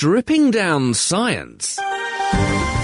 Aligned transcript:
Stripping 0.00 0.52
down 0.52 0.94
science. 0.94 1.76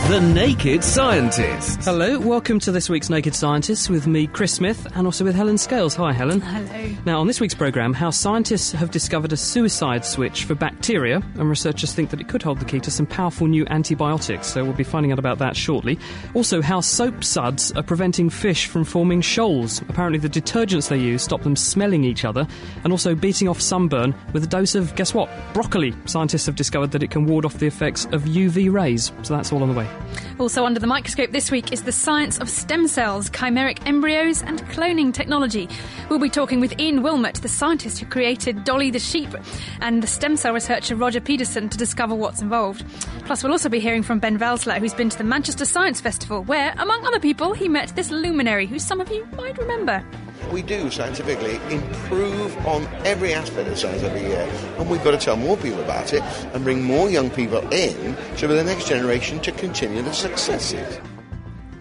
The 0.09 0.21
Naked 0.21 0.85
Scientist. 0.85 1.83
Hello, 1.83 2.21
welcome 2.21 2.61
to 2.61 2.71
this 2.71 2.91
week's 2.91 3.09
Naked 3.09 3.35
Scientists 3.35 3.89
with 3.89 4.07
me, 4.07 4.27
Chris 4.27 4.53
Smith, 4.53 4.87
and 4.95 5.07
also 5.07 5.25
with 5.25 5.35
Helen 5.35 5.57
Scales. 5.57 5.95
Hi, 5.95 6.13
Helen. 6.13 6.43
Hello. 6.43 6.95
Now, 7.07 7.21
on 7.21 7.27
this 7.27 7.41
week's 7.41 7.55
programme, 7.55 7.95
how 7.95 8.11
scientists 8.11 8.71
have 8.73 8.91
discovered 8.91 9.33
a 9.33 9.37
suicide 9.39 10.05
switch 10.05 10.45
for 10.45 10.55
bacteria, 10.55 11.23
and 11.37 11.49
researchers 11.49 11.95
think 11.95 12.11
that 12.11 12.21
it 12.21 12.29
could 12.29 12.43
hold 12.43 12.61
the 12.61 12.67
key 12.67 12.81
to 12.81 12.91
some 12.91 13.07
powerful 13.07 13.47
new 13.47 13.67
antibiotics, 13.71 14.49
so 14.49 14.63
we'll 14.63 14.75
be 14.75 14.85
finding 14.85 15.11
out 15.11 15.19
about 15.19 15.39
that 15.39 15.57
shortly. 15.57 15.99
Also, 16.35 16.61
how 16.61 16.83
soap 16.83 17.25
suds 17.25 17.73
are 17.73 17.83
preventing 17.83 18.29
fish 18.29 18.67
from 18.67 18.85
forming 18.85 19.23
shoals. 19.23 19.81
Apparently, 19.89 20.19
the 20.19 20.29
detergents 20.29 20.91
they 20.91 20.99
use 20.99 21.23
stop 21.23 21.41
them 21.41 21.57
smelling 21.57 22.05
each 22.05 22.27
other, 22.27 22.47
and 22.85 22.93
also 22.93 23.15
beating 23.15 23.49
off 23.49 23.59
sunburn 23.59 24.15
with 24.35 24.45
a 24.45 24.49
dose 24.49 24.75
of, 24.75 24.95
guess 24.97 25.15
what? 25.15 25.31
Broccoli. 25.55 25.95
Scientists 26.05 26.45
have 26.45 26.57
discovered 26.57 26.91
that 26.91 27.03
it 27.03 27.11
can 27.11 27.25
ward 27.25 27.47
off 27.47 27.55
the 27.55 27.67
effects 27.67 28.05
of 28.13 28.25
UV 28.25 28.71
rays, 28.71 29.11
so 29.23 29.35
that's 29.35 29.51
all 29.51 29.63
on 29.63 29.71
the 29.71 29.75
way. 29.75 29.89
Also, 30.39 30.65
under 30.65 30.81
the 30.81 30.87
microscope 30.87 31.31
this 31.31 31.51
week 31.51 31.73
is 31.73 31.85
the 31.85 31.93
science 31.93 32.39
of 32.39 32.51
stem 32.51 32.89
cells, 32.89 33.31
chimeric 33.31 33.87
embryos, 33.87 34.43
and 34.43 34.61
cloning 34.69 35.13
technology. 35.13 35.69
We'll 36.11 36.19
be 36.19 36.29
talking 36.29 36.61
with 36.61 36.79
Ian 36.81 37.03
Wilmut, 37.03 37.41
the 37.41 37.49
scientist 37.49 38.01
who 38.01 38.07
created 38.07 38.65
Dolly 38.65 38.91
the 38.91 38.99
sheep, 38.99 39.31
and 39.81 40.03
the 40.03 40.07
stem 40.07 40.37
cell 40.37 40.53
researcher 40.53 40.97
Roger 40.97 41.21
Pedersen 41.21 41.69
to 41.69 41.79
discover 41.79 42.15
what's 42.15 42.43
involved. 42.43 42.85
Plus, 43.27 43.43
we'll 43.43 43.53
also 43.53 43.69
be 43.69 43.81
hearing 43.81 44.03
from 44.03 44.19
Ben 44.19 44.39
Valsler, 44.39 44.79
who's 44.79 44.95
been 44.95 45.11
to 45.11 45.19
the 45.19 45.25
Manchester 45.25 45.65
Science 45.65 46.01
Festival, 46.01 46.43
where, 46.45 46.75
among 46.79 47.05
other 47.07 47.21
people, 47.21 47.53
he 47.53 47.69
met 47.69 47.95
this 47.95 48.11
luminary 48.11 48.67
who 48.67 48.79
some 48.79 49.01
of 49.01 49.11
you 49.11 49.27
might 49.37 49.57
remember. 49.57 50.05
We 50.53 50.63
do 50.63 50.91
scientifically 50.91 51.57
improve 51.75 52.57
on 52.67 52.87
every 53.05 53.35
aspect 53.35 53.69
of 53.69 53.79
science 53.79 54.03
every 54.03 54.21
year, 54.21 54.49
and 54.79 54.89
we've 54.89 55.03
got 55.03 55.11
to 55.13 55.19
tell 55.19 55.37
more 55.37 55.57
people 55.57 55.81
about 55.83 56.13
it 56.13 56.23
and 56.53 56.63
bring 56.63 56.83
more 56.83 57.11
young 57.11 57.31
people 57.31 57.59
in 57.73 58.17
so 58.37 58.47
for 58.47 58.55
the 58.55 58.65
next 58.65 58.87
generation 58.87 59.41
to 59.41 59.53
continue 59.53 60.03
the 60.03 60.13
successes. 60.13 61.01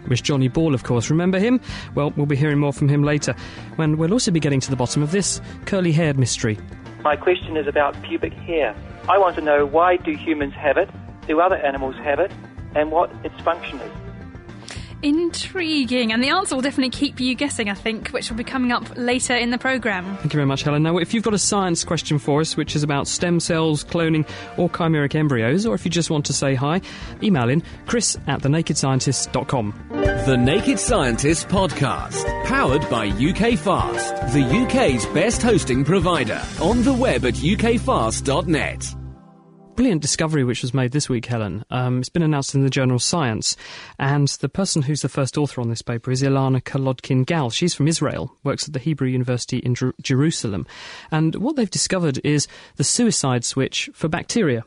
Miss 0.08 0.22
Johnny 0.22 0.48
Ball, 0.48 0.74
of 0.74 0.84
course. 0.84 1.10
Remember 1.10 1.40
him? 1.40 1.62
Well, 1.96 2.12
we'll 2.18 2.26
be 2.26 2.36
hearing 2.36 2.60
more 2.60 2.74
from 2.74 2.90
him 2.90 3.04
later, 3.04 3.36
when 3.76 3.98
we'll 3.98 4.14
also 4.14 4.32
be 4.32 4.40
getting 4.40 4.60
to 4.60 4.70
the 4.70 4.76
bottom 4.76 5.02
of 5.04 5.12
this 5.12 5.40
curly 5.66 5.92
haired 5.92 6.18
mystery. 6.18 6.58
My 7.04 7.16
question 7.16 7.58
is 7.58 7.68
about 7.68 8.02
pubic 8.04 8.34
hair. 8.34 8.76
I 9.08 9.18
want 9.18 9.36
to 9.36 9.42
know 9.42 9.66
why 9.66 9.98
do 9.98 10.12
humans 10.12 10.54
have 10.54 10.78
it, 10.78 10.90
do 11.28 11.40
other 11.40 11.58
animals 11.58 11.96
have 11.98 12.20
it, 12.20 12.32
and 12.76 12.92
what 12.92 13.12
its 13.24 13.40
function 13.42 13.80
is. 13.80 13.92
Intriguing. 15.04 16.14
And 16.14 16.24
the 16.24 16.30
answer 16.30 16.56
will 16.56 16.62
definitely 16.62 16.90
keep 16.90 17.20
you 17.20 17.36
guessing, 17.36 17.70
I 17.70 17.74
think, 17.74 18.10
which 18.10 18.30
will 18.30 18.38
be 18.38 18.44
coming 18.44 18.72
up 18.72 18.96
later 18.96 19.36
in 19.36 19.50
the 19.52 19.58
programme. 19.58 20.06
Thank 20.18 20.34
you 20.34 20.38
very 20.38 20.46
much, 20.46 20.64
Helen. 20.64 20.82
Now, 20.82 20.98
if 20.98 21.14
you've 21.14 21.24
got 21.24 21.34
a 21.34 21.40
science 21.40 21.84
question 21.84 22.20
for 22.20 22.40
us, 22.40 22.56
which 22.56 22.76
is 22.76 22.84
about 22.84 23.08
stem 23.08 23.40
cells, 23.40 23.84
cloning, 23.84 24.28
or 24.58 24.70
chimeric 24.70 25.14
embryos, 25.14 25.66
or 25.66 25.76
if 25.76 25.84
you 25.84 25.92
just 25.92 26.10
want 26.10 26.26
to 26.28 26.34
say 26.34 26.56
hi, 26.56 26.80
email 27.22 27.50
in 27.50 27.62
chris 27.86 28.18
at 28.28 28.42
thenakedscientist.com. 28.42 29.74
The 30.26 30.38
Naked 30.38 30.80
Scientist 30.80 31.50
Podcast. 31.50 32.46
Powered 32.46 32.90
by 32.90 33.08
UK 33.08 33.60
Fast, 33.60 34.16
the 34.34 34.44
UK's 34.44 35.06
best 35.08 35.42
hosting 35.42 35.84
provider. 35.84 36.42
On 36.62 36.82
the 36.82 36.94
web 36.94 37.26
at 37.26 37.34
ukfast.net. 37.34 39.03
Brilliant 39.76 40.04
discovery 40.04 40.44
which 40.44 40.62
was 40.62 40.72
made 40.72 40.92
this 40.92 41.10
week, 41.10 41.26
Helen. 41.26 41.66
Um, 41.72 41.98
it's 41.98 42.10
been 42.10 42.22
announced 42.22 42.54
in 42.54 42.64
the 42.64 42.70
journal 42.70 43.00
Science, 43.00 43.58
and 43.98 44.28
the 44.28 44.48
person 44.48 44.84
who's 44.84 45.02
the 45.02 45.10
first 45.10 45.36
author 45.36 45.62
on 45.62 45.70
this 45.70 45.82
paper 45.82 46.12
is 46.12 46.22
Ilana 46.22 46.62
Kolodkin 46.62 47.26
Gal. 47.26 47.50
She's 47.50 47.74
from 47.74 47.88
Israel, 47.88 48.32
works 48.44 48.68
at 48.68 48.74
the 48.74 48.80
Hebrew 48.80 49.08
University 49.08 49.58
in 49.58 49.74
Jer- 49.74 49.96
Jerusalem, 50.00 50.68
and 51.10 51.34
what 51.36 51.56
they've 51.56 51.70
discovered 51.70 52.22
is 52.24 52.48
the 52.76 52.84
suicide 52.84 53.44
switch 53.44 53.90
for 53.96 54.08
bacteria. 54.08 54.64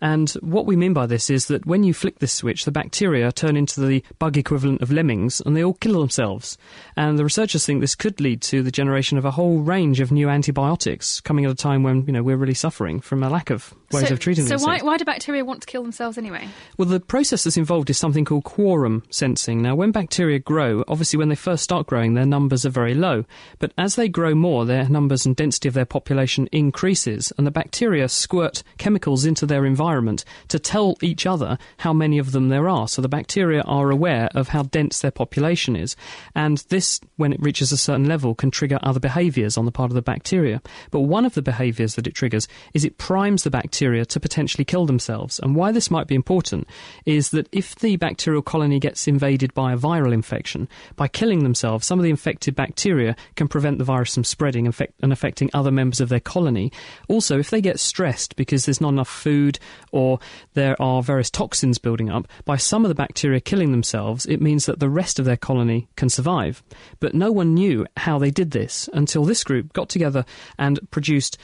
And 0.00 0.30
what 0.40 0.66
we 0.66 0.76
mean 0.76 0.92
by 0.92 1.06
this 1.06 1.28
is 1.30 1.46
that 1.46 1.66
when 1.66 1.82
you 1.82 1.92
flick 1.92 2.18
this 2.18 2.32
switch, 2.32 2.64
the 2.64 2.70
bacteria 2.70 3.32
turn 3.32 3.56
into 3.56 3.80
the 3.80 4.04
bug 4.18 4.36
equivalent 4.36 4.80
of 4.80 4.92
lemmings 4.92 5.40
and 5.40 5.56
they 5.56 5.64
all 5.64 5.74
kill 5.74 5.98
themselves. 5.98 6.56
And 6.96 7.18
the 7.18 7.24
researchers 7.24 7.66
think 7.66 7.80
this 7.80 7.94
could 7.94 8.20
lead 8.20 8.40
to 8.42 8.62
the 8.62 8.70
generation 8.70 9.18
of 9.18 9.24
a 9.24 9.32
whole 9.32 9.58
range 9.58 10.00
of 10.00 10.12
new 10.12 10.28
antibiotics 10.28 11.20
coming 11.20 11.44
at 11.44 11.50
a 11.50 11.56
time 11.56 11.82
when, 11.82 12.06
you 12.06 12.12
know, 12.12 12.22
we're 12.22 12.36
really 12.36 12.54
suffering 12.54 13.00
from 13.00 13.22
a 13.22 13.30
lack 13.30 13.50
of 13.50 13.74
ways 13.92 14.08
so, 14.08 14.14
of 14.14 14.20
treating 14.20 14.46
So 14.46 14.58
why, 14.58 14.80
why 14.80 14.96
do 14.96 15.04
bacteria 15.04 15.44
want 15.44 15.62
to 15.62 15.66
kill 15.66 15.82
themselves 15.82 16.18
anyway? 16.18 16.48
Well, 16.76 16.88
the 16.88 17.00
process 17.00 17.44
that's 17.44 17.56
involved 17.56 17.90
is 17.90 17.98
something 17.98 18.24
called 18.24 18.44
quorum 18.44 19.02
sensing. 19.10 19.62
Now, 19.62 19.74
when 19.74 19.92
bacteria 19.92 20.38
grow, 20.38 20.84
obviously 20.88 21.18
when 21.18 21.28
they 21.28 21.34
first 21.34 21.64
start 21.64 21.86
growing, 21.86 22.14
their 22.14 22.26
numbers 22.26 22.66
are 22.66 22.70
very 22.70 22.94
low. 22.94 23.24
But 23.58 23.72
as 23.78 23.96
they 23.96 24.08
grow 24.08 24.34
more, 24.34 24.64
their 24.64 24.88
numbers 24.88 25.24
and 25.24 25.34
density 25.34 25.68
of 25.68 25.74
their 25.74 25.84
population 25.84 26.48
increases, 26.52 27.32
and 27.38 27.46
the 27.46 27.50
bacteria 27.50 28.08
squirt 28.08 28.62
chemicals 28.76 29.24
into 29.24 29.46
their 29.46 29.64
environment 29.64 30.24
to 30.48 30.58
tell 30.58 30.96
each 31.02 31.26
other 31.26 31.58
how 31.78 31.92
many 31.92 32.18
of 32.18 32.32
them 32.32 32.48
there 32.48 32.68
are. 32.68 32.88
So 32.88 33.00
the 33.02 33.08
bacteria 33.08 33.62
are 33.62 33.90
aware 33.90 34.28
of 34.34 34.48
how 34.48 34.64
dense 34.64 35.00
their 35.00 35.10
population 35.10 35.76
is. 35.76 35.96
And 36.34 36.58
this, 36.68 37.00
when 37.16 37.32
it 37.32 37.40
reaches 37.40 37.72
a 37.72 37.76
certain 37.76 38.06
level, 38.06 38.34
can 38.34 38.50
trigger 38.50 38.78
other 38.82 39.00
behaviours 39.00 39.56
on 39.56 39.64
the 39.64 39.72
part 39.72 39.90
of 39.90 39.94
the 39.94 40.02
bacteria. 40.02 40.60
But 40.90 41.00
one 41.00 41.24
of 41.24 41.34
the 41.34 41.42
behaviours 41.42 41.94
that 41.94 42.06
it 42.06 42.14
triggers 42.14 42.48
is 42.74 42.84
it 42.84 42.98
primes 42.98 43.44
the 43.44 43.50
bacteria 43.50 43.77
to 43.78 44.20
potentially 44.20 44.64
kill 44.64 44.86
themselves. 44.86 45.38
And 45.38 45.54
why 45.54 45.72
this 45.72 45.90
might 45.90 46.06
be 46.06 46.14
important 46.14 46.66
is 47.06 47.30
that 47.30 47.48
if 47.52 47.76
the 47.76 47.96
bacterial 47.96 48.42
colony 48.42 48.80
gets 48.80 49.06
invaded 49.06 49.54
by 49.54 49.72
a 49.72 49.76
viral 49.76 50.12
infection, 50.12 50.68
by 50.96 51.08
killing 51.08 51.42
themselves, 51.42 51.86
some 51.86 51.98
of 51.98 52.02
the 52.02 52.10
infected 52.10 52.54
bacteria 52.54 53.16
can 53.36 53.48
prevent 53.48 53.78
the 53.78 53.84
virus 53.84 54.14
from 54.14 54.24
spreading 54.24 54.66
and, 54.66 54.76
and 55.02 55.12
affecting 55.12 55.50
other 55.54 55.70
members 55.70 56.00
of 56.00 56.08
their 56.08 56.20
colony. 56.20 56.72
Also, 57.08 57.38
if 57.38 57.50
they 57.50 57.60
get 57.60 57.78
stressed 57.78 58.36
because 58.36 58.64
there's 58.64 58.80
not 58.80 58.90
enough 58.92 59.08
food 59.08 59.58
or 59.92 60.18
there 60.54 60.80
are 60.80 61.02
various 61.02 61.30
toxins 61.30 61.78
building 61.78 62.10
up, 62.10 62.26
by 62.44 62.56
some 62.56 62.84
of 62.84 62.88
the 62.88 62.94
bacteria 62.94 63.40
killing 63.40 63.70
themselves, 63.70 64.26
it 64.26 64.40
means 64.40 64.66
that 64.66 64.80
the 64.80 64.90
rest 64.90 65.18
of 65.18 65.24
their 65.24 65.36
colony 65.36 65.88
can 65.96 66.08
survive. 66.08 66.62
But 67.00 67.14
no 67.14 67.30
one 67.32 67.54
knew 67.54 67.86
how 67.96 68.18
they 68.18 68.30
did 68.30 68.50
this 68.50 68.88
until 68.92 69.24
this 69.24 69.44
group 69.44 69.72
got 69.72 69.88
together 69.88 70.24
and 70.58 70.78
produced 70.90 71.38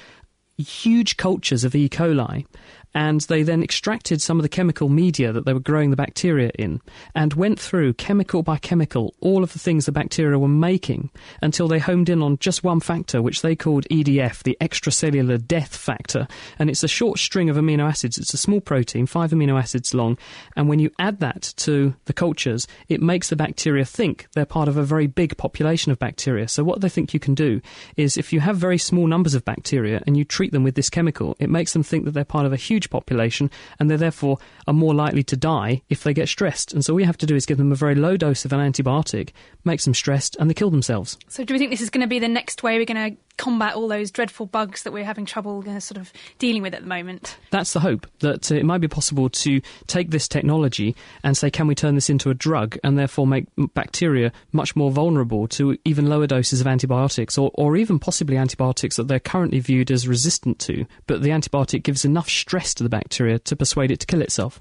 huge 0.57 1.17
cultures 1.17 1.65
of 1.65 1.75
E. 1.75 1.89
coli, 1.89 2.47
and 2.95 3.23
they 3.23 3.43
then 3.43 3.63
extracted 3.63 4.23
some 4.23 4.39
of 4.39 4.43
the 4.43 4.49
chemical 4.49 4.89
media 4.89 5.33
that 5.33 5.45
they 5.45 5.53
were 5.53 5.61
growing 5.61 5.91
the 5.91 5.97
bacteria 5.97 6.51
in 6.57 6.81
and 7.15 7.35
went 7.35 7.59
through 7.59 7.93
chemical 7.95 8.43
by 8.43 8.57
chemical 8.57 9.15
all 9.21 9.43
of 9.43 9.53
the 9.53 9.59
things 9.59 9.87
the 9.87 9.93
bacteria 9.93 10.39
were 10.39 10.47
making 10.47 11.11
until 11.43 11.67
they 11.67 11.79
homed 11.79 12.09
in 12.09 12.23
on 12.23 12.39
just 12.39 12.63
one 12.63 12.81
factor, 12.81 13.21
which 13.21 13.43
they 13.43 13.57
called 13.57 13.87
EDF, 13.91 14.45
the 14.45 14.57
extracellular 14.61 15.45
death 15.45 15.77
factor. 15.77 16.29
And 16.59 16.71
it's 16.71 16.85
a 16.85 16.89
short 16.89 17.19
string 17.19 17.51
of 17.51 17.57
amino 17.57 17.89
acids. 17.89 18.17
It's 18.17 18.35
a 18.35 18.39
small 18.39 18.61
protein, 18.61 19.07
five 19.07 19.33
amino 19.33 19.59
acids 19.59 19.93
long. 19.93 20.17
And 20.57 20.69
when 20.69 20.79
you 20.79 20.91
add 20.99 21.19
that 21.21 21.53
to 21.57 21.95
the 22.05 22.13
cultures, 22.13 22.69
it 22.89 23.03
makes 23.03 23.29
the 23.29 23.37
bacteria 23.37 23.85
think 23.85 24.29
they're 24.35 24.47
part 24.47 24.69
of 24.69 24.77
a 24.77 24.85
very 24.85 25.09
big 25.09 25.37
population 25.37 25.91
of 25.91 25.99
bacteria. 25.99 26.47
So 26.47 26.63
what 26.63 26.81
they 26.81 26.89
think 26.89 27.13
you 27.13 27.21
can 27.21 27.35
do 27.35 27.61
is 27.97 28.17
if 28.17 28.33
you 28.33 28.39
have 28.41 28.57
very 28.57 28.79
small 28.79 29.09
numbers 29.09 29.35
of 29.35 29.45
bacteria 29.45 30.01
and 30.07 30.17
you 30.17 30.25
treat 30.25 30.44
them 30.53 30.65
with 30.65 30.75
this 30.75 30.91
chemical, 30.91 31.37
it 31.39 31.51
makes 31.51 31.73
them 31.73 31.83
think 31.83 32.05
that 32.05 32.13
they're 32.13 32.25
part 32.25 32.47
of 32.47 32.53
a 32.53 32.57
huge 32.57 32.91
population 32.91 33.51
and 33.79 33.91
they 33.91 33.97
therefore 33.97 34.39
are 34.67 34.75
more 34.75 34.95
likely 34.95 35.23
to 35.25 35.37
die 35.37 35.83
if 35.89 36.03
they 36.03 36.15
get 36.15 36.29
stressed. 36.29 36.73
And 36.73 36.85
so 36.85 36.97
you 36.99 37.05
have 37.05 37.19
to 37.19 37.27
do 37.27 37.35
is 37.35 37.47
give 37.47 37.59
them 37.59 37.73
a 37.73 37.77
very 37.77 37.95
low 37.95 38.17
dose 38.17 38.45
of 38.45 38.53
an 38.53 38.61
antibiotic, 38.61 39.31
makes 39.65 39.85
them 39.85 39.95
stressed, 39.95 40.37
and 40.37 40.49
they 40.49 40.55
kill 40.55 40.71
themselves. 40.71 41.19
So 41.29 41.45
do 41.45 41.55
we 41.55 41.59
think 41.59 41.71
this 41.71 41.81
is 41.81 41.91
going 41.91 42.03
to 42.03 42.07
be 42.07 42.19
the 42.19 42.29
next 42.29 42.63
way 42.63 42.79
we're 42.79 42.85
going 42.85 43.13
to 43.13 43.17
combat 43.37 43.75
all 43.75 43.89
those 43.89 44.11
dreadful 44.11 44.47
bugs 44.47 44.83
that 44.83 44.93
we're 44.93 45.05
having 45.05 45.27
trouble 45.27 45.65
uh, 45.69 45.81
sort 45.81 45.99
of 45.99 46.13
dealing 46.39 46.63
with 46.63 46.75
at 46.75 46.83
the 46.83 46.89
moment? 46.89 47.37
That's 47.51 47.73
the 47.73 47.81
hope 47.81 48.07
that 48.21 48.51
uh, 48.51 48.55
it 48.55 48.65
might 48.65 48.81
be 48.81 48.89
possible 48.89 49.29
to 49.29 49.61
take 49.87 50.11
this 50.11 50.29
technology 50.29 50.95
and 51.23 51.37
say, 51.37 51.51
can 51.51 51.67
we 51.67 51.75
turn 51.75 51.95
this 51.95 52.11
into 52.11 52.31
a 52.31 52.35
drug 52.35 52.79
and 52.85 52.99
therefore 52.99 53.27
make 53.27 53.47
bacteria 53.75 54.33
much 54.53 54.77
more 54.77 54.91
vulnerable 54.91 55.49
to 55.49 55.77
even 55.85 56.09
lower 56.09 56.27
doses 56.27 56.61
of 56.61 56.67
antibiotics 56.67 57.37
or, 57.37 57.51
or 57.55 57.77
even 57.77 57.99
possibly 57.99 58.37
antibiotics 58.37 58.97
that 58.97 59.09
they're 59.09 59.21
currently 59.21 59.61
viewed 59.61 59.91
as 59.91 60.09
resistant 60.09 60.59
to, 60.61 60.87
but 61.07 61.23
the 61.23 61.31
antibiotic 61.31 61.83
gives 61.83 62.05
enough 62.05 62.29
stress 62.29 62.75
to 62.75 62.83
the 62.83 62.89
bacteria 62.89 63.39
to 63.39 63.57
persuade 63.57 63.91
it 63.91 64.01
to 64.01 64.07
kill 64.07 64.23
itself. 64.23 64.61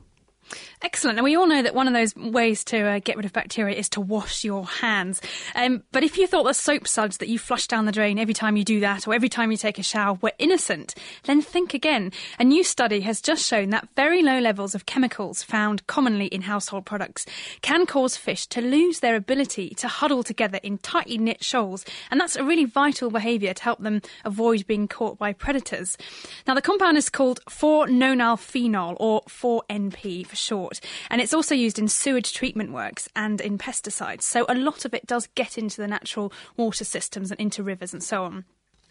Excellent. 0.83 1.17
And 1.17 1.23
we 1.23 1.37
all 1.37 1.47
know 1.47 1.61
that 1.61 1.73
one 1.73 1.87
of 1.87 1.93
those 1.93 2.13
ways 2.13 2.65
to 2.65 2.77
uh, 2.77 2.99
get 2.99 3.15
rid 3.15 3.25
of 3.25 3.31
bacteria 3.31 3.73
is 3.73 3.87
to 3.89 4.01
wash 4.01 4.43
your 4.43 4.65
hands. 4.65 5.21
Um, 5.55 5.81
but 5.93 6.03
if 6.03 6.17
you 6.17 6.27
thought 6.27 6.43
the 6.43 6.53
soap 6.53 6.89
suds 6.89 7.17
that 7.17 7.29
you 7.29 7.39
flush 7.39 7.67
down 7.67 7.85
the 7.85 7.93
drain 7.93 8.19
every 8.19 8.33
time 8.33 8.57
you 8.57 8.65
do 8.65 8.81
that 8.81 9.07
or 9.07 9.13
every 9.13 9.29
time 9.29 9.49
you 9.49 9.55
take 9.55 9.79
a 9.79 9.83
shower 9.83 10.19
were 10.21 10.33
innocent, 10.39 10.93
then 11.23 11.41
think 11.41 11.73
again. 11.73 12.11
A 12.37 12.43
new 12.43 12.65
study 12.65 12.99
has 12.99 13.21
just 13.21 13.47
shown 13.47 13.69
that 13.69 13.87
very 13.95 14.21
low 14.21 14.39
levels 14.39 14.75
of 14.75 14.85
chemicals 14.85 15.41
found 15.41 15.87
commonly 15.87 16.25
in 16.25 16.41
household 16.41 16.85
products 16.85 17.25
can 17.61 17.85
cause 17.85 18.17
fish 18.17 18.45
to 18.47 18.59
lose 18.59 18.99
their 18.99 19.15
ability 19.15 19.69
to 19.75 19.87
huddle 19.87 20.21
together 20.21 20.59
in 20.63 20.79
tightly 20.79 21.17
knit 21.17 21.45
shoals. 21.45 21.85
And 22.11 22.19
that's 22.19 22.35
a 22.35 22.43
really 22.43 22.65
vital 22.65 23.09
behaviour 23.09 23.53
to 23.53 23.63
help 23.63 23.79
them 23.79 24.01
avoid 24.25 24.67
being 24.67 24.89
caught 24.89 25.17
by 25.17 25.31
predators. 25.31 25.97
Now, 26.45 26.55
the 26.55 26.61
compound 26.61 26.97
is 26.97 27.09
called 27.09 27.39
4-nonylphenol 27.45 28.97
or 28.99 29.21
4NP 29.29 30.27
for 30.27 30.35
short, 30.35 30.72
and 31.09 31.21
it's 31.21 31.33
also 31.33 31.55
used 31.55 31.79
in 31.79 31.87
sewage 31.87 32.33
treatment 32.33 32.71
works 32.71 33.09
and 33.15 33.41
in 33.41 33.57
pesticides. 33.57 34.23
So 34.23 34.45
a 34.47 34.55
lot 34.55 34.85
of 34.85 34.93
it 34.93 35.05
does 35.05 35.27
get 35.35 35.57
into 35.57 35.81
the 35.81 35.87
natural 35.87 36.31
water 36.57 36.85
systems 36.85 37.31
and 37.31 37.39
into 37.39 37.63
rivers 37.63 37.93
and 37.93 38.03
so 38.03 38.23
on. 38.23 38.45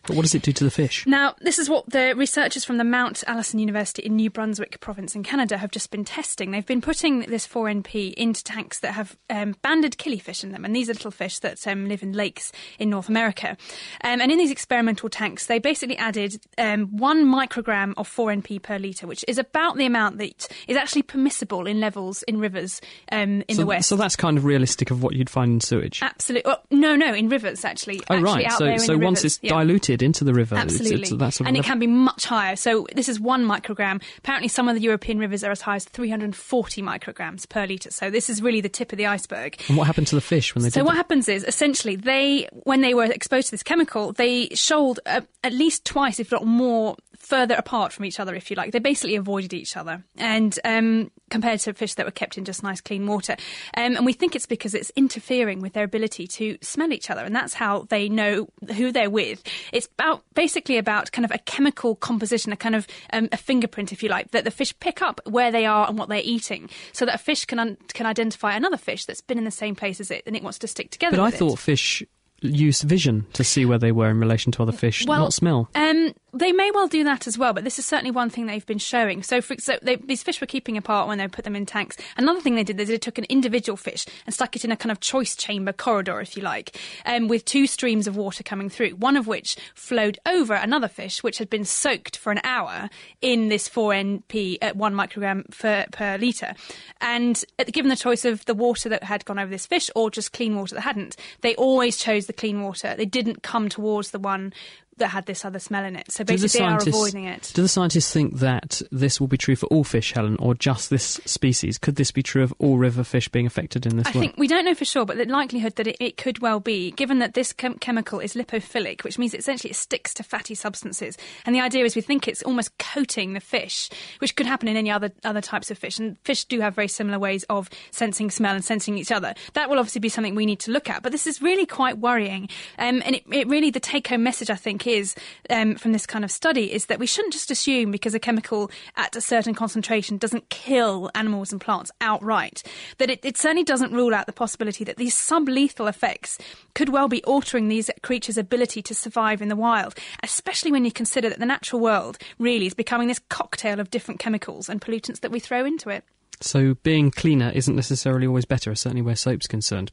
But 0.07 0.17
what 0.17 0.23
does 0.23 0.35
it 0.35 0.43
do 0.43 0.53
to 0.53 0.65
the 0.65 0.71
fish? 0.71 1.07
Now, 1.07 1.35
this 1.41 1.59
is 1.59 1.71
what 1.71 1.89
the 1.89 2.15
researchers 2.17 2.65
from 2.65 2.79
the 2.79 2.85
Mount 2.85 3.23
Allison 3.27 3.61
University 3.61 4.03
in 4.03 4.17
New 4.17 4.31
Brunswick 4.31 4.81
province 4.81 5.15
in 5.15 5.23
Canada 5.23 5.59
have 5.59 5.71
just 5.71 5.91
been 5.91 6.05
testing. 6.05 6.51
They've 6.51 6.67
been 6.67 6.81
putting 6.81 7.21
this 7.21 7.47
4NP 7.47 8.15
into 8.15 8.43
tanks 8.43 8.81
that 8.81 8.93
have 8.95 9.17
um, 9.31 9.55
banded 9.63 9.99
killifish 9.99 10.43
in 10.43 10.51
them, 10.51 10.65
and 10.65 10.75
these 10.75 10.89
are 10.91 10.95
little 10.95 11.13
fish 11.13 11.39
that 11.41 11.65
um, 11.69 11.89
live 11.89 12.03
in 12.03 12.13
lakes 12.13 12.51
in 12.81 12.91
North 12.91 13.09
America. 13.09 13.57
Um, 14.03 14.21
and 14.21 14.33
in 14.33 14.39
these 14.39 14.51
experimental 14.51 15.09
tanks, 15.09 15.47
they 15.47 15.59
basically 15.61 15.97
added 15.99 16.41
um, 16.59 16.97
one 16.97 17.25
microgram 17.25 17.95
of 17.97 18.09
4NP 18.09 18.63
per 18.63 18.79
litre, 18.79 19.07
which 19.07 19.25
is 19.29 19.39
about 19.39 19.77
the 19.77 19.87
amount 19.87 20.19
that 20.19 20.49
is 20.67 20.77
actually 20.77 21.03
permissible 21.03 21.67
in 21.67 21.79
levels 21.79 22.23
in 22.25 22.41
rivers 22.41 22.81
um, 23.13 23.45
in 23.47 23.55
so, 23.55 23.63
the 23.63 23.67
West. 23.67 23.89
So 23.89 23.97
that's 23.97 24.17
kind 24.17 24.37
of 24.37 24.45
realistic 24.45 24.91
of 24.91 25.03
what 25.03 25.15
you'd 25.15 25.31
find 25.31 25.53
in 25.53 25.61
sewage. 25.61 26.01
Absolutely. 26.03 26.51
Well, 26.51 26.63
no, 26.71 26.97
no, 26.97 27.15
in 27.15 27.29
rivers, 27.29 27.65
actually. 27.65 28.01
Oh, 28.11 28.15
actually 28.17 28.23
right. 28.25 28.47
Out 28.47 28.59
So, 28.59 28.77
so 28.79 28.97
once 28.99 29.21
rivers. 29.21 29.25
it's 29.25 29.39
Yeah. 29.43 29.51
diluted 29.51 29.92
into 30.01 30.25
the 30.25 30.33
river, 30.33 30.55
Absolutely. 30.55 31.03
it's, 31.03 31.11
sort 31.11 31.41
and 31.41 31.57
it 31.57 31.65
can 31.65 31.79
be 31.79 31.87
much 31.87 32.25
higher. 32.25 32.57
So 32.57 32.87
this 32.95 33.09
is 33.09 33.21
one 33.21 33.45
microgram. 33.45 34.01
Apparently, 34.19 34.49
some 34.49 34.69
of 34.69 34.77
the 34.77 34.81
European 34.81 35.19
rivers 35.19 35.43
are 35.45 35.51
as 35.51 35.61
high 35.61 35.77
as 35.77 35.85
340 35.85 36.83
micrograms 36.83 37.49
per 37.49 37.67
litre. 37.67 37.91
So 37.91 38.11
this 38.11 38.31
is 38.31 38.41
really 38.41 38.61
the 38.61 38.69
tip 38.69 38.93
of 38.93 38.97
the 38.97 39.07
iceberg. 39.07 39.61
And 39.69 39.77
what 39.77 39.87
happened 39.87 40.07
to 40.09 40.15
the 40.15 40.21
fish 40.21 40.55
when 40.55 40.63
they 40.63 40.71
So 40.71 40.85
what 40.85 40.93
that? 40.93 40.97
happens 40.97 41.29
is 41.29 41.45
essentially 41.45 41.97
they, 41.97 42.49
when 42.53 42.81
they 42.81 42.95
were 42.95 43.05
exposed 43.05 43.49
to 43.49 43.51
this 43.51 43.63
chemical, 43.63 44.13
they 44.13 44.49
shoaled 44.51 45.01
uh, 45.05 45.23
at 45.43 45.53
least 45.53 45.85
twice, 45.85 46.21
if 46.21 46.31
not 46.31 46.47
more, 46.47 46.97
further 47.19 47.55
apart 47.55 47.93
from 47.93 48.05
each 48.05 48.19
other, 48.21 48.35
if 48.35 48.51
you 48.51 48.57
like. 48.57 48.73
They 48.73 48.79
basically 48.79 49.17
avoided 49.17 49.53
each 49.53 49.77
other, 49.77 50.05
and 50.17 50.59
um, 50.65 51.11
compared 51.31 51.61
to 51.61 51.73
fish 51.75 51.95
that 51.95 52.07
were 52.07 52.13
kept 52.13 52.39
in 52.39 52.45
just 52.45 52.63
nice 52.63 52.81
clean 52.81 53.07
water. 53.07 53.37
Um, 53.77 53.97
and 53.97 54.07
we 54.07 54.13
think 54.13 54.35
it's 54.35 54.47
because 54.47 54.75
it's 54.75 54.91
interfering 54.97 55.61
with 55.61 55.73
their 55.73 55.85
ability 55.85 56.27
to 56.29 56.59
smell 56.61 56.93
each 56.93 57.11
other, 57.11 57.25
and 57.25 57.35
that's 57.35 57.55
how 57.55 57.87
they 57.89 58.09
know 58.09 58.49
who 58.77 58.93
they're 58.93 59.11
with. 59.11 59.43
It's 59.73 59.89
about 59.99 60.25
basically 60.35 60.79
about 60.79 61.13
kind 61.13 61.25
of 61.25 61.31
a 61.31 61.39
chemical 61.39 61.97
composition, 61.97 62.53
a 62.53 62.57
kind 62.57 62.75
of 62.75 62.87
um, 63.13 63.29
a 63.33 63.37
fingerprint, 63.37 63.93
if 63.93 64.03
you 64.03 64.09
like, 64.09 64.31
that 64.33 64.45
the 64.45 64.51
fish 64.51 64.79
pick 64.81 65.03
up 65.03 65.21
where 65.27 65.51
they 65.51 65.67
are 65.67 65.89
and 65.89 65.99
what 65.99 66.09
they're 66.09 66.23
eating, 66.25 66.69
so 66.93 67.05
that 67.07 67.15
a 67.15 67.19
fish 67.19 67.45
can 67.45 67.59
un- 67.59 67.77
can 67.95 68.07
identify 68.07 68.55
another 68.55 68.77
fish 68.77 69.05
that's 69.05 69.21
been 69.21 69.39
in 69.39 69.45
the 69.45 69.51
same 69.51 69.75
place 69.75 70.01
as 70.01 70.11
it, 70.11 70.23
and 70.27 70.37
it 70.37 70.43
wants 70.43 70.59
to 70.59 70.69
stick 70.69 70.91
together. 70.91 71.17
But 71.17 71.23
I 71.23 71.27
with 71.27 71.35
it. 71.35 71.39
thought 71.39 71.59
fish 71.59 72.03
use 72.45 72.83
vision 72.83 73.25
to 73.35 73.45
see 73.45 73.65
where 73.65 73.79
they 73.79 73.93
were 73.93 74.11
in 74.11 74.19
relation 74.19 74.51
to 74.53 74.63
other 74.63 74.73
fish, 74.73 75.07
Well, 75.07 75.21
not 75.21 75.33
smell. 75.33 75.69
Um, 75.75 76.13
they 76.35 76.53
may 76.53 76.71
well 76.71 76.89
do 76.89 77.05
that 77.05 77.27
as 77.27 77.37
well, 77.37 77.53
but 77.53 77.65
this 77.65 77.79
is 77.79 77.85
certainly 77.85 78.11
one 78.11 78.31
thing 78.31 78.47
they've 78.47 78.65
been 78.65 78.79
showing. 78.79 79.23
So, 79.23 79.43
for, 79.43 79.55
so 79.59 79.79
they, 79.83 79.97
these 79.97 80.23
fish 80.23 80.41
were 80.41 80.47
keeping 80.47 80.79
apart 80.79 81.07
when 81.07 81.19
they 81.19 81.29
put 81.29 81.45
them 81.45 81.55
in 81.55 81.67
tanks. 81.67 81.97
Another 82.17 82.41
thing 82.41 82.55
they 82.55 82.65
did 82.65 82.81
is 82.81 82.89
they 82.89 82.97
took 82.97 83.19
an 83.19 83.27
individual 83.29 83.77
fish 83.77 84.07
and 84.25 84.35
stuck 84.35 84.57
it 84.57 84.65
in 84.65 84.73
a 84.73 84.77
kind 84.77 84.91
of 84.91 85.01
choice 85.01 85.37
chamber 85.37 85.73
corridor, 85.73 86.21
if 86.21 86.37
you 86.37 86.43
like, 86.43 86.79
um, 87.05 87.29
with 87.29 87.45
two 87.45 87.67
streams 87.67 88.07
of 88.07 88.17
water 88.17 88.43
coming 88.43 88.71
through. 88.71 88.91
One 88.91 89.17
of 89.17 89.27
which 89.27 89.57
flowed 89.75 90.19
over 90.25 90.55
another 90.55 90.89
fish, 90.89 91.23
which 91.23 91.37
had 91.37 91.51
been 91.51 91.67
soaked 91.67 92.17
for 92.17 92.33
an 92.33 92.41
hour 92.45 92.89
in 93.21 93.49
this 93.49 93.69
4NP 93.69 94.59
at 94.63 94.77
one 94.77 94.95
microgram 94.95 95.45
per, 95.59 95.85
per 95.93 96.17
litre. 96.17 96.55
And 97.03 97.45
uh, 97.59 97.65
given 97.65 97.91
the 97.91 97.97
choice 97.97 98.25
of 98.25 98.45
the 98.47 98.55
water 98.55 98.89
that 98.89 99.03
had 99.03 99.27
gone 99.27 99.39
over 99.39 99.51
this 99.51 99.67
fish 99.67 99.91
or 99.95 100.11
just 100.11 100.33
clean 100.33 100.57
water 100.57 100.77
that 100.77 100.81
hadn't, 100.81 101.17
they 101.43 101.55
always 101.57 101.99
chose 101.99 102.27
the 102.27 102.33
clean 102.33 102.63
water. 102.63 102.95
They 102.97 103.05
didn't 103.05 103.43
come 103.43 103.69
towards 103.69 104.13
the 104.13 104.19
one 104.19 104.55
that 104.99 105.09
had 105.09 105.27
this 105.27 105.45
other 105.45 105.59
smell 105.59 105.85
in 105.85 105.97
it. 105.97 106.11
So 106.11 106.25
Do 106.25 106.37
the 106.37 106.43
basically, 106.43 106.67
they 106.67 106.73
are 106.73 106.79
avoiding 106.79 107.25
it. 107.25 107.51
Do 107.55 107.63
the 107.63 107.69
scientists 107.69 108.13
think 108.13 108.39
that 108.39 108.83
this 108.91 109.21
will 109.21 109.29
be 109.29 109.39
true 109.39 109.57
for 109.57 109.67
all 109.67 109.85
fish, 109.85 110.13
Helen, 110.13 110.37
or 110.39 110.55
just 110.55 110.91
this 110.91 111.21
species? 111.25 111.79
Could 111.79 111.97
this 111.97 112.11
be 112.11 112.23
true 112.23 112.43
of 112.43 112.53
all 112.59 112.79
river 112.79 113.05
fish 113.05 113.29
being 113.29 113.47
affected 113.47 113.87
in 113.87 113.97
this 113.97 114.07
I 114.07 114.11
way? 114.11 114.19
I 114.19 114.21
think 114.21 114.39
we 114.39 114.49
don't 114.49 114.65
know 114.65 114.75
for 114.75 114.85
sure, 114.85 115.05
but 115.05 115.17
the 115.17 115.25
likelihood 115.25 115.77
that 115.77 115.87
it, 115.87 115.97
it 115.99 116.17
could 116.17 116.41
well 116.41 116.61
be, 116.61 116.91
given 116.93 117.21
that 117.21 117.35
this 117.35 117.53
chem- 117.53 117.79
chemical 117.79 118.21
is 118.21 118.35
lipophilic, 118.35 119.03
which 119.05 119.19
means 119.19 119.35
essentially 119.35 119.71
it 119.71 119.77
sticks 119.77 120.13
to 120.15 120.23
fatty 120.23 120.55
substances. 120.55 121.17
And 121.47 121.55
the 121.55 121.61
idea 121.61 121.85
is 121.85 121.97
we 121.97 122.03
think 122.03 122.29
it's 122.29 122.43
almost 122.43 122.77
coating 122.79 123.33
the 123.33 123.41
fish, 123.41 123.89
which 124.19 124.37
could 124.37 124.47
happen 124.47 124.69
in 124.69 124.77
any 124.77 124.91
other 124.91 125.11
other 125.25 125.41
types 125.41 125.71
of 125.71 125.79
fish. 125.79 125.99
And 125.99 126.19
fish 126.21 126.45
do 126.45 126.61
have 126.61 126.75
very 126.75 126.89
similar 126.89 127.19
ways 127.19 127.45
of 127.49 127.71
sensing 127.91 128.31
smell 128.31 128.55
and 128.55 128.65
sensing 128.65 128.99
each 128.99 129.13
other. 129.13 129.35
That 129.55 129.71
will 129.71 129.79
obviously 129.79 130.01
be 130.01 130.09
something 130.09 130.35
we 130.35 130.47
need 130.47 130.61
to 130.61 130.71
look 130.71 130.91
at. 130.91 131.03
But 131.03 131.13
this 131.13 131.27
is 131.27 131.41
really 131.41 131.67
quite 131.67 131.99
worrying. 131.99 132.49
Um, 132.79 133.03
and 133.05 133.17
it, 133.17 133.25
it 133.31 133.49
really, 133.49 133.71
the 133.71 133.81
take 133.81 134.09
home 134.09 134.23
message, 134.23 134.51
I 134.51 134.55
think, 134.55 134.82
is 134.87 135.15
um, 135.51 135.75
from 135.77 135.93
this 135.93 136.07
kind 136.07 136.25
of 136.25 136.31
study 136.31 136.73
is 136.73 136.87
that 136.87 136.99
we 136.99 137.07
shouldn't 137.07 137.33
just 137.33 137.51
assume 137.51 137.91
because 137.91 138.15
a 138.15 138.19
chemical 138.19 138.71
at 138.97 139.17
a 139.17 139.21
certain 139.21 139.55
concentration 139.55 140.19
doesn't 140.19 140.49
kill 140.49 141.11
animals 141.15 141.53
and 141.53 141.61
plants 141.61 141.91
outright, 142.01 142.63
that 142.99 143.11
it, 143.11 143.25
it 143.25 143.37
certainly 143.37 143.65
doesn't 143.65 143.93
rule 143.93 144.15
out 144.15 144.27
the 144.27 144.33
possibility 144.33 144.85
that 144.85 144.97
these 144.97 145.15
sublethal 145.15 145.89
effects 145.89 146.39
could 146.75 146.89
well 146.89 147.09
be 147.09 147.23
altering 147.25 147.69
these 147.69 147.91
creatures' 148.03 148.39
ability 148.39 148.83
to 148.83 148.95
survive 148.95 149.43
in 149.43 149.49
the 149.49 149.57
wild, 149.57 149.95
especially 150.23 150.73
when 150.73 150.85
you 150.85 150.93
consider 150.93 151.29
that 151.29 151.39
the 151.39 151.47
natural 151.47 151.81
world 151.81 152.19
really 152.39 152.67
is 152.67 152.75
becoming 152.75 153.09
this 153.09 153.21
cocktail 153.29 153.81
of 153.81 153.91
different 153.91 154.21
chemicals 154.21 154.69
and 154.69 154.81
pollutants 154.81 155.21
that 155.21 155.31
we 155.31 155.41
throw 155.41 155.65
into 155.65 155.89
it. 155.91 156.05
So 156.43 156.75
being 156.83 157.11
cleaner 157.11 157.51
isn't 157.51 157.75
necessarily 157.75 158.27
always 158.27 158.45
better, 158.45 158.75
certainly 158.75 159.03
where 159.03 159.17
soap's 159.17 159.47
concerned. 159.47 159.91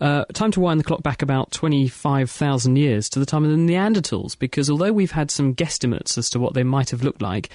Uh, 0.00 0.24
time 0.32 0.50
to 0.52 0.60
wind 0.60 0.80
the 0.80 0.84
clock 0.84 1.02
back 1.02 1.22
about 1.22 1.50
25,000 1.52 2.76
years 2.76 3.08
to 3.10 3.18
the 3.18 3.26
time 3.26 3.44
of 3.44 3.50
the 3.50 3.56
Neanderthals, 3.56 4.38
because 4.38 4.70
although 4.70 4.92
we've 4.92 5.10
had 5.12 5.30
some 5.30 5.54
guesstimates 5.54 6.16
as 6.16 6.30
to 6.30 6.38
what 6.40 6.54
they 6.54 6.64
might 6.64 6.90
have 6.90 7.02
looked 7.02 7.22
like, 7.22 7.50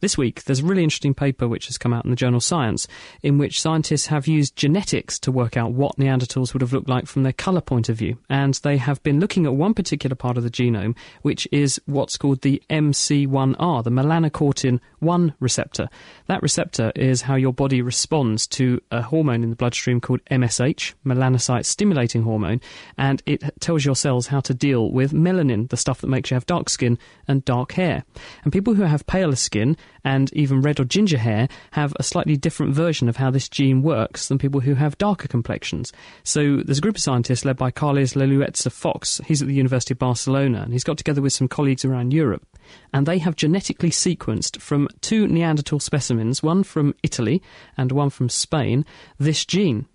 this 0.00 0.16
week, 0.16 0.44
there's 0.44 0.60
a 0.60 0.64
really 0.64 0.84
interesting 0.84 1.14
paper 1.14 1.48
which 1.48 1.66
has 1.66 1.76
come 1.76 1.92
out 1.92 2.04
in 2.04 2.10
the 2.10 2.16
journal 2.16 2.40
Science, 2.40 2.86
in 3.22 3.36
which 3.36 3.60
scientists 3.60 4.06
have 4.06 4.28
used 4.28 4.54
genetics 4.54 5.18
to 5.20 5.32
work 5.32 5.56
out 5.56 5.72
what 5.72 5.96
Neanderthals 5.96 6.52
would 6.52 6.62
have 6.62 6.72
looked 6.72 6.88
like 6.88 7.06
from 7.06 7.24
their 7.24 7.32
colour 7.32 7.60
point 7.60 7.88
of 7.88 7.96
view. 7.96 8.16
And 8.28 8.54
they 8.62 8.76
have 8.76 9.02
been 9.02 9.18
looking 9.18 9.44
at 9.44 9.54
one 9.54 9.74
particular 9.74 10.14
part 10.14 10.36
of 10.36 10.44
the 10.44 10.50
genome, 10.50 10.96
which 11.22 11.48
is 11.50 11.80
what's 11.86 12.16
called 12.16 12.42
the 12.42 12.62
MC1R, 12.70 13.82
the 13.82 13.90
melanocortin 13.90 14.78
1 15.00 15.34
receptor. 15.40 15.88
That 16.26 16.42
receptor 16.42 16.92
is 16.94 17.22
how 17.22 17.36
your 17.36 17.52
body 17.52 17.82
responds 17.82 18.46
to 18.48 18.80
a 18.90 19.02
hormone 19.02 19.42
in 19.42 19.50
the 19.50 19.56
bloodstream 19.56 20.00
called 20.00 20.24
MSH, 20.30 20.94
melanocyte 21.04 21.64
stimulating 21.64 22.22
hormone, 22.22 22.60
and 22.96 23.22
it 23.26 23.42
tells 23.60 23.84
your 23.84 23.96
cells 23.96 24.26
how 24.28 24.40
to 24.40 24.54
deal 24.54 24.90
with 24.90 25.12
melanin, 25.12 25.68
the 25.70 25.76
stuff 25.76 26.00
that 26.00 26.08
makes 26.08 26.30
you 26.30 26.34
have 26.34 26.46
dark 26.46 26.68
skin 26.68 26.98
and 27.26 27.44
dark 27.44 27.72
hair. 27.72 28.04
And 28.44 28.52
people 28.52 28.74
who 28.74 28.82
have 28.82 29.06
paler 29.06 29.36
skin 29.36 29.76
and 30.04 30.32
even 30.32 30.62
red 30.62 30.80
or 30.80 30.84
ginger 30.84 31.18
hair 31.18 31.48
have 31.72 31.94
a 31.96 32.02
slightly 32.02 32.36
different 32.36 32.74
version 32.74 33.08
of 33.08 33.16
how 33.16 33.30
this 33.30 33.48
gene 33.48 33.82
works 33.82 34.28
than 34.28 34.38
people 34.38 34.60
who 34.60 34.74
have 34.74 34.98
darker 34.98 35.28
complexions. 35.28 35.92
So 36.24 36.58
there's 36.58 36.78
a 36.78 36.82
group 36.82 36.96
of 36.96 37.02
scientists 37.02 37.44
led 37.44 37.56
by 37.56 37.70
Carles 37.70 38.14
Lalueza 38.14 38.72
Fox. 38.72 39.20
He's 39.26 39.42
at 39.42 39.48
the 39.48 39.54
University 39.54 39.94
of 39.94 39.98
Barcelona 39.98 40.62
and 40.62 40.72
he's 40.72 40.84
got 40.84 40.96
together 40.96 41.22
with 41.22 41.32
some 41.32 41.48
colleagues 41.48 41.84
around 41.84 42.12
Europe. 42.12 42.46
And 42.92 43.06
they 43.06 43.18
have 43.18 43.36
genetically 43.36 43.90
sequenced 43.90 44.60
from 44.60 44.87
two 45.00 45.26
Neanderthal 45.26 45.80
specimens, 45.80 46.42
one 46.42 46.62
from 46.62 46.94
Italy 47.02 47.42
and 47.76 47.92
one 47.92 48.10
from 48.10 48.28
Spain, 48.28 48.84
this 49.18 49.44
gene. 49.44 49.86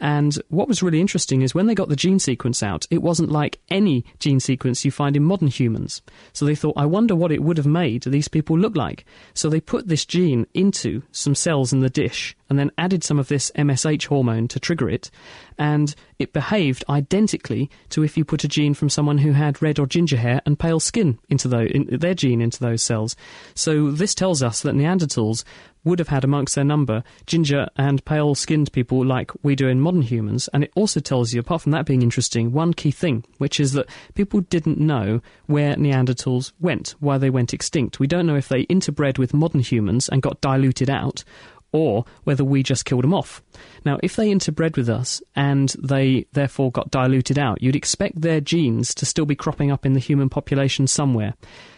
And 0.00 0.34
what 0.48 0.68
was 0.68 0.82
really 0.82 1.00
interesting 1.00 1.42
is 1.42 1.54
when 1.54 1.66
they 1.66 1.74
got 1.74 1.88
the 1.88 1.96
gene 1.96 2.18
sequence 2.18 2.62
out, 2.62 2.86
it 2.90 3.02
wasn't 3.02 3.30
like 3.30 3.60
any 3.68 4.04
gene 4.18 4.40
sequence 4.40 4.84
you 4.84 4.90
find 4.90 5.14
in 5.14 5.24
modern 5.24 5.48
humans. 5.48 6.00
So 6.32 6.46
they 6.46 6.54
thought, 6.54 6.78
I 6.78 6.86
wonder 6.86 7.14
what 7.14 7.32
it 7.32 7.42
would 7.42 7.58
have 7.58 7.66
made 7.66 8.04
these 8.04 8.28
people 8.28 8.58
look 8.58 8.76
like. 8.76 9.04
So 9.34 9.50
they 9.50 9.60
put 9.60 9.88
this 9.88 10.06
gene 10.06 10.46
into 10.54 11.02
some 11.12 11.34
cells 11.34 11.72
in 11.72 11.80
the 11.80 11.90
dish 11.90 12.34
and 12.48 12.58
then 12.58 12.70
added 12.78 13.04
some 13.04 13.18
of 13.18 13.28
this 13.28 13.52
MSH 13.54 14.06
hormone 14.06 14.48
to 14.48 14.58
trigger 14.60 14.88
it. 14.88 15.10
And 15.58 15.94
it 16.20 16.32
behaved 16.32 16.84
identically 16.88 17.70
to 17.88 18.04
if 18.04 18.16
you 18.16 18.24
put 18.24 18.44
a 18.44 18.48
gene 18.48 18.74
from 18.74 18.90
someone 18.90 19.18
who 19.18 19.32
had 19.32 19.60
red 19.62 19.78
or 19.78 19.86
ginger 19.86 20.18
hair 20.18 20.42
and 20.44 20.58
pale 20.58 20.78
skin 20.78 21.18
into 21.28 21.48
in, 21.58 21.88
their 21.90 22.14
gene 22.14 22.40
into 22.40 22.60
those 22.60 22.82
cells. 22.82 23.16
So 23.54 23.90
this 23.90 24.14
tells 24.14 24.42
us 24.42 24.60
that 24.60 24.74
Neanderthals 24.74 25.44
would 25.82 25.98
have 25.98 26.08
had 26.08 26.24
amongst 26.24 26.54
their 26.54 26.64
number 26.64 27.02
ginger 27.26 27.66
and 27.76 28.04
pale 28.04 28.34
skinned 28.34 28.70
people 28.72 29.04
like 29.04 29.30
we 29.42 29.56
do 29.56 29.66
in 29.66 29.80
modern 29.80 30.02
humans. 30.02 30.48
And 30.52 30.62
it 30.62 30.72
also 30.74 31.00
tells 31.00 31.32
you, 31.32 31.40
apart 31.40 31.62
from 31.62 31.72
that 31.72 31.86
being 31.86 32.02
interesting, 32.02 32.52
one 32.52 32.74
key 32.74 32.90
thing, 32.90 33.24
which 33.38 33.58
is 33.58 33.72
that 33.72 33.88
people 34.14 34.42
didn't 34.42 34.78
know 34.78 35.22
where 35.46 35.74
Neanderthals 35.76 36.52
went, 36.60 36.94
why 37.00 37.16
they 37.16 37.30
went 37.30 37.54
extinct. 37.54 37.98
We 37.98 38.06
don't 38.06 38.26
know 38.26 38.36
if 38.36 38.48
they 38.48 38.66
interbred 38.66 39.18
with 39.18 39.32
modern 39.32 39.60
humans 39.60 40.08
and 40.08 40.20
got 40.20 40.42
diluted 40.42 40.90
out, 40.90 41.24
or 41.72 42.04
whether 42.24 42.44
we 42.44 42.62
just 42.62 42.84
killed 42.84 43.04
them 43.04 43.14
off. 43.14 43.42
Now, 43.84 43.98
if 44.02 44.16
they 44.16 44.30
interbred 44.32 44.76
with 44.76 44.88
us 44.88 45.22
and 45.36 45.74
they 45.82 46.26
therefore 46.32 46.70
got 46.70 46.90
diluted 46.90 47.38
out, 47.38 47.62
you'd 47.62 47.76
expect 47.76 48.20
their 48.20 48.40
genes 48.40 48.94
to 48.94 49.06
still 49.06 49.26
be 49.26 49.36
cropping 49.36 49.70
up 49.70 49.86
in 49.86 49.92
the 49.92 50.00
human 50.00 50.28
population 50.28 50.86
somewhere. 50.86 51.34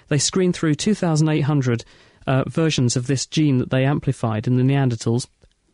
They 0.09 0.19
screened 0.19 0.55
through 0.57 0.75
2,800 0.77 1.85
uh, 2.27 2.45
versions 2.49 2.97
of 2.97 3.07
this 3.07 3.27
gene 3.27 3.59
that 3.59 3.71
they 3.71 3.85
amplified 3.85 4.47
in 4.47 4.57
the 4.57 4.63
Neanderthals, 4.63 5.27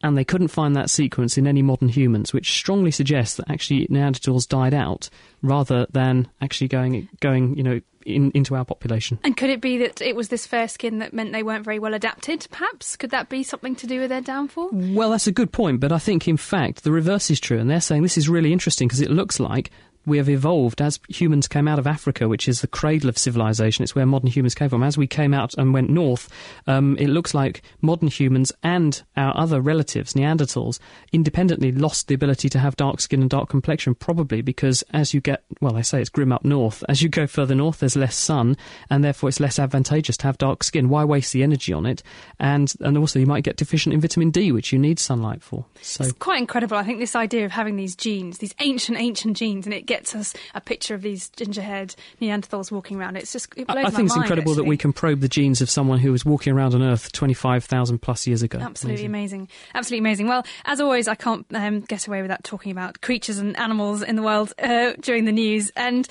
and 0.02 0.16
they 0.16 0.24
couldn't 0.24 0.48
find 0.48 0.76
that 0.76 0.90
sequence 0.90 1.36
in 1.36 1.46
any 1.46 1.62
modern 1.62 1.88
humans, 1.88 2.32
which 2.32 2.52
strongly 2.52 2.90
suggests 2.90 3.36
that 3.36 3.50
actually 3.50 3.86
Neanderthals 3.88 4.46
died 4.46 4.74
out 4.74 5.10
rather 5.42 5.86
than 5.90 6.28
actually 6.40 6.68
going, 6.68 7.08
going 7.20 7.56
you 7.56 7.62
know, 7.62 7.80
in, 8.08 8.30
into 8.32 8.54
our 8.54 8.64
population. 8.64 9.18
And 9.24 9.36
could 9.36 9.50
it 9.50 9.60
be 9.60 9.78
that 9.78 10.00
it 10.00 10.16
was 10.16 10.28
this 10.28 10.46
fair 10.46 10.68
skin 10.68 10.98
that 10.98 11.12
meant 11.12 11.32
they 11.32 11.42
weren't 11.42 11.64
very 11.64 11.78
well 11.78 11.94
adapted, 11.94 12.46
perhaps? 12.50 12.96
Could 12.96 13.10
that 13.10 13.28
be 13.28 13.42
something 13.42 13.76
to 13.76 13.86
do 13.86 14.00
with 14.00 14.10
their 14.10 14.20
downfall? 14.20 14.70
Well, 14.72 15.10
that's 15.10 15.26
a 15.26 15.32
good 15.32 15.52
point, 15.52 15.80
but 15.80 15.92
I 15.92 15.98
think 15.98 16.26
in 16.28 16.36
fact 16.36 16.84
the 16.84 16.92
reverse 16.92 17.30
is 17.30 17.40
true, 17.40 17.58
and 17.58 17.70
they're 17.70 17.80
saying 17.80 18.02
this 18.02 18.18
is 18.18 18.28
really 18.28 18.52
interesting 18.52 18.88
because 18.88 19.00
it 19.00 19.10
looks 19.10 19.38
like 19.40 19.70
we 20.08 20.18
have 20.18 20.28
evolved 20.28 20.80
as 20.80 20.98
humans 21.08 21.46
came 21.46 21.68
out 21.68 21.78
of 21.78 21.86
Africa, 21.86 22.28
which 22.28 22.48
is 22.48 22.60
the 22.60 22.66
cradle 22.66 23.08
of 23.08 23.18
civilization. 23.18 23.82
It's 23.82 23.94
where 23.94 24.06
modern 24.06 24.30
humans 24.30 24.54
came 24.54 24.68
from. 24.68 24.82
As 24.82 24.98
we 24.98 25.06
came 25.06 25.34
out 25.34 25.54
and 25.54 25.72
went 25.72 25.90
north, 25.90 26.28
um, 26.66 26.96
it 26.98 27.08
looks 27.08 27.34
like 27.34 27.62
modern 27.80 28.08
humans 28.08 28.52
and 28.62 29.02
our 29.16 29.36
other 29.36 29.60
relatives, 29.60 30.14
Neanderthals, 30.14 30.78
independently 31.12 31.72
lost 31.72 32.08
the 32.08 32.14
ability 32.14 32.48
to 32.48 32.58
have 32.58 32.76
dark 32.76 33.00
skin 33.00 33.20
and 33.20 33.30
dark 33.30 33.48
complexion, 33.48 33.94
probably 33.94 34.42
because 34.42 34.82
as 34.92 35.14
you 35.14 35.20
get, 35.20 35.44
well, 35.60 35.72
they 35.72 35.82
say 35.82 36.00
it's 36.00 36.10
grim 36.10 36.32
up 36.32 36.44
north. 36.44 36.82
As 36.88 37.02
you 37.02 37.08
go 37.08 37.26
further 37.26 37.54
north, 37.54 37.80
there's 37.80 37.96
less 37.96 38.16
sun, 38.16 38.56
and 38.90 39.04
therefore 39.04 39.28
it's 39.28 39.40
less 39.40 39.58
advantageous 39.58 40.16
to 40.18 40.26
have 40.26 40.38
dark 40.38 40.64
skin. 40.64 40.88
Why 40.88 41.04
waste 41.04 41.32
the 41.32 41.42
energy 41.42 41.72
on 41.72 41.86
it? 41.86 42.02
And 42.38 42.72
and 42.80 42.96
also 42.96 43.18
you 43.18 43.26
might 43.26 43.44
get 43.44 43.56
deficient 43.56 43.94
in 43.94 44.00
vitamin 44.00 44.30
D, 44.30 44.52
which 44.52 44.72
you 44.72 44.78
need 44.78 44.98
sunlight 44.98 45.42
for. 45.42 45.66
So 45.82 46.04
it's 46.04 46.12
quite 46.14 46.38
incredible. 46.38 46.76
I 46.76 46.84
think 46.84 46.98
this 46.98 47.16
idea 47.16 47.44
of 47.44 47.52
having 47.52 47.76
these 47.76 47.94
genes, 47.94 48.38
these 48.38 48.54
ancient, 48.60 48.98
ancient 48.98 49.36
genes, 49.36 49.66
and 49.66 49.74
it 49.74 49.86
gets 49.86 49.97
gets 49.98 50.14
us 50.14 50.34
a 50.54 50.60
picture 50.60 50.94
of 50.94 51.02
these 51.02 51.28
ginger-haired 51.30 51.94
Neanderthals 52.20 52.70
walking 52.70 52.98
around. 52.98 53.16
It's 53.16 53.32
just 53.32 53.52
it 53.56 53.66
blows 53.66 53.78
I, 53.78 53.88
I 53.88 53.90
think 53.90 54.06
it's 54.06 54.16
mind, 54.16 54.26
incredible 54.26 54.52
actually. 54.52 54.64
that 54.64 54.68
we 54.68 54.76
can 54.76 54.92
probe 54.92 55.20
the 55.20 55.28
genes 55.28 55.60
of 55.60 55.68
someone 55.68 55.98
who 55.98 56.12
was 56.12 56.24
walking 56.24 56.52
around 56.52 56.74
on 56.74 56.82
Earth 56.82 57.10
25,000 57.12 57.98
plus 57.98 58.26
years 58.26 58.42
ago. 58.42 58.58
Absolutely 58.60 59.04
amazing. 59.04 59.40
amazing. 59.40 59.48
Absolutely 59.74 59.98
amazing. 59.98 60.28
Well, 60.28 60.46
as 60.64 60.80
always, 60.80 61.08
I 61.08 61.16
can't 61.16 61.44
um, 61.52 61.80
get 61.80 62.06
away 62.06 62.22
without 62.22 62.44
talking 62.44 62.70
about 62.70 63.00
creatures 63.00 63.38
and 63.38 63.58
animals 63.58 64.02
in 64.02 64.14
the 64.14 64.22
world 64.22 64.52
uh, 64.62 64.92
during 65.00 65.24
the 65.24 65.32
news. 65.32 65.72
And 65.76 66.06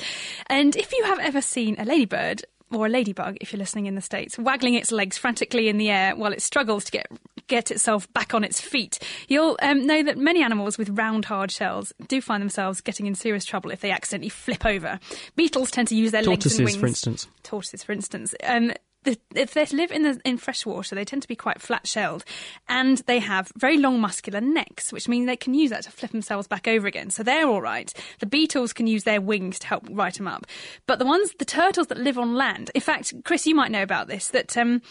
and 0.47 0.75
if 0.75 0.91
you 0.91 1.03
have 1.05 1.19
ever 1.19 1.41
seen 1.41 1.75
a 1.79 1.85
ladybird 1.85 2.43
or 2.71 2.87
a 2.87 2.89
ladybug, 2.89 3.37
if 3.39 3.53
you're 3.53 3.59
listening 3.59 3.85
in 3.85 3.95
the 3.95 4.01
States, 4.01 4.37
waggling 4.37 4.73
its 4.73 4.91
legs 4.91 5.17
frantically 5.17 5.69
in 5.69 5.77
the 5.77 5.89
air 5.89 6.15
while 6.15 6.33
it 6.33 6.41
struggles 6.41 6.83
to 6.85 6.91
get 6.91 7.07
get 7.47 7.71
itself 7.71 8.11
back 8.13 8.33
on 8.33 8.43
its 8.43 8.61
feet. 8.61 8.99
You'll 9.27 9.57
um, 9.61 9.85
know 9.85 10.03
that 10.03 10.17
many 10.17 10.43
animals 10.43 10.77
with 10.77 10.89
round, 10.89 11.25
hard 11.25 11.51
shells 11.51 11.93
do 12.07 12.21
find 12.21 12.41
themselves 12.41 12.81
getting 12.81 13.05
in 13.05 13.15
serious 13.15 13.45
trouble 13.45 13.71
if 13.71 13.81
they 13.81 13.91
accidentally 13.91 14.29
flip 14.29 14.65
over. 14.65 14.99
Beetles 15.35 15.71
tend 15.71 15.87
to 15.89 15.95
use 15.95 16.11
their 16.11 16.23
Tortoises, 16.23 16.59
legs 16.59 16.59
and 16.59 16.65
wings. 16.65 16.77
for 16.77 16.87
instance. 16.87 17.27
Tortoises, 17.43 17.83
for 17.83 17.91
instance. 17.91 18.35
Um, 18.43 18.73
the, 19.03 19.17
if 19.35 19.53
they 19.53 19.65
live 19.67 19.91
in 19.91 20.03
the, 20.03 20.19
in 20.25 20.37
fresh 20.37 20.65
water, 20.65 20.93
they 20.93 21.05
tend 21.05 21.21
to 21.21 21.27
be 21.27 21.35
quite 21.35 21.61
flat 21.61 21.87
shelled, 21.87 22.25
and 22.67 22.97
they 23.07 23.19
have 23.19 23.51
very 23.55 23.77
long 23.77 24.01
muscular 24.01 24.41
necks, 24.41 24.91
which 24.91 25.07
means 25.07 25.25
they 25.25 25.37
can 25.37 25.53
use 25.53 25.69
that 25.69 25.83
to 25.83 25.91
flip 25.91 26.11
themselves 26.11 26.47
back 26.47 26.67
over 26.67 26.87
again. 26.87 27.09
So 27.09 27.23
they're 27.23 27.47
all 27.47 27.61
right. 27.61 27.93
The 28.19 28.25
beetles 28.25 28.73
can 28.73 28.85
use 28.85 29.05
their 29.05 29.21
wings 29.21 29.59
to 29.59 29.67
help 29.67 29.87
right 29.89 30.13
them 30.13 30.27
up, 30.27 30.45
but 30.87 30.99
the 30.99 31.05
ones, 31.05 31.31
the 31.39 31.45
turtles 31.45 31.87
that 31.87 31.97
live 31.97 32.17
on 32.17 32.35
land. 32.35 32.69
In 32.75 32.81
fact, 32.81 33.13
Chris, 33.23 33.47
you 33.47 33.55
might 33.55 33.71
know 33.71 33.83
about 33.83 34.07
this 34.07 34.27
that. 34.29 34.57
Um, 34.57 34.81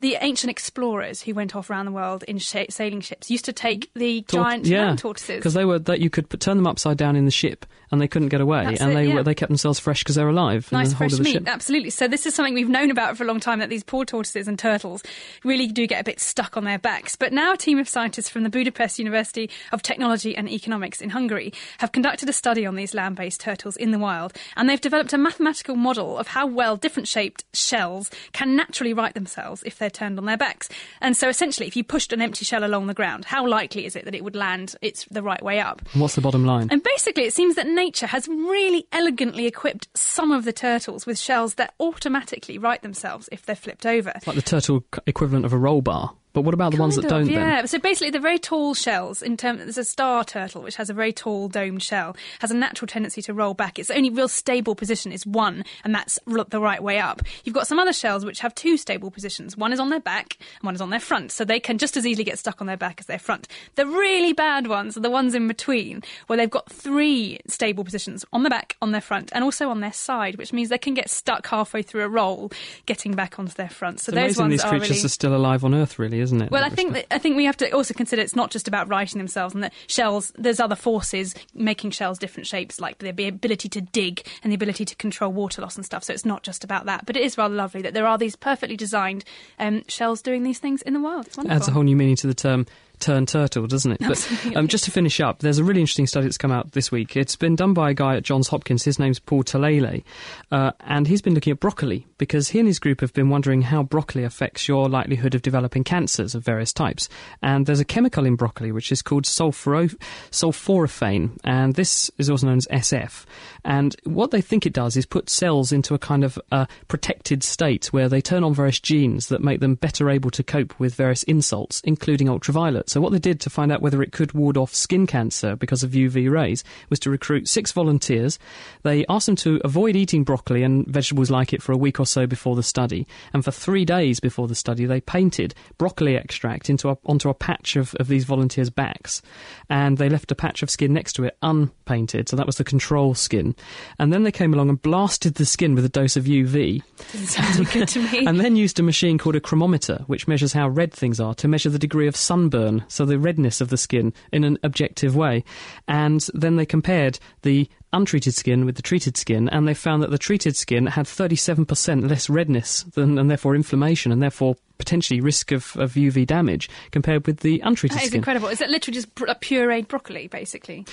the 0.00 0.16
ancient 0.20 0.50
explorers 0.50 1.22
who 1.22 1.34
went 1.34 1.56
off 1.56 1.70
around 1.70 1.86
the 1.86 1.92
world 1.92 2.22
in 2.24 2.38
sh- 2.38 2.56
sailing 2.70 3.00
ships 3.00 3.30
used 3.30 3.44
to 3.46 3.52
take 3.52 3.90
the 3.94 4.22
Tort- 4.22 4.44
giant 4.44 4.66
yeah, 4.66 4.86
land 4.86 4.98
tortoises. 4.98 5.36
because 5.36 5.54
they 5.54 5.64
were 5.64 5.78
that 5.80 6.00
you 6.00 6.10
could 6.10 6.28
put, 6.28 6.40
turn 6.40 6.56
them 6.56 6.66
upside 6.66 6.96
down 6.96 7.16
in 7.16 7.24
the 7.24 7.30
ship 7.30 7.66
and 7.90 8.02
they 8.02 8.08
couldn't 8.08 8.28
get 8.28 8.42
away, 8.42 8.64
That's 8.64 8.80
and 8.82 8.90
it, 8.92 8.94
they 8.94 9.06
yeah. 9.06 9.14
were, 9.14 9.22
they 9.22 9.34
kept 9.34 9.48
themselves 9.48 9.78
fresh 9.78 10.02
because 10.04 10.14
they're 10.14 10.28
alive. 10.28 10.70
Nice 10.70 10.90
the 10.90 10.96
fresh 10.96 11.18
meat, 11.18 11.32
ship. 11.32 11.48
absolutely. 11.48 11.88
So 11.88 12.06
this 12.06 12.26
is 12.26 12.34
something 12.34 12.52
we've 12.52 12.68
known 12.68 12.90
about 12.90 13.16
for 13.16 13.24
a 13.24 13.26
long 13.26 13.40
time 13.40 13.60
that 13.60 13.70
these 13.70 13.82
poor 13.82 14.04
tortoises 14.04 14.46
and 14.46 14.58
turtles 14.58 15.02
really 15.42 15.66
do 15.68 15.86
get 15.86 16.02
a 16.02 16.04
bit 16.04 16.20
stuck 16.20 16.58
on 16.58 16.64
their 16.64 16.78
backs. 16.78 17.16
But 17.16 17.32
now 17.32 17.54
a 17.54 17.56
team 17.56 17.78
of 17.78 17.88
scientists 17.88 18.28
from 18.28 18.42
the 18.42 18.50
Budapest 18.50 18.98
University 18.98 19.48
of 19.72 19.80
Technology 19.82 20.36
and 20.36 20.50
Economics 20.50 21.00
in 21.00 21.08
Hungary 21.08 21.54
have 21.78 21.92
conducted 21.92 22.28
a 22.28 22.32
study 22.34 22.66
on 22.66 22.74
these 22.76 22.92
land-based 22.92 23.40
turtles 23.40 23.76
in 23.76 23.90
the 23.90 23.98
wild, 23.98 24.34
and 24.56 24.68
they've 24.68 24.80
developed 24.80 25.14
a 25.14 25.18
mathematical 25.18 25.74
model 25.74 26.18
of 26.18 26.28
how 26.28 26.46
well 26.46 26.76
different 26.76 27.08
shaped 27.08 27.44
shells 27.54 28.10
can 28.32 28.54
naturally 28.54 28.92
right 28.92 29.14
themselves 29.14 29.62
if 29.64 29.78
they're 29.78 29.87
turned 29.90 30.18
on 30.18 30.24
their 30.24 30.36
backs. 30.36 30.68
And 31.00 31.16
so 31.16 31.28
essentially, 31.28 31.66
if 31.66 31.76
you 31.76 31.84
pushed 31.84 32.12
an 32.12 32.20
empty 32.20 32.44
shell 32.44 32.64
along 32.64 32.86
the 32.86 32.94
ground, 32.94 33.24
how 33.24 33.46
likely 33.46 33.86
is 33.86 33.96
it 33.96 34.04
that 34.04 34.14
it 34.14 34.24
would 34.24 34.36
land 34.36 34.76
it's 34.82 35.04
the 35.10 35.22
right 35.22 35.42
way 35.42 35.60
up? 35.60 35.82
What's 35.94 36.14
the 36.14 36.20
bottom 36.20 36.44
line? 36.44 36.68
And 36.70 36.82
basically, 36.82 37.24
it 37.24 37.34
seems 37.34 37.54
that 37.56 37.66
nature 37.66 38.06
has 38.06 38.28
really 38.28 38.86
elegantly 38.92 39.46
equipped 39.46 39.88
some 39.94 40.32
of 40.32 40.44
the 40.44 40.52
turtles 40.52 41.06
with 41.06 41.18
shells 41.18 41.54
that 41.54 41.74
automatically 41.80 42.58
right 42.58 42.80
themselves 42.82 43.28
if 43.32 43.44
they're 43.46 43.56
flipped 43.56 43.86
over. 43.86 44.12
like 44.26 44.36
the 44.36 44.42
turtle 44.42 44.84
equivalent 45.06 45.44
of 45.44 45.52
a 45.52 45.58
roll 45.58 45.80
bar. 45.80 46.14
But 46.32 46.42
what 46.42 46.54
about 46.54 46.72
the 46.72 46.78
ones 46.78 46.96
that 46.96 47.04
of, 47.06 47.10
don't 47.10 47.26
yeah. 47.26 47.56
then? 47.56 47.66
So 47.68 47.78
basically, 47.78 48.10
the 48.10 48.20
very 48.20 48.38
tall 48.38 48.74
shells, 48.74 49.22
in 49.22 49.36
terms, 49.36 49.60
there's 49.60 49.78
a 49.78 49.84
star 49.84 50.24
turtle 50.24 50.62
which 50.62 50.76
has 50.76 50.90
a 50.90 50.94
very 50.94 51.12
tall 51.12 51.48
domed 51.48 51.82
shell, 51.82 52.16
has 52.40 52.50
a 52.50 52.54
natural 52.54 52.86
tendency 52.86 53.22
to 53.22 53.34
roll 53.34 53.54
back. 53.54 53.78
Its 53.78 53.90
only 53.90 54.10
real 54.10 54.28
stable 54.28 54.74
position 54.74 55.10
is 55.10 55.26
one, 55.26 55.64
and 55.84 55.94
that's 55.94 56.18
the 56.26 56.60
right 56.60 56.82
way 56.82 56.98
up. 56.98 57.22
You've 57.44 57.54
got 57.54 57.66
some 57.66 57.78
other 57.78 57.92
shells 57.92 58.24
which 58.24 58.40
have 58.40 58.54
two 58.54 58.76
stable 58.76 59.10
positions. 59.10 59.56
One 59.56 59.72
is 59.72 59.80
on 59.80 59.88
their 59.88 60.00
back, 60.00 60.36
and 60.38 60.64
one 60.64 60.74
is 60.74 60.80
on 60.80 60.90
their 60.90 61.00
front, 61.00 61.32
so 61.32 61.44
they 61.44 61.60
can 61.60 61.78
just 61.78 61.96
as 61.96 62.06
easily 62.06 62.24
get 62.24 62.38
stuck 62.38 62.60
on 62.60 62.66
their 62.66 62.76
back 62.76 63.00
as 63.00 63.06
their 63.06 63.18
front. 63.18 63.48
The 63.74 63.86
really 63.86 64.32
bad 64.32 64.66
ones 64.66 64.96
are 64.96 65.00
the 65.00 65.10
ones 65.10 65.34
in 65.34 65.48
between, 65.48 66.02
where 66.26 66.36
they've 66.36 66.50
got 66.50 66.70
three 66.70 67.40
stable 67.48 67.84
positions 67.84 68.24
on 68.32 68.42
the 68.42 68.50
back, 68.50 68.76
on 68.82 68.92
their 68.92 69.00
front, 69.00 69.30
and 69.32 69.42
also 69.42 69.70
on 69.70 69.80
their 69.80 69.92
side, 69.92 70.36
which 70.36 70.52
means 70.52 70.68
they 70.68 70.78
can 70.78 70.94
get 70.94 71.10
stuck 71.10 71.46
halfway 71.46 71.82
through 71.82 72.04
a 72.04 72.08
roll, 72.08 72.52
getting 72.86 73.12
back 73.12 73.38
onto 73.38 73.54
their 73.54 73.68
front. 73.68 74.00
So 74.00 74.10
It's 74.10 74.14
those 74.14 74.38
amazing 74.38 74.42
ones 74.42 74.52
these 74.52 74.64
are 74.64 74.68
creatures 74.70 74.90
really... 74.90 75.04
are 75.04 75.08
still 75.08 75.34
alive 75.34 75.64
on 75.64 75.74
Earth, 75.74 75.98
really, 75.98 76.17
isn't 76.20 76.40
it? 76.40 76.50
Well, 76.50 76.64
I 76.64 76.68
think 76.68 76.94
that, 76.94 77.06
I 77.12 77.18
think 77.18 77.36
we 77.36 77.44
have 77.44 77.56
to 77.58 77.70
also 77.72 77.94
consider 77.94 78.22
it's 78.22 78.36
not 78.36 78.50
just 78.50 78.68
about 78.68 78.88
righting 78.88 79.18
themselves, 79.18 79.54
and 79.54 79.62
that 79.64 79.72
shells. 79.86 80.32
There's 80.36 80.60
other 80.60 80.76
forces 80.76 81.34
making 81.54 81.90
shells 81.92 82.18
different 82.18 82.46
shapes, 82.46 82.80
like 82.80 82.98
the 82.98 83.10
ability 83.10 83.68
to 83.68 83.80
dig 83.80 84.26
and 84.42 84.52
the 84.52 84.54
ability 84.54 84.84
to 84.84 84.96
control 84.96 85.32
water 85.32 85.62
loss 85.62 85.76
and 85.76 85.84
stuff. 85.84 86.04
So 86.04 86.12
it's 86.12 86.24
not 86.24 86.42
just 86.42 86.64
about 86.64 86.86
that. 86.86 87.06
But 87.06 87.16
it 87.16 87.22
is 87.22 87.38
rather 87.38 87.54
lovely 87.54 87.82
that 87.82 87.94
there 87.94 88.06
are 88.06 88.18
these 88.18 88.36
perfectly 88.36 88.76
designed 88.76 89.24
um, 89.58 89.82
shells 89.88 90.22
doing 90.22 90.42
these 90.42 90.58
things 90.58 90.82
in 90.82 90.94
the 90.94 91.00
wild. 91.00 91.26
It's 91.26 91.36
wonderful. 91.36 91.56
adds 91.56 91.68
a 91.68 91.72
whole 91.72 91.82
new 91.82 91.96
meaning 91.96 92.16
to 92.16 92.26
the 92.26 92.34
term 92.34 92.66
turn 92.98 93.26
turtle, 93.26 93.66
doesn't 93.66 93.92
it? 93.92 94.02
Absolutely. 94.02 94.50
But 94.50 94.58
um, 94.58 94.68
just 94.68 94.84
to 94.84 94.90
finish 94.90 95.20
up, 95.20 95.38
there's 95.38 95.58
a 95.58 95.64
really 95.64 95.80
interesting 95.80 96.06
study 96.06 96.26
that's 96.26 96.38
come 96.38 96.50
out 96.50 96.72
this 96.72 96.90
week. 96.90 97.16
It's 97.16 97.36
been 97.36 97.54
done 97.54 97.72
by 97.72 97.90
a 97.90 97.94
guy 97.94 98.16
at 98.16 98.24
Johns 98.24 98.48
Hopkins. 98.48 98.82
His 98.84 98.98
name's 98.98 99.18
Paul 99.20 99.44
Talalay, 99.44 100.02
uh, 100.50 100.72
and 100.80 101.06
he's 101.06 101.22
been 101.22 101.34
looking 101.34 101.52
at 101.52 101.60
broccoli 101.60 102.07
because 102.18 102.48
he 102.48 102.58
and 102.58 102.68
his 102.68 102.78
group 102.78 103.00
have 103.00 103.14
been 103.14 103.30
wondering 103.30 103.62
how 103.62 103.82
broccoli 103.82 104.24
affects 104.24 104.68
your 104.68 104.88
likelihood 104.88 105.34
of 105.34 105.42
developing 105.42 105.84
cancers 105.84 106.34
of 106.34 106.44
various 106.44 106.72
types. 106.72 107.08
And 107.42 107.66
there's 107.66 107.80
a 107.80 107.84
chemical 107.84 108.26
in 108.26 108.36
broccoli 108.36 108.72
which 108.72 108.92
is 108.92 109.02
called 109.02 109.24
sulforaphane, 109.24 111.38
and 111.44 111.74
this 111.74 112.10
is 112.18 112.28
also 112.28 112.46
known 112.46 112.58
as 112.58 112.66
SF. 112.66 113.24
And 113.64 113.96
what 114.04 114.30
they 114.30 114.40
think 114.40 114.66
it 114.66 114.72
does 114.72 114.96
is 114.96 115.06
put 115.06 115.30
cells 115.30 115.72
into 115.72 115.94
a 115.94 115.98
kind 115.98 116.24
of 116.24 116.38
uh, 116.50 116.66
protected 116.88 117.42
state 117.42 117.92
where 117.92 118.08
they 118.08 118.20
turn 118.20 118.44
on 118.44 118.54
various 118.54 118.80
genes 118.80 119.28
that 119.28 119.42
make 119.42 119.60
them 119.60 119.74
better 119.74 120.10
able 120.10 120.30
to 120.30 120.42
cope 120.42 120.78
with 120.78 120.94
various 120.94 121.22
insults, 121.24 121.80
including 121.84 122.28
ultraviolet. 122.28 122.90
So, 122.90 123.00
what 123.00 123.12
they 123.12 123.18
did 123.18 123.40
to 123.40 123.50
find 123.50 123.70
out 123.70 123.82
whether 123.82 124.02
it 124.02 124.12
could 124.12 124.32
ward 124.32 124.56
off 124.56 124.74
skin 124.74 125.06
cancer 125.06 125.56
because 125.56 125.82
of 125.82 125.92
UV 125.92 126.30
rays 126.30 126.64
was 126.90 126.98
to 127.00 127.10
recruit 127.10 127.48
six 127.48 127.72
volunteers. 127.72 128.38
They 128.82 129.04
asked 129.08 129.26
them 129.26 129.36
to 129.36 129.60
avoid 129.64 129.96
eating 129.96 130.24
broccoli 130.24 130.62
and 130.62 130.86
vegetables 130.86 131.30
like 131.30 131.52
it 131.52 131.62
for 131.62 131.72
a 131.72 131.76
week 131.76 132.00
or 132.00 132.06
so 132.08 132.26
before 132.26 132.56
the 132.56 132.62
study. 132.62 133.06
And 133.32 133.44
for 133.44 133.50
three 133.50 133.84
days 133.84 134.20
before 134.20 134.48
the 134.48 134.54
study, 134.54 134.86
they 134.86 135.00
painted 135.00 135.54
broccoli 135.76 136.16
extract 136.16 136.70
into 136.70 136.88
a, 136.88 136.98
onto 137.06 137.28
a 137.28 137.34
patch 137.34 137.76
of, 137.76 137.94
of 137.96 138.08
these 138.08 138.24
volunteers' 138.24 138.70
backs. 138.70 139.22
And 139.68 139.98
they 139.98 140.08
left 140.08 140.32
a 140.32 140.34
patch 140.34 140.62
of 140.62 140.70
skin 140.70 140.92
next 140.92 141.14
to 141.14 141.24
it 141.24 141.36
unpainted. 141.42 142.28
So, 142.28 142.36
that 142.36 142.46
was 142.46 142.56
the 142.56 142.64
control 142.64 143.14
skin. 143.14 143.54
And 143.98 144.12
then 144.12 144.22
they 144.22 144.32
came 144.32 144.54
along 144.54 144.68
and 144.68 144.80
blasted 144.80 145.34
the 145.34 145.46
skin 145.46 145.74
with 145.74 145.84
a 145.84 145.88
dose 145.88 146.16
of 146.16 146.24
UV. 146.24 146.82
Doesn't 147.12 147.26
sound 147.26 147.54
too 147.54 147.64
good 147.64 147.88
to 147.88 148.02
me. 148.12 148.26
And 148.28 148.40
then 148.40 148.56
used 148.56 148.78
a 148.78 148.82
machine 148.82 149.16
called 149.16 149.36
a 149.36 149.40
chromometer, 149.40 150.02
which 150.06 150.28
measures 150.28 150.52
how 150.52 150.68
red 150.68 150.92
things 150.92 151.18
are, 151.18 151.34
to 151.36 151.48
measure 151.48 151.70
the 151.70 151.78
degree 151.78 152.06
of 152.06 152.16
sunburn, 152.16 152.84
so 152.88 153.04
the 153.04 153.18
redness 153.18 153.60
of 153.60 153.70
the 153.70 153.76
skin, 153.76 154.12
in 154.32 154.44
an 154.44 154.58
objective 154.62 155.16
way. 155.16 155.44
And 155.86 156.26
then 156.34 156.56
they 156.56 156.66
compared 156.66 157.18
the 157.42 157.68
untreated 157.92 158.34
skin 158.34 158.64
with 158.64 158.76
the 158.76 158.82
treated 158.82 159.16
skin, 159.16 159.48
and 159.48 159.66
they 159.66 159.74
found 159.74 160.02
that 160.02 160.10
the 160.10 160.18
treated 160.18 160.56
skin 160.56 160.86
had 160.86 161.06
37% 161.06 162.08
less 162.08 162.28
redness 162.28 162.82
than, 162.94 163.18
and 163.18 163.30
therefore 163.30 163.54
inflammation, 163.54 164.12
and 164.12 164.22
therefore 164.22 164.56
potentially 164.78 165.20
risk 165.20 165.52
of, 165.52 165.76
of 165.76 165.94
UV 165.94 166.26
damage 166.26 166.68
compared 166.90 167.26
with 167.26 167.40
the 167.40 167.60
untreated 167.60 167.96
that 167.98 168.02
is 168.02 168.08
skin. 168.08 168.10
That 168.10 168.14
is 168.14 168.14
incredible. 168.14 168.48
Is 168.48 168.58
that 168.58 168.70
literally 168.70 168.94
just 168.94 169.08
a 169.20 169.34
pureed 169.34 169.88
broccoli, 169.88 170.28
basically? 170.28 170.86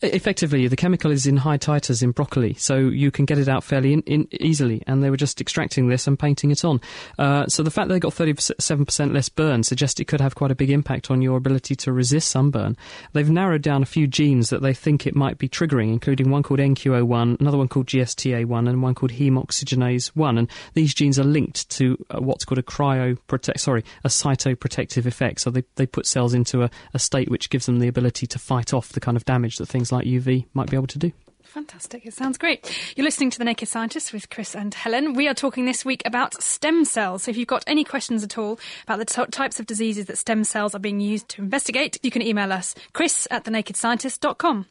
Effectively, 0.00 0.68
the 0.68 0.76
chemical 0.76 1.10
is 1.10 1.26
in 1.26 1.38
high 1.38 1.58
titers 1.58 2.04
in 2.04 2.12
broccoli, 2.12 2.54
so 2.54 2.76
you 2.76 3.10
can 3.10 3.24
get 3.24 3.36
it 3.36 3.48
out 3.48 3.64
fairly 3.64 3.92
in, 3.92 4.02
in 4.02 4.28
easily. 4.30 4.80
And 4.86 5.02
they 5.02 5.10
were 5.10 5.16
just 5.16 5.40
extracting 5.40 5.88
this 5.88 6.06
and 6.06 6.16
painting 6.16 6.52
it 6.52 6.64
on. 6.64 6.80
Uh, 7.18 7.48
so 7.48 7.64
the 7.64 7.70
fact 7.70 7.88
they 7.88 7.98
got 7.98 8.14
37% 8.14 9.12
less 9.12 9.28
burn 9.28 9.64
suggests 9.64 9.98
it 9.98 10.04
could 10.04 10.20
have 10.20 10.36
quite 10.36 10.52
a 10.52 10.54
big 10.54 10.70
impact 10.70 11.10
on 11.10 11.20
your 11.20 11.36
ability 11.36 11.74
to 11.74 11.92
resist 11.92 12.30
sunburn. 12.30 12.76
They've 13.12 13.28
narrowed 13.28 13.62
down 13.62 13.82
a 13.82 13.86
few 13.86 14.06
genes 14.06 14.50
that 14.50 14.62
they 14.62 14.72
think 14.72 15.04
it 15.04 15.16
might 15.16 15.36
be 15.36 15.48
triggering, 15.48 15.92
including 15.92 16.30
one 16.30 16.44
called 16.44 16.60
NQO1, 16.60 17.40
another 17.40 17.58
one 17.58 17.66
called 17.66 17.86
GSTA1, 17.86 18.68
and 18.68 18.80
one 18.80 18.94
called 18.94 19.10
heme 19.10 19.44
oxygenase 19.44 20.08
1. 20.08 20.38
And 20.38 20.48
these 20.74 20.94
genes 20.94 21.18
are 21.18 21.24
linked 21.24 21.68
to 21.70 21.96
uh, 22.10 22.20
what's 22.20 22.44
called 22.44 22.58
a 22.58 22.62
cryoprotect, 22.62 23.58
sorry, 23.58 23.82
a 24.04 24.08
cytoprotective 24.08 25.06
effect. 25.06 25.40
So 25.40 25.50
they, 25.50 25.64
they 25.74 25.86
put 25.86 26.06
cells 26.06 26.34
into 26.34 26.62
a, 26.62 26.70
a 26.94 27.00
state 27.00 27.28
which 27.28 27.50
gives 27.50 27.66
them 27.66 27.80
the 27.80 27.88
ability 27.88 28.28
to 28.28 28.38
fight 28.38 28.72
off 28.72 28.90
the 28.90 29.00
kind 29.00 29.16
of 29.16 29.24
damage 29.24 29.56
that 29.56 29.66
things 29.66 29.87
like 29.92 30.06
UV 30.06 30.46
might 30.54 30.70
be 30.70 30.76
able 30.76 30.86
to 30.88 30.98
do. 30.98 31.12
Fantastic. 31.42 32.04
It 32.04 32.12
sounds 32.12 32.36
great. 32.36 32.78
You're 32.94 33.06
listening 33.06 33.30
to 33.30 33.38
The 33.38 33.44
Naked 33.44 33.68
Scientist 33.68 34.12
with 34.12 34.28
Chris 34.28 34.54
and 34.54 34.74
Helen. 34.74 35.14
We 35.14 35.28
are 35.28 35.34
talking 35.34 35.64
this 35.64 35.84
week 35.84 36.02
about 36.04 36.40
stem 36.42 36.84
cells. 36.84 37.22
So 37.22 37.30
if 37.30 37.38
you've 37.38 37.48
got 37.48 37.64
any 37.66 37.84
questions 37.84 38.22
at 38.22 38.36
all 38.36 38.60
about 38.84 38.98
the 38.98 39.06
t- 39.06 39.24
types 39.30 39.58
of 39.58 39.66
diseases 39.66 40.06
that 40.06 40.18
stem 40.18 40.44
cells 40.44 40.74
are 40.74 40.78
being 40.78 41.00
used 41.00 41.28
to 41.30 41.42
investigate, 41.42 41.98
you 42.02 42.10
can 42.10 42.22
email 42.22 42.52
us, 42.52 42.74
chris 42.92 43.26
at 43.30 43.44
thenakedscientist.com. 43.44 44.66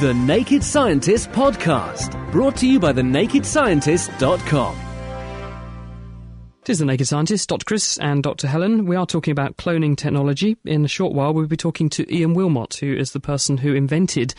The 0.00 0.14
Naked 0.14 0.62
Scientist 0.62 1.30
Podcast, 1.30 2.30
brought 2.30 2.56
to 2.58 2.68
you 2.68 2.78
by 2.78 2.92
thenakedscientist.com. 2.92 4.91
It 6.62 6.70
is 6.70 6.78
the 6.78 6.84
Naked 6.84 7.08
Scientist, 7.08 7.48
Dr. 7.48 7.64
Chris 7.64 7.98
and 7.98 8.22
Dr. 8.22 8.46
Helen. 8.46 8.86
We 8.86 8.94
are 8.94 9.04
talking 9.04 9.32
about 9.32 9.56
cloning 9.56 9.96
technology. 9.96 10.56
In 10.64 10.84
a 10.84 10.88
short 10.88 11.12
while, 11.12 11.34
we'll 11.34 11.48
be 11.48 11.56
talking 11.56 11.88
to 11.88 12.14
Ian 12.14 12.36
Wilmut, 12.36 12.78
who 12.78 12.94
is 12.94 13.10
the 13.10 13.18
person 13.18 13.56
who 13.56 13.74
invented 13.74 14.32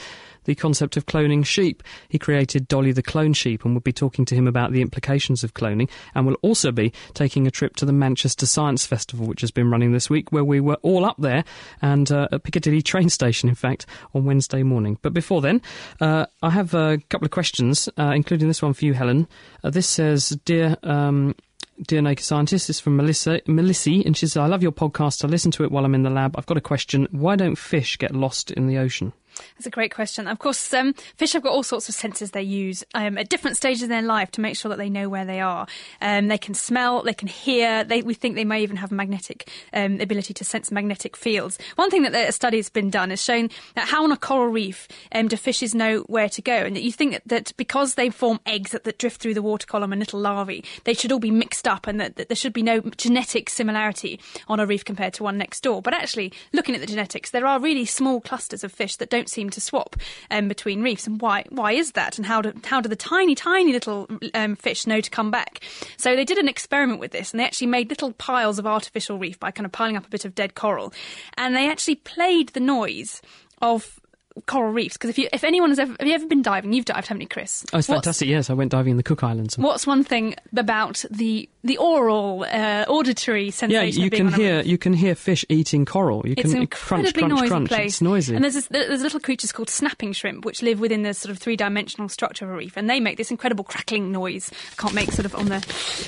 the 0.46 0.56
concept 0.56 0.96
of 0.96 1.06
cloning 1.06 1.46
sheep. 1.46 1.84
He 2.08 2.18
created 2.18 2.70
Dolly 2.70 2.94
the 2.94 3.04
clone 3.04 3.34
sheep, 3.34 3.66
and 3.66 3.74
we'll 3.74 3.82
be 3.82 3.92
talking 3.92 4.24
to 4.24 4.36
him 4.36 4.48
about 4.48 4.72
the 4.72 4.82
implications 4.82 5.44
of 5.44 5.54
cloning. 5.54 5.90
And 6.16 6.26
we'll 6.26 6.38
also 6.42 6.72
be 6.72 6.94
taking 7.14 7.46
a 7.46 7.52
trip 7.52 7.76
to 7.76 7.86
the 7.86 7.92
Manchester 7.92 8.46
Science 8.46 8.86
Festival, 8.86 9.28
which 9.28 9.42
has 9.42 9.52
been 9.52 9.70
running 9.70 9.92
this 9.92 10.10
week, 10.10 10.32
where 10.32 10.46
we 10.46 10.62
were 10.62 10.76
all 10.76 11.04
up 11.04 11.18
there 11.20 11.44
and 11.82 12.10
uh, 12.10 12.30
at 12.32 12.44
Piccadilly 12.44 12.82
train 12.82 13.10
station, 13.10 13.50
in 13.50 13.56
fact, 13.56 13.86
on 14.14 14.24
Wednesday 14.24 14.64
morning. 14.64 14.98
But 15.02 15.14
before 15.14 15.42
then, 15.42 15.62
uh, 16.00 16.28
I 16.42 16.52
have 16.52 16.74
a 16.74 17.00
couple 17.10 17.26
of 17.26 17.32
questions, 17.32 17.90
uh, 17.98 18.14
including 18.16 18.48
this 18.48 18.62
one 18.62 18.72
for 18.72 18.86
you, 18.86 18.94
Helen. 18.94 19.28
Uh, 19.62 19.72
this 19.72 19.90
says, 19.90 20.30
Dear. 20.46 20.78
Um, 20.84 21.36
Dear 21.82 22.02
Naked 22.02 22.24
Scientist, 22.24 22.70
is 22.70 22.80
from 22.80 22.96
Melissa, 22.96 23.42
Melissy, 23.48 24.06
and 24.06 24.16
she 24.16 24.28
says, 24.28 24.38
I 24.38 24.46
love 24.46 24.62
your 24.62 24.72
podcast. 24.72 25.26
I 25.26 25.28
listen 25.28 25.52
to 25.52 25.64
it 25.64 25.72
while 25.72 25.86
I'm 25.86 25.96
in 25.96 26.04
the 26.04 26.10
lab. 26.10 26.38
I've 26.38 26.46
got 26.46 26.58
a 26.58 26.62
question. 26.62 27.08
Why 27.12 27.36
don't 27.36 27.58
fish 27.58 27.98
get 27.98 28.16
lost 28.16 28.52
in 28.52 28.68
the 28.68 28.78
ocean? 28.78 29.12
That's 29.56 29.66
a 29.66 29.72
great 29.72 29.94
question. 29.94 30.28
Of 30.28 30.40
course, 30.40 30.74
um, 30.74 30.94
fish 31.18 31.34
have 31.34 31.44
got 31.44 31.54
all 31.54 31.64
sorts 31.64 31.90
of 31.90 31.96
senses 31.96 32.32
they 32.32 32.42
use 32.42 32.84
um, 32.94 33.18
at 33.18 33.30
different 33.30 33.58
stages 33.58 33.84
in 33.84 33.90
their 33.90 34.02
life 34.02 34.32
to 34.32 34.42
make 34.42 34.56
sure 34.56 34.70
that 34.70 34.78
they 34.78 34.90
know 34.90 35.10
where 35.10 35.26
they 35.26 35.40
are. 35.40 35.68
Um, 36.02 36.28
they 36.28 36.38
can 36.38 36.54
smell, 36.54 37.04
they 37.04 37.14
can 37.14 37.28
hear. 37.28 37.84
They, 37.84 38.02
we 38.02 38.14
think 38.14 38.36
they 38.36 38.46
may 38.46 38.62
even 38.64 38.78
have 38.78 38.92
magnetic 38.92 39.50
um, 39.74 40.00
ability 40.00 40.34
to 40.36 40.44
sense 40.44 40.72
magnetic 40.72 41.16
fields. 41.16 41.58
One 41.76 41.90
thing 41.90 42.04
that 42.04 42.14
a 42.16 42.32
study 42.32 42.58
has 42.58 42.70
been 42.70 42.90
done 42.90 43.10
has 43.10 43.22
shown 43.22 43.50
that 43.76 43.88
how 43.88 44.04
on 44.04 44.12
a 44.12 44.18
coral 44.18 44.48
reef 44.48 44.88
um, 45.14 45.28
do 45.28 45.38
fishes 45.38 45.74
know 45.74 46.00
where 46.02 46.30
to 46.30 46.42
go, 46.42 46.54
and 46.54 46.76
that 46.76 46.84
you 46.84 46.92
think 46.92 47.14
that, 47.14 47.28
that 47.28 47.54
because 47.58 47.96
they 47.96 48.10
form 48.10 48.40
eggs 48.46 48.72
that, 48.72 48.84
that, 48.84 48.98
drift 48.98 49.22
through 49.22 49.34
the 49.34 49.42
water 49.42 49.66
column 49.66 49.92
and 49.92 50.00
little 50.00 50.20
larvae, 50.20 50.64
they 50.84 50.94
should 50.94 51.12
all 51.12 51.20
be 51.20 51.32
mixed 51.32 51.68
up, 51.68 51.88
and 51.88 52.00
that, 52.00 52.16
that 52.16 52.30
there 52.30 52.36
should 52.36 52.54
be 52.54 52.62
no 52.62 52.80
genetic 52.98 53.50
similarity 53.50 54.20
on 54.48 54.60
a 54.60 54.66
reef 54.66 54.86
compared 54.86 55.14
to 55.14 55.24
one 55.24 55.38
next 55.38 55.62
door. 55.62 55.82
But 55.82 55.94
actually, 55.94 56.32
looking 56.54 56.76
at 56.76 56.82
the 56.82 56.88
genetics, 56.88 57.32
there 57.32 57.46
are 57.46 57.60
really 57.60 57.86
small 57.86 58.22
clusters 58.22 58.64
of 58.64 58.72
fish 58.72 58.96
that 58.98 59.10
don't 59.10 59.23
don't 59.24 59.30
seem 59.30 59.50
to 59.52 59.62
swap 59.62 59.96
um, 60.30 60.48
between 60.48 60.82
reefs. 60.82 61.08
And 61.08 61.22
why 61.22 61.46
why 61.50 61.72
is 61.72 61.94
that? 61.94 62.18
And 62.18 62.26
how 62.26 62.42
do 62.42 62.54
how 62.66 62.82
do 62.82 62.90
the 62.90 62.96
tiny 62.96 63.36
tiny 63.36 63.72
little 63.72 64.08
um, 64.34 64.56
fish 64.56 64.86
know 64.86 65.00
to 65.00 65.10
come 65.10 65.32
back? 65.32 65.62
So 65.98 66.16
they 66.16 66.26
did 66.26 66.38
an 66.38 66.50
experiment 66.50 67.00
with 67.00 67.12
this, 67.12 67.32
and 67.32 67.40
they 67.40 67.46
actually 67.46 67.68
made 67.68 67.90
little 67.90 68.12
piles 68.14 68.60
of 68.60 68.68
artificial 68.68 69.18
reef 69.18 69.40
by 69.40 69.52
kind 69.52 69.66
of 69.66 69.72
piling 69.72 69.96
up 69.96 70.06
a 70.06 70.10
bit 70.10 70.26
of 70.26 70.36
dead 70.36 70.56
coral, 70.56 70.94
and 71.38 71.56
they 71.56 71.70
actually 71.70 71.96
played 71.96 72.50
the 72.50 72.60
noise 72.60 73.22
of 73.62 74.00
coral 74.48 74.72
reefs 74.72 74.96
because 74.96 75.10
if 75.10 75.18
you 75.18 75.28
if 75.32 75.44
anyone 75.44 75.70
has 75.70 75.80
ever 75.80 75.96
have 76.00 76.08
you 76.08 76.14
ever 76.14 76.26
been 76.26 76.42
diving? 76.42 76.74
You've 76.74 76.86
dived 76.86 77.08
haven't 77.08 77.22
you 77.22 77.28
chris? 77.28 77.64
Oh 77.72 77.78
it's 77.78 77.88
what's, 77.88 78.00
fantastic 78.00 78.28
yes 78.28 78.50
i 78.50 78.54
went 78.54 78.72
diving 78.72 78.92
in 78.92 78.98
the 78.98 79.04
cook 79.04 79.24
islands. 79.24 79.58
What's 79.58 79.86
one 79.86 80.04
thing 80.04 80.36
about 80.58 81.06
the 81.12 81.48
the 81.64 81.78
oral 81.78 82.44
uh, 82.50 82.86
auditory 82.88 83.52
sensation 83.52 84.02
yeah 84.02 84.04
you 84.04 84.10
can 84.10 84.34
hear 84.34 84.62
you 84.62 84.78
can 84.78 84.94
hear 84.94 85.16
fish 85.16 85.46
eating 85.50 85.86
coral. 85.86 86.24
You 86.26 86.34
it's 86.36 86.50
can 86.50 86.58
an 86.58 86.62
incredibly 86.64 87.12
crunch 87.12 87.48
crunch. 87.48 87.70
Place. 87.70 87.94
it's 87.94 88.02
noisy. 88.02 88.36
And 88.36 88.44
there's 88.44 88.56
this, 88.56 88.68
there's 88.68 89.02
little 89.02 89.20
creatures 89.20 89.52
called 89.52 89.70
snapping 89.70 90.14
shrimp 90.14 90.46
which 90.46 90.62
live 90.62 90.80
within 90.80 91.04
the 91.04 91.14
sort 91.14 91.32
of 91.32 91.38
three-dimensional 91.38 92.10
structure 92.10 92.46
of 92.46 92.52
a 92.52 92.56
reef 92.56 92.76
and 92.76 92.90
they 92.90 93.00
make 93.00 93.18
this 93.18 93.30
incredible 93.32 93.64
crackling 93.64 94.12
noise. 94.12 94.52
I 94.72 94.82
can't 94.82 94.96
make 94.96 95.12
sort 95.12 95.26
of 95.26 95.36
on 95.36 95.46
the 95.46 95.58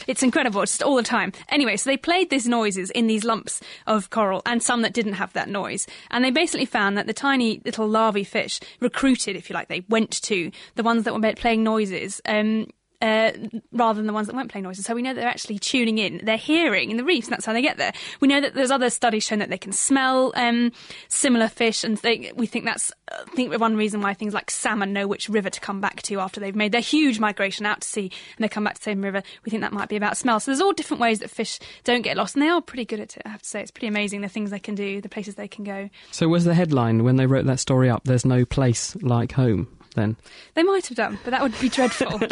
it's 0.07 0.23
incredible 0.23 0.63
it's 0.63 0.73
just 0.73 0.83
all 0.83 0.95
the 0.95 1.03
time. 1.03 1.31
Anyway 1.49 1.77
so 1.77 1.89
they 1.89 1.97
played 1.97 2.31
these 2.31 2.47
noises 2.47 2.89
in 2.91 3.05
these 3.07 3.23
lumps 3.23 3.61
of 3.85 4.09
coral 4.09 4.41
and 4.45 4.63
some 4.63 4.81
that 4.81 4.93
didn't 4.93 5.13
have 5.13 5.31
that 5.33 5.47
noise. 5.47 5.85
And 6.09 6.25
they 6.25 6.31
basically 6.31 6.65
found 6.65 6.97
that 6.97 7.05
the 7.05 7.13
tiny 7.13 7.61
little 7.63 7.87
larvae 7.87 8.14
fish 8.23 8.59
recruited, 8.79 9.35
if 9.35 9.49
you 9.49 9.53
like, 9.53 9.67
they 9.67 9.83
went 9.89 10.11
to 10.23 10.51
the 10.75 10.83
ones 10.83 11.03
that 11.03 11.13
were 11.13 11.33
playing 11.33 11.63
noises. 11.63 12.21
Um, 12.25 12.67
uh, 13.01 13.31
rather 13.71 13.97
than 13.97 14.07
the 14.07 14.13
ones 14.13 14.27
that 14.27 14.35
weren't 14.35 14.51
playing 14.51 14.63
noises. 14.63 14.85
So 14.85 14.95
we 14.95 15.01
know 15.01 15.13
they're 15.13 15.27
actually 15.27 15.59
tuning 15.59 15.97
in. 15.97 16.21
They're 16.23 16.37
hearing 16.37 16.91
in 16.91 16.97
the 16.97 17.03
reefs, 17.03 17.27
and 17.27 17.33
that's 17.33 17.45
how 17.45 17.53
they 17.53 17.61
get 17.61 17.77
there. 17.77 17.93
We 18.19 18.27
know 18.27 18.41
that 18.41 18.53
there's 18.53 18.71
other 18.71 18.89
studies 18.89 19.23
showing 19.23 19.39
that 19.39 19.49
they 19.49 19.57
can 19.57 19.71
smell 19.71 20.31
um, 20.35 20.71
similar 21.07 21.47
fish, 21.47 21.83
and 21.83 21.97
they, 21.97 22.31
we 22.35 22.45
think 22.45 22.65
that's 22.65 22.91
I 23.11 23.23
think 23.35 23.55
one 23.59 23.75
reason 23.75 24.01
why 24.01 24.13
things 24.13 24.33
like 24.33 24.49
salmon 24.49 24.93
know 24.93 25.07
which 25.07 25.29
river 25.29 25.49
to 25.49 25.59
come 25.59 25.79
back 25.79 26.01
to 26.03 26.19
after 26.19 26.39
they've 26.39 26.55
made 26.55 26.71
their 26.71 26.81
huge 26.81 27.19
migration 27.19 27.65
out 27.65 27.81
to 27.81 27.87
sea, 27.87 28.11
and 28.37 28.43
they 28.43 28.49
come 28.49 28.63
back 28.63 28.75
to 28.75 28.79
the 28.79 28.85
same 28.85 29.01
river. 29.01 29.21
We 29.43 29.49
think 29.49 29.61
that 29.61 29.73
might 29.73 29.89
be 29.89 29.95
about 29.95 30.17
smell. 30.17 30.39
So 30.39 30.51
there's 30.51 30.61
all 30.61 30.73
different 30.73 31.01
ways 31.01 31.19
that 31.19 31.29
fish 31.29 31.59
don't 31.83 32.01
get 32.01 32.17
lost, 32.17 32.35
and 32.35 32.41
they 32.43 32.49
are 32.49 32.61
pretty 32.61 32.85
good 32.85 32.99
at 32.99 33.15
it. 33.17 33.23
I 33.25 33.29
have 33.29 33.41
to 33.41 33.47
say, 33.47 33.61
it's 33.61 33.71
pretty 33.71 33.87
amazing 33.87 34.21
the 34.21 34.29
things 34.29 34.49
they 34.49 34.59
can 34.59 34.75
do, 34.75 35.01
the 35.01 35.09
places 35.09 35.35
they 35.35 35.47
can 35.47 35.63
go. 35.63 35.89
So 36.11 36.27
was 36.27 36.45
the 36.45 36.53
headline 36.53 37.03
when 37.03 37.15
they 37.15 37.25
wrote 37.25 37.45
that 37.45 37.59
story 37.59 37.89
up? 37.89 38.03
There's 38.05 38.25
no 38.25 38.45
place 38.45 38.95
like 39.01 39.33
home. 39.33 39.67
Then 39.95 40.15
they 40.53 40.63
might 40.63 40.87
have 40.87 40.97
done, 40.97 41.19
but 41.23 41.31
that 41.31 41.41
would 41.41 41.59
be 41.59 41.69
dreadful. 41.69 42.19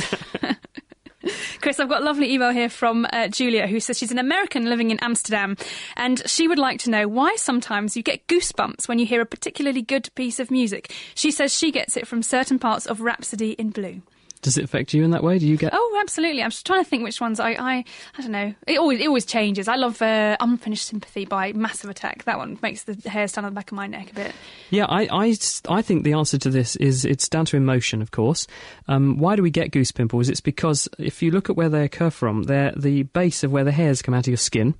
Chris, 1.62 1.80
I've 1.80 1.89
got 1.89 2.02
a 2.02 2.06
lovely 2.06 2.34
email 2.34 2.52
here 2.52 2.69
from 2.69 3.08
uh, 3.13 3.30
Julia 3.30 3.67
who 3.67 3.80
says 3.80 3.97
she's 3.97 4.12
an 4.12 4.19
American 4.19 4.65
living 4.65 4.91
in 4.91 4.99
Amsterdam 4.99 5.56
and 5.95 6.21
she 6.30 6.47
would 6.47 6.60
like 6.60 6.80
to 6.80 6.89
know 6.89 7.08
why 7.08 7.36
sometimes 7.38 7.95
you 7.95 8.04
get 8.04 8.28
goosebumps 8.28 8.89
when 8.89 8.99
you 8.99 9.06
hear 9.06 9.21
a 9.21 9.26
particularly 9.26 9.82
good 9.82 10.10
piece 10.15 10.39
of 10.39 10.52
music. 10.52 10.93
She 11.15 11.32
says 11.32 11.58
she 11.58 11.71
gets 11.71 11.95
it 11.95 12.08
from 12.08 12.21
certain 12.21 12.60
parts 12.60 12.86
of 12.86 12.99
Rhapsody 12.99 13.52
in 13.52 13.69
Blue. 13.69 14.02
Does 14.43 14.58
it 14.58 14.63
affect 14.63 14.93
you 14.93 15.03
in 15.03 15.12
that 15.12 15.23
way? 15.23 15.39
Do 15.39 15.47
you 15.47 15.58
get? 15.58 15.71
Oh, 15.73 15.97
absolutely. 16.01 16.43
I'm 16.43 16.51
just 16.51 16.65
trying 16.65 16.84
to 16.84 16.89
think 16.89 17.03
which 17.03 17.19
ones 17.19 17.39
I, 17.39 17.51
I, 17.51 17.86
I 18.17 18.21
don't 18.21 18.32
know. 18.32 18.53
It 18.67 18.77
always, 18.77 18.99
it 18.99 19.08
always 19.08 19.25
changes. 19.25 19.67
I 19.67 19.75
love 19.75 20.01
uh, 20.01 20.38
"Unfinished 20.39 20.86
Sympathy" 20.86 21.25
by 21.25 21.53
Massive 21.53 21.89
Attack. 21.89 22.25
That 22.25 22.38
one 22.38 22.60
makes 22.62 22.84
the 22.84 23.10
hair 23.10 23.27
stand 23.27 23.45
on 23.45 23.53
the 23.53 23.56
back 23.56 23.71
of 23.71 23.75
my 23.75 23.88
neck 23.88 24.12
a 24.12 24.13
bit. 24.13 24.36
Yeah, 24.69 24.86
I, 24.86 25.08
I, 25.12 25.36
I 25.69 25.82
think 25.82 26.03
the 26.03 26.13
answer 26.13 26.38
to 26.38 26.49
this 26.49 26.75
is 26.75 27.06
it's 27.06 27.29
down 27.29 27.45
to 27.45 27.58
emotion, 27.58 28.01
of 28.01 28.12
course. 28.12 28.45
Um, 28.88 29.17
why 29.17 29.36
do 29.36 29.41
we 29.41 29.49
get 29.49 29.71
goose 29.71 29.91
pimples? 29.91 30.29
It's 30.29 30.41
because 30.41 30.89
if 30.99 31.21
you 31.21 31.32
look 31.32 31.49
at 31.49 31.56
where 31.56 31.69
they 31.69 31.86
occur 31.86 32.10
from, 32.10 32.43
they're 32.43 32.73
the 32.75 33.03
base 33.03 33.43
of 33.43 33.51
where 33.51 33.63
the 33.63 33.71
hairs 33.71 34.01
come 34.01 34.13
out 34.13 34.25
of 34.25 34.27
your 34.27 34.38
skin. 34.38 34.75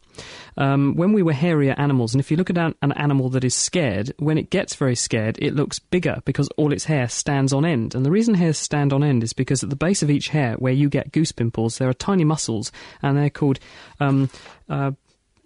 Um, 0.58 0.96
when 0.96 1.14
we 1.14 1.24
were 1.24 1.34
hairier 1.34 1.74
animals, 1.78 2.14
and 2.14 2.20
if 2.20 2.30
you 2.30 2.38
look 2.38 2.50
at 2.50 2.58
an, 2.58 2.76
an 2.82 2.92
animal 2.94 3.30
that 3.30 3.44
is 3.44 3.56
scared, 3.56 4.14
when 4.18 4.38
it 4.38 4.50
gets 4.50 4.76
very 4.76 4.96
scared, 4.96 5.40
it 5.42 5.56
looks 5.56 5.80
bigger 5.80 6.22
because 6.26 6.48
all 6.58 6.74
its 6.74 6.86
hair 6.86 7.08
stands 7.08 7.54
on 7.54 7.66
end. 7.66 7.96
And 7.96 8.06
the 8.06 8.12
reason 8.12 8.34
hairs 8.36 8.58
stand 8.58 8.94
on 8.94 9.04
end 9.04 9.24
is 9.24 9.34
because 9.34 9.53
at 9.62 9.70
the 9.70 9.76
base 9.76 10.02
of 10.02 10.10
each 10.10 10.30
hair, 10.30 10.54
where 10.54 10.74
you 10.74 10.90
get 10.90 11.12
goose 11.12 11.34
pimples, 11.34 11.78
there 11.78 11.90
are 11.90 11.94
tiny 11.94 12.24
muscles, 12.24 12.72
and 13.02 13.18
they're 13.18 13.30
called 13.30 13.60
um, 14.00 14.30
uh, 14.70 14.92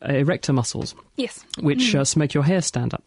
erector 0.02 0.54
muscles. 0.54 0.96
Yes. 1.16 1.44
Which 1.60 1.80
mm. 1.80 2.16
uh, 2.16 2.20
make 2.20 2.34
your 2.34 2.44
hair 2.44 2.62
stand 2.62 2.94
up. 2.94 3.04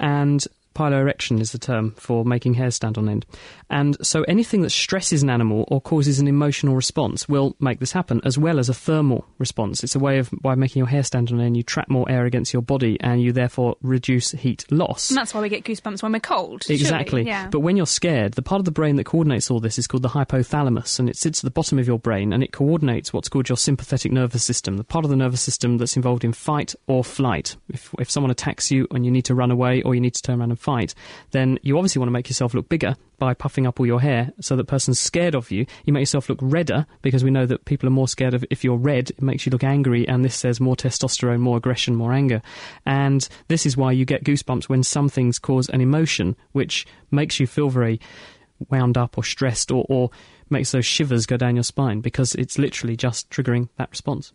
And 0.00 0.44
piloerection 0.74 1.40
is 1.40 1.52
the 1.52 1.58
term 1.58 1.92
for 1.92 2.24
making 2.24 2.54
hair 2.54 2.70
stand 2.70 2.98
on 2.98 3.08
end. 3.08 3.26
And 3.70 3.96
so 4.04 4.22
anything 4.24 4.62
that 4.62 4.70
stresses 4.70 5.22
an 5.22 5.30
animal 5.30 5.64
or 5.68 5.80
causes 5.80 6.18
an 6.20 6.28
emotional 6.28 6.74
response 6.74 7.28
will 7.28 7.56
make 7.60 7.80
this 7.80 7.92
happen, 7.92 8.20
as 8.24 8.36
well 8.36 8.58
as 8.58 8.68
a 8.68 8.74
thermal 8.74 9.26
response. 9.38 9.82
It's 9.82 9.94
a 9.94 9.98
way 9.98 10.18
of, 10.18 10.30
by 10.42 10.54
making 10.54 10.80
your 10.80 10.88
hair 10.88 11.02
stand 11.02 11.32
on 11.32 11.40
end, 11.40 11.56
you 11.56 11.62
trap 11.62 11.88
more 11.88 12.10
air 12.10 12.24
against 12.26 12.52
your 12.52 12.62
body 12.62 12.98
and 13.00 13.22
you 13.22 13.32
therefore 13.32 13.76
reduce 13.82 14.32
heat 14.32 14.64
loss. 14.70 15.10
And 15.10 15.16
that's 15.16 15.32
why 15.32 15.40
we 15.40 15.48
get 15.48 15.64
goosebumps 15.64 16.02
when 16.02 16.12
we're 16.12 16.20
cold. 16.20 16.64
Exactly. 16.68 17.22
Yeah. 17.22 17.48
But 17.48 17.60
when 17.60 17.76
you're 17.76 17.86
scared, 17.86 18.34
the 18.34 18.42
part 18.42 18.58
of 18.58 18.64
the 18.64 18.70
brain 18.70 18.96
that 18.96 19.04
coordinates 19.04 19.50
all 19.50 19.60
this 19.60 19.78
is 19.78 19.86
called 19.86 20.02
the 20.02 20.08
hypothalamus, 20.08 20.98
and 20.98 21.08
it 21.08 21.16
sits 21.16 21.40
at 21.40 21.44
the 21.44 21.50
bottom 21.50 21.78
of 21.78 21.86
your 21.86 21.98
brain 21.98 22.32
and 22.32 22.42
it 22.42 22.52
coordinates 22.52 23.12
what's 23.12 23.28
called 23.28 23.48
your 23.48 23.56
sympathetic 23.56 24.12
nervous 24.12 24.44
system, 24.44 24.76
the 24.76 24.84
part 24.84 25.04
of 25.04 25.10
the 25.10 25.16
nervous 25.16 25.40
system 25.40 25.78
that's 25.78 25.96
involved 25.96 26.24
in 26.24 26.32
fight 26.32 26.74
or 26.86 27.04
flight. 27.04 27.56
If, 27.68 27.94
if 27.98 28.10
someone 28.10 28.30
attacks 28.30 28.70
you 28.70 28.86
and 28.90 29.04
you 29.04 29.10
need 29.10 29.24
to 29.26 29.34
run 29.34 29.50
away 29.50 29.82
or 29.82 29.94
you 29.94 30.00
need 30.00 30.14
to 30.14 30.22
turn 30.22 30.40
around 30.40 30.50
and 30.50 30.60
fight, 30.64 30.94
then 31.32 31.58
you 31.62 31.76
obviously 31.76 32.00
want 32.00 32.08
to 32.08 32.12
make 32.12 32.28
yourself 32.28 32.54
look 32.54 32.68
bigger 32.68 32.96
by 33.18 33.34
puffing 33.34 33.66
up 33.66 33.78
all 33.78 33.86
your 33.86 34.00
hair 34.00 34.32
so 34.40 34.56
that 34.56 34.64
person's 34.64 34.98
scared 34.98 35.34
of 35.34 35.50
you. 35.50 35.66
You 35.84 35.92
make 35.92 36.02
yourself 36.02 36.28
look 36.28 36.38
redder 36.40 36.86
because 37.02 37.22
we 37.22 37.30
know 37.30 37.46
that 37.46 37.66
people 37.66 37.86
are 37.86 37.92
more 37.92 38.08
scared 38.08 38.34
of 38.34 38.44
if 38.50 38.64
you're 38.64 38.76
red, 38.76 39.10
it 39.10 39.22
makes 39.22 39.44
you 39.44 39.50
look 39.50 39.62
angry, 39.62 40.08
and 40.08 40.24
this 40.24 40.34
says 40.34 40.60
more 40.60 40.74
testosterone, 40.74 41.40
more 41.40 41.58
aggression, 41.58 41.94
more 41.94 42.12
anger. 42.12 42.40
And 42.86 43.28
this 43.48 43.66
is 43.66 43.76
why 43.76 43.92
you 43.92 44.04
get 44.04 44.24
goosebumps 44.24 44.68
when 44.68 44.82
some 44.82 45.08
things 45.08 45.38
cause 45.38 45.68
an 45.68 45.80
emotion 45.80 46.34
which 46.52 46.86
makes 47.10 47.38
you 47.38 47.46
feel 47.46 47.68
very 47.68 48.00
wound 48.70 48.96
up 48.96 49.18
or 49.18 49.24
stressed 49.24 49.70
or, 49.70 49.84
or 49.88 50.10
makes 50.48 50.72
those 50.72 50.86
shivers 50.86 51.26
go 51.26 51.36
down 51.36 51.56
your 51.56 51.62
spine 51.62 52.00
because 52.00 52.34
it's 52.34 52.58
literally 52.58 52.96
just 52.96 53.28
triggering 53.30 53.68
that 53.76 53.90
response. 53.90 54.32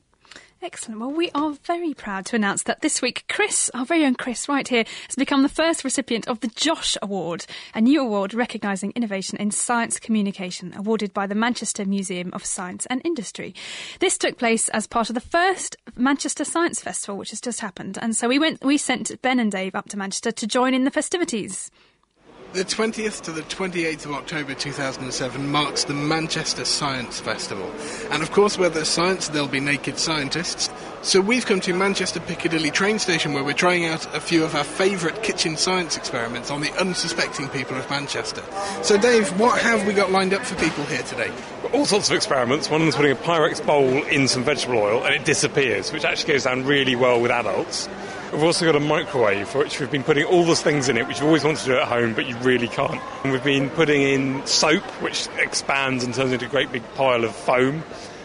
Excellent. 0.62 1.00
Well, 1.00 1.12
we 1.12 1.32
are 1.34 1.54
very 1.64 1.94
proud 1.94 2.26
to 2.28 2.36
announce 2.36 2.64
that 2.64 2.82
this 2.82 3.02
week, 3.02 3.24
Chris, 3.30 3.72
our 3.74 3.86
very 3.86 4.04
own 4.06 4.16
Chris, 4.16 4.50
right 4.50 4.68
here, 4.68 4.84
has 5.08 5.16
become 5.16 5.42
the 5.42 5.48
first 5.48 5.86
recipient 5.86 6.28
of 6.28 6.42
the 6.42 6.50
Josh 6.50 6.98
Award, 7.02 7.46
a 7.74 7.80
new 7.80 8.02
award 8.02 8.34
recognising 8.34 8.92
innovation 8.94 9.38
in 9.38 9.52
science 9.52 10.00
communication, 10.00 10.74
awarded 10.76 11.14
by 11.14 11.28
the 11.28 11.36
Manchester 11.36 11.86
Museum 11.86 12.30
of 12.34 12.44
Science 12.44 12.86
and 12.88 13.02
Industry. 13.06 13.56
This 14.00 14.18
took 14.18 14.38
place 14.38 14.68
as 14.70 14.86
part 14.86 15.10
of 15.10 15.16
the 15.16 15.22
first 15.22 15.78
Manchester 15.96 16.44
Science 16.44 16.82
Festival, 16.82 17.18
which 17.18 17.30
has 17.30 17.40
just 17.40 17.62
happened, 17.62 17.98
and 18.02 18.14
so 18.14 18.28
we 18.28 18.38
went, 18.38 18.62
we 18.62 18.78
sent 18.78 19.22
Ben 19.22 19.40
and 19.40 19.54
Dave 19.54 19.76
up 19.76 19.88
to 19.90 19.98
Manchester 19.98 20.34
to 20.34 20.46
join 20.46 20.74
in 20.74 20.84
the 20.84 20.92
festivities. 20.92 21.72
The 22.52 22.66
20th 22.66 23.22
to 23.26 23.32
the 23.32 23.44
28th 23.44 24.06
of 24.06 24.14
October 24.14 24.56
2007 24.56 25.52
marks 25.52 25.84
the 25.84 25.94
Manchester 25.94 26.66
Science 26.66 27.20
Festival. 27.20 27.72
And 28.10 28.24
of 28.24 28.32
course, 28.32 28.58
where 28.58 28.72
there's 28.72 28.88
science, 28.88 29.28
there'll 29.28 29.48
be 29.48 29.60
naked 29.60 30.00
scientists. 30.00 30.72
So 31.02 31.22
we've 31.22 31.46
come 31.46 31.62
to 31.62 31.74
Manchester 31.74 32.20
Piccadilly 32.20 32.72
train 32.72 33.00
station 33.00 33.32
where 33.32 33.44
we're 33.44 33.54
trying 33.54 33.86
out 33.86 34.14
a 34.14 34.20
few 34.20 34.44
of 34.44 34.54
our 34.54 34.66
favourite 34.66 35.24
kitchen 35.24 35.56
science 35.56 35.96
experiments 35.96 36.52
on 36.52 36.60
the 36.60 36.74
unsuspecting 36.74 37.48
people 37.48 37.78
of 37.78 37.90
Manchester. 37.90 38.44
So, 38.84 38.98
Dave, 38.98 39.30
what 39.40 39.62
have 39.62 39.88
we 39.88 39.94
got 39.94 40.12
lined 40.12 40.34
up 40.34 40.46
for 40.46 40.56
people 40.56 40.84
here 40.84 41.02
today? 41.04 41.32
All 41.72 41.86
sorts 41.86 42.10
of 42.10 42.18
experiments. 42.18 42.70
One 42.70 42.82
of 42.82 42.86
them's 42.86 42.98
putting 42.98 43.14
a 43.14 43.16
Pyrex 43.16 43.66
bowl 43.66 44.04
in 44.08 44.28
some 44.28 44.44
vegetable 44.44 44.78
oil 44.78 45.06
and 45.06 45.16
it 45.16 45.24
disappears, 45.24 45.94
which 45.94 46.04
actually 46.04 46.34
goes 46.34 46.44
down 46.44 46.66
really 46.66 46.98
well 46.98 47.22
with 47.22 47.32
adults. 47.32 47.88
We've 48.34 48.44
also 48.44 48.66
got 48.66 48.76
a 48.76 48.82
microwave 48.82 49.48
for 49.48 49.60
which 49.60 49.80
we've 49.80 49.90
been 49.90 50.04
putting 50.04 50.26
all 50.26 50.44
those 50.44 50.62
things 50.62 50.90
in 50.90 50.98
it 50.98 51.08
which 51.08 51.22
you 51.22 51.26
always 51.26 51.46
want 51.46 51.60
to 51.60 51.66
do 51.66 51.78
at 51.78 51.88
home 51.88 52.14
but 52.14 52.28
you 52.28 52.36
really 52.40 52.68
can't. 52.68 53.02
And 53.24 53.32
we've 53.32 53.44
been 53.44 53.70
putting 53.70 54.02
in 54.02 54.46
soap 54.46 54.84
which 55.02 55.30
expands 55.38 56.04
and 56.04 56.14
turns 56.14 56.34
into 56.34 56.46
a 56.46 56.50
great 56.50 56.74
big 56.74 56.84
pile 56.96 57.24
of 57.24 57.34
foam, 57.34 57.84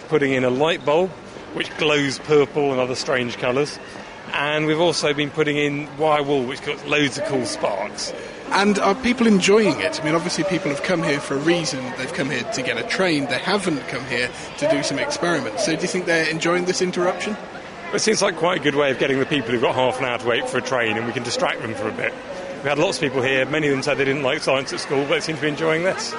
putting 0.08 0.32
in 0.32 0.42
a 0.42 0.50
light 0.50 0.84
bulb 0.84 1.12
which 1.54 1.74
glows 1.78 2.18
purple 2.20 2.70
and 2.70 2.80
other 2.80 2.94
strange 2.94 3.38
colours. 3.38 3.78
And 4.32 4.66
we've 4.66 4.80
also 4.80 5.14
been 5.14 5.30
putting 5.30 5.56
in 5.56 5.88
wire 5.96 6.22
wool 6.22 6.44
which 6.44 6.62
got 6.62 6.86
loads 6.86 7.18
of 7.18 7.24
cool 7.24 7.46
sparks. 7.46 8.12
And 8.50 8.78
are 8.78 8.94
people 8.94 9.26
enjoying 9.26 9.80
it? 9.80 10.00
I 10.00 10.04
mean, 10.04 10.14
obviously, 10.14 10.44
people 10.44 10.70
have 10.70 10.82
come 10.82 11.02
here 11.02 11.18
for 11.18 11.34
a 11.34 11.38
reason. 11.38 11.82
They've 11.96 12.12
come 12.12 12.30
here 12.30 12.42
to 12.42 12.62
get 12.62 12.76
a 12.76 12.82
train. 12.82 13.26
They 13.26 13.38
haven't 13.38 13.86
come 13.88 14.04
here 14.06 14.30
to 14.58 14.70
do 14.70 14.82
some 14.82 14.98
experiments. 14.98 15.64
So, 15.64 15.74
do 15.74 15.82
you 15.82 15.88
think 15.88 16.06
they're 16.06 16.28
enjoying 16.28 16.66
this 16.66 16.82
interruption? 16.82 17.36
It 17.94 18.00
seems 18.00 18.22
like 18.22 18.36
quite 18.36 18.60
a 18.60 18.62
good 18.62 18.74
way 18.74 18.90
of 18.90 18.98
getting 18.98 19.20
the 19.20 19.26
people 19.26 19.52
who've 19.52 19.62
got 19.62 19.76
half 19.76 20.00
an 20.00 20.04
hour 20.04 20.18
to 20.18 20.26
wait 20.26 20.48
for 20.48 20.58
a 20.58 20.62
train 20.62 20.96
and 20.96 21.06
we 21.06 21.12
can 21.12 21.22
distract 21.22 21.62
them 21.62 21.74
for 21.74 21.88
a 21.88 21.92
bit. 21.92 22.12
We 22.64 22.68
had 22.68 22.78
lots 22.78 22.96
of 22.96 23.02
people 23.02 23.22
here, 23.22 23.46
many 23.46 23.68
of 23.68 23.72
them 23.72 23.82
said 23.82 23.98
they 23.98 24.04
didn't 24.04 24.24
like 24.24 24.40
science 24.40 24.72
at 24.72 24.80
school, 24.80 25.02
but 25.02 25.10
they 25.10 25.20
seem 25.20 25.36
to 25.36 25.42
be 25.42 25.48
enjoying 25.48 25.84
this. 25.84 26.12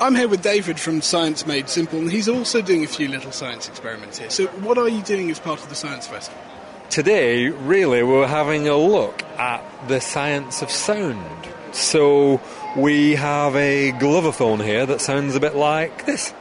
I'm 0.00 0.14
here 0.14 0.28
with 0.28 0.40
David 0.40 0.80
from 0.80 1.02
Science 1.02 1.46
Made 1.46 1.68
Simple, 1.68 1.98
and 1.98 2.10
he's 2.10 2.26
also 2.26 2.62
doing 2.62 2.84
a 2.84 2.86
few 2.86 3.06
little 3.06 3.32
science 3.32 3.68
experiments 3.68 4.16
here. 4.16 4.30
So, 4.30 4.46
what 4.46 4.78
are 4.78 4.88
you 4.88 5.02
doing 5.02 5.30
as 5.30 5.38
part 5.38 5.62
of 5.62 5.68
the 5.68 5.74
Science 5.74 6.06
Festival? 6.06 6.40
Today, 6.88 7.50
really, 7.50 8.02
we're 8.02 8.26
having 8.26 8.66
a 8.66 8.78
look 8.78 9.22
at 9.38 9.62
the 9.88 10.00
science 10.00 10.62
of 10.62 10.70
sound. 10.70 11.46
So, 11.72 12.40
we 12.78 13.14
have 13.16 13.54
a 13.54 13.92
glovophone 13.92 14.64
here 14.64 14.86
that 14.86 15.02
sounds 15.02 15.34
a 15.34 15.40
bit 15.40 15.54
like 15.54 16.06
this. 16.06 16.32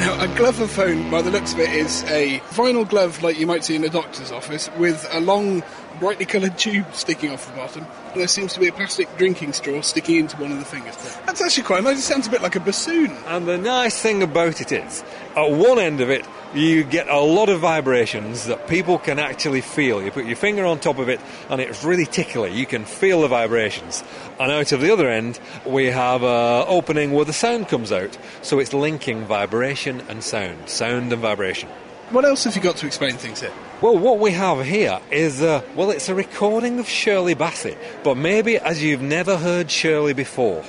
Now, 0.00 0.24
a 0.24 0.26
glovophone, 0.28 1.08
by 1.08 1.22
the 1.22 1.30
looks 1.30 1.52
of 1.52 1.60
it, 1.60 1.70
is 1.70 2.02
a 2.04 2.40
vinyl 2.50 2.88
glove 2.88 3.22
like 3.22 3.38
you 3.38 3.46
might 3.46 3.62
see 3.62 3.76
in 3.76 3.84
a 3.84 3.88
doctor's 3.88 4.32
office 4.32 4.68
with 4.76 5.06
a 5.12 5.20
long, 5.20 5.62
brightly 6.00 6.24
coloured 6.24 6.58
tube 6.58 6.86
sticking 6.92 7.30
off 7.30 7.46
the 7.46 7.52
bottom. 7.52 7.86
There 8.16 8.26
seems 8.26 8.54
to 8.54 8.60
be 8.60 8.68
a 8.68 8.72
plastic 8.72 9.14
drinking 9.18 9.52
straw 9.52 9.82
sticking 9.82 10.16
into 10.16 10.36
one 10.38 10.50
of 10.50 10.58
the 10.58 10.64
fingers. 10.64 10.96
That's 11.26 11.42
actually 11.42 11.64
quite 11.64 11.84
nice. 11.84 11.98
It 11.98 12.02
sounds 12.02 12.26
a 12.26 12.30
bit 12.30 12.42
like 12.42 12.56
a 12.56 12.60
bassoon. 12.60 13.12
And 13.26 13.46
the 13.46 13.58
nice 13.58 14.00
thing 14.00 14.22
about 14.22 14.60
it 14.60 14.72
is, 14.72 15.04
at 15.36 15.50
one 15.50 15.78
end 15.78 16.00
of 16.00 16.10
it, 16.10 16.26
you 16.54 16.82
get 16.82 17.08
a 17.08 17.20
lot 17.20 17.48
of 17.48 17.60
vibrations 17.60 18.46
that 18.46 18.66
people 18.66 18.98
can 18.98 19.18
actually 19.18 19.60
feel. 19.60 20.02
You 20.02 20.10
put 20.10 20.24
your 20.24 20.36
finger 20.36 20.64
on 20.64 20.80
top 20.80 20.98
of 20.98 21.08
it 21.08 21.20
and 21.48 21.60
it's 21.60 21.84
really 21.84 22.06
tickly. 22.06 22.52
You 22.52 22.66
can 22.66 22.84
feel 22.84 23.20
the 23.20 23.28
vibrations. 23.28 24.02
And 24.40 24.50
out 24.50 24.72
of 24.72 24.80
the 24.80 24.90
other 24.92 25.08
end, 25.08 25.38
we 25.64 25.86
have 25.86 26.22
an 26.22 26.64
opening 26.66 27.12
where 27.12 27.26
the 27.26 27.32
sound 27.32 27.68
comes 27.68 27.92
out. 27.92 28.18
So 28.42 28.58
it's 28.58 28.72
linking 28.72 29.26
vibration 29.26 30.00
and 30.08 30.24
sound, 30.24 30.68
sound 30.68 31.12
and 31.12 31.22
vibration. 31.22 31.68
What 32.10 32.24
else 32.24 32.42
have 32.42 32.56
you 32.56 32.60
got 32.60 32.76
to 32.78 32.86
explain 32.86 33.18
things 33.18 33.40
here? 33.40 33.52
Well, 33.80 33.96
what 33.96 34.18
we 34.18 34.32
have 34.32 34.64
here 34.64 34.98
is, 35.12 35.42
uh, 35.42 35.62
well, 35.76 35.90
it's 35.90 36.08
a 36.08 36.14
recording 36.14 36.80
of 36.80 36.88
Shirley 36.88 37.36
Bassey, 37.36 37.76
but 38.02 38.16
maybe 38.16 38.58
as 38.58 38.82
you've 38.82 39.00
never 39.00 39.36
heard 39.36 39.70
Shirley 39.70 40.12
before. 40.12 40.64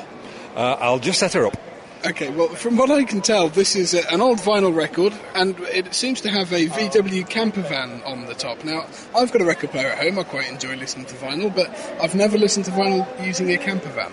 Uh, 0.55 0.77
I'll 0.79 0.99
just 0.99 1.19
set 1.19 1.33
her 1.33 1.47
up. 1.47 1.57
Okay, 2.05 2.29
well, 2.29 2.49
from 2.49 2.77
what 2.77 2.91
I 2.91 3.05
can 3.05 3.21
tell, 3.21 3.49
this 3.49 3.75
is 3.75 3.95
a, 3.95 4.07
an 4.13 4.21
old 4.21 4.37
vinyl 4.37 4.75
record, 4.75 5.13
and 5.33 5.59
it 5.61 5.95
seems 5.95 6.21
to 6.21 6.29
have 6.29 6.53
a 6.53 6.67
VW 6.67 7.27
camper 7.27 7.61
van 7.61 8.03
on 8.03 8.27
the 8.27 8.35
top. 8.35 8.63
Now, 8.63 8.85
I've 9.15 9.31
got 9.31 9.41
a 9.41 9.45
record 9.45 9.71
player 9.71 9.87
at 9.87 9.97
home, 9.97 10.19
I 10.19 10.23
quite 10.23 10.47
enjoy 10.47 10.75
listening 10.75 11.07
to 11.07 11.15
vinyl, 11.15 11.55
but 11.55 11.69
I've 11.99 12.13
never 12.13 12.37
listened 12.37 12.65
to 12.65 12.71
vinyl 12.71 13.25
using 13.25 13.51
a 13.51 13.57
camper 13.57 13.89
van. 13.89 14.11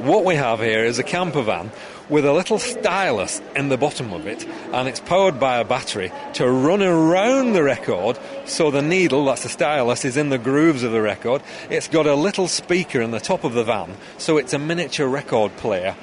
What 0.00 0.24
we 0.24 0.34
have 0.34 0.60
here 0.60 0.86
is 0.86 0.98
a 0.98 1.02
camper 1.02 1.42
van 1.42 1.70
with 2.08 2.24
a 2.24 2.32
little 2.32 2.58
stylus 2.58 3.42
in 3.54 3.68
the 3.68 3.76
bottom 3.76 4.14
of 4.14 4.26
it, 4.26 4.46
and 4.72 4.88
it's 4.88 4.98
powered 4.98 5.38
by 5.38 5.58
a 5.58 5.64
battery 5.64 6.10
to 6.32 6.50
run 6.50 6.82
around 6.82 7.52
the 7.52 7.62
record 7.62 8.18
so 8.46 8.70
the 8.70 8.80
needle, 8.80 9.26
that's 9.26 9.42
the 9.42 9.50
stylus, 9.50 10.06
is 10.06 10.16
in 10.16 10.30
the 10.30 10.38
grooves 10.38 10.82
of 10.84 10.92
the 10.92 11.02
record. 11.02 11.42
It's 11.68 11.86
got 11.86 12.06
a 12.06 12.14
little 12.14 12.48
speaker 12.48 13.02
in 13.02 13.10
the 13.10 13.20
top 13.20 13.44
of 13.44 13.52
the 13.52 13.62
van, 13.62 13.94
so 14.16 14.38
it's 14.38 14.54
a 14.54 14.58
miniature 14.58 15.06
record 15.06 15.54
player. 15.58 15.94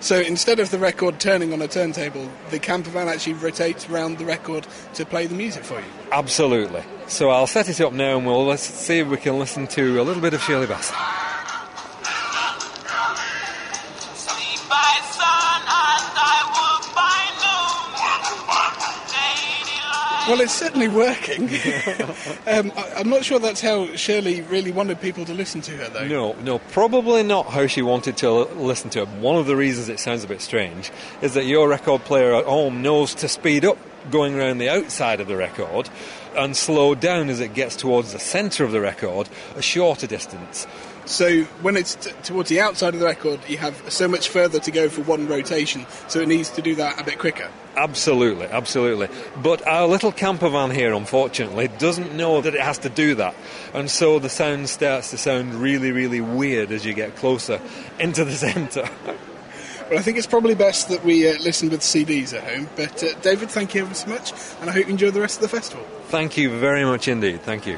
So 0.00 0.18
instead 0.18 0.58
of 0.58 0.70
the 0.70 0.78
record 0.78 1.20
turning 1.20 1.52
on 1.52 1.60
a 1.60 1.68
turntable, 1.68 2.30
the 2.48 2.58
camper 2.58 2.88
van 2.88 3.08
actually 3.08 3.34
rotates 3.34 3.86
around 3.86 4.16
the 4.16 4.24
record 4.24 4.66
to 4.94 5.04
play 5.04 5.26
the 5.26 5.34
music 5.34 5.62
for 5.62 5.78
you. 5.78 5.86
Absolutely. 6.10 6.82
So 7.06 7.28
I'll 7.28 7.46
set 7.46 7.68
it 7.68 7.82
up 7.82 7.92
now 7.92 8.16
and 8.16 8.26
we'll 8.26 8.46
let's 8.46 8.62
see 8.62 9.00
if 9.00 9.08
we 9.08 9.18
can 9.18 9.38
listen 9.38 9.66
to 9.66 10.00
a 10.00 10.04
little 10.04 10.22
bit 10.22 10.32
of 10.32 10.42
Shirley 10.42 10.66
Bassey. 10.66 11.21
Well, 20.28 20.40
it's 20.40 20.54
certainly 20.54 20.88
working. 20.88 21.44
um, 22.46 22.72
I, 22.76 22.92
I'm 22.96 23.08
not 23.08 23.24
sure 23.24 23.38
that's 23.40 23.60
how 23.60 23.94
Shirley 23.96 24.40
really 24.42 24.70
wanted 24.70 25.00
people 25.00 25.24
to 25.24 25.34
listen 25.34 25.60
to 25.62 25.72
her, 25.72 25.88
though. 25.88 26.06
No, 26.06 26.32
no, 26.34 26.58
probably 26.58 27.22
not 27.22 27.46
how 27.46 27.66
she 27.66 27.82
wanted 27.82 28.16
to 28.18 28.26
l- 28.26 28.48
listen 28.54 28.88
to 28.90 29.02
it. 29.02 29.08
One 29.08 29.36
of 29.36 29.46
the 29.46 29.56
reasons 29.56 29.88
it 29.88 29.98
sounds 29.98 30.22
a 30.22 30.28
bit 30.28 30.40
strange 30.40 30.92
is 31.22 31.34
that 31.34 31.44
your 31.44 31.68
record 31.68 32.02
player 32.02 32.34
at 32.34 32.44
home 32.44 32.82
knows 32.82 33.14
to 33.16 33.28
speed 33.28 33.64
up 33.64 33.78
going 34.10 34.38
around 34.38 34.58
the 34.58 34.68
outside 34.68 35.20
of 35.20 35.26
the 35.26 35.36
record 35.36 35.88
and 36.36 36.56
slow 36.56 36.94
down 36.94 37.28
as 37.28 37.40
it 37.40 37.54
gets 37.54 37.76
towards 37.76 38.12
the 38.12 38.18
centre 38.18 38.64
of 38.64 38.72
the 38.72 38.80
record, 38.80 39.28
a 39.56 39.62
shorter 39.62 40.06
distance. 40.06 40.66
So 41.04 41.42
when 41.62 41.76
it's 41.76 41.96
t- 41.96 42.12
towards 42.22 42.48
the 42.48 42.60
outside 42.60 42.94
of 42.94 43.00
the 43.00 43.06
record, 43.06 43.40
you 43.48 43.58
have 43.58 43.92
so 43.92 44.06
much 44.06 44.28
further 44.28 44.60
to 44.60 44.70
go 44.70 44.88
for 44.88 45.02
one 45.02 45.26
rotation, 45.26 45.86
so 46.08 46.20
it 46.20 46.28
needs 46.28 46.50
to 46.50 46.62
do 46.62 46.76
that 46.76 47.00
a 47.00 47.04
bit 47.04 47.18
quicker. 47.18 47.50
Absolutely, 47.76 48.46
absolutely. 48.46 49.08
But 49.42 49.66
our 49.66 49.86
little 49.86 50.12
camper 50.12 50.48
van 50.48 50.70
here, 50.70 50.92
unfortunately, 50.92 51.68
doesn't 51.78 52.14
know 52.14 52.40
that 52.40 52.54
it 52.54 52.60
has 52.60 52.78
to 52.78 52.88
do 52.88 53.14
that. 53.16 53.34
And 53.74 53.90
so 53.90 54.18
the 54.18 54.28
sound 54.28 54.68
starts 54.68 55.10
to 55.10 55.18
sound 55.18 55.54
really, 55.54 55.90
really 55.90 56.20
weird 56.20 56.70
as 56.70 56.84
you 56.84 56.94
get 56.94 57.16
closer 57.16 57.60
into 57.98 58.24
the 58.24 58.32
centre. 58.32 58.88
Well, 59.90 59.98
I 59.98 60.02
think 60.02 60.16
it's 60.16 60.26
probably 60.26 60.54
best 60.54 60.88
that 60.88 61.04
we 61.04 61.28
uh, 61.28 61.32
listen 61.40 61.68
with 61.68 61.80
CDs 61.80 62.32
at 62.32 62.44
home. 62.44 62.66
But 62.76 63.04
uh, 63.04 63.12
David, 63.20 63.50
thank 63.50 63.74
you 63.74 63.82
ever 63.82 63.92
so 63.92 64.08
much, 64.08 64.32
and 64.62 64.70
I 64.70 64.72
hope 64.72 64.86
you 64.86 64.92
enjoy 64.92 65.10
the 65.10 65.20
rest 65.20 65.36
of 65.36 65.42
the 65.42 65.48
festival. 65.48 65.84
Thank 66.06 66.38
you 66.38 66.48
very 66.58 66.82
much 66.82 67.08
indeed. 67.08 67.42
Thank 67.42 67.66
you. 67.66 67.76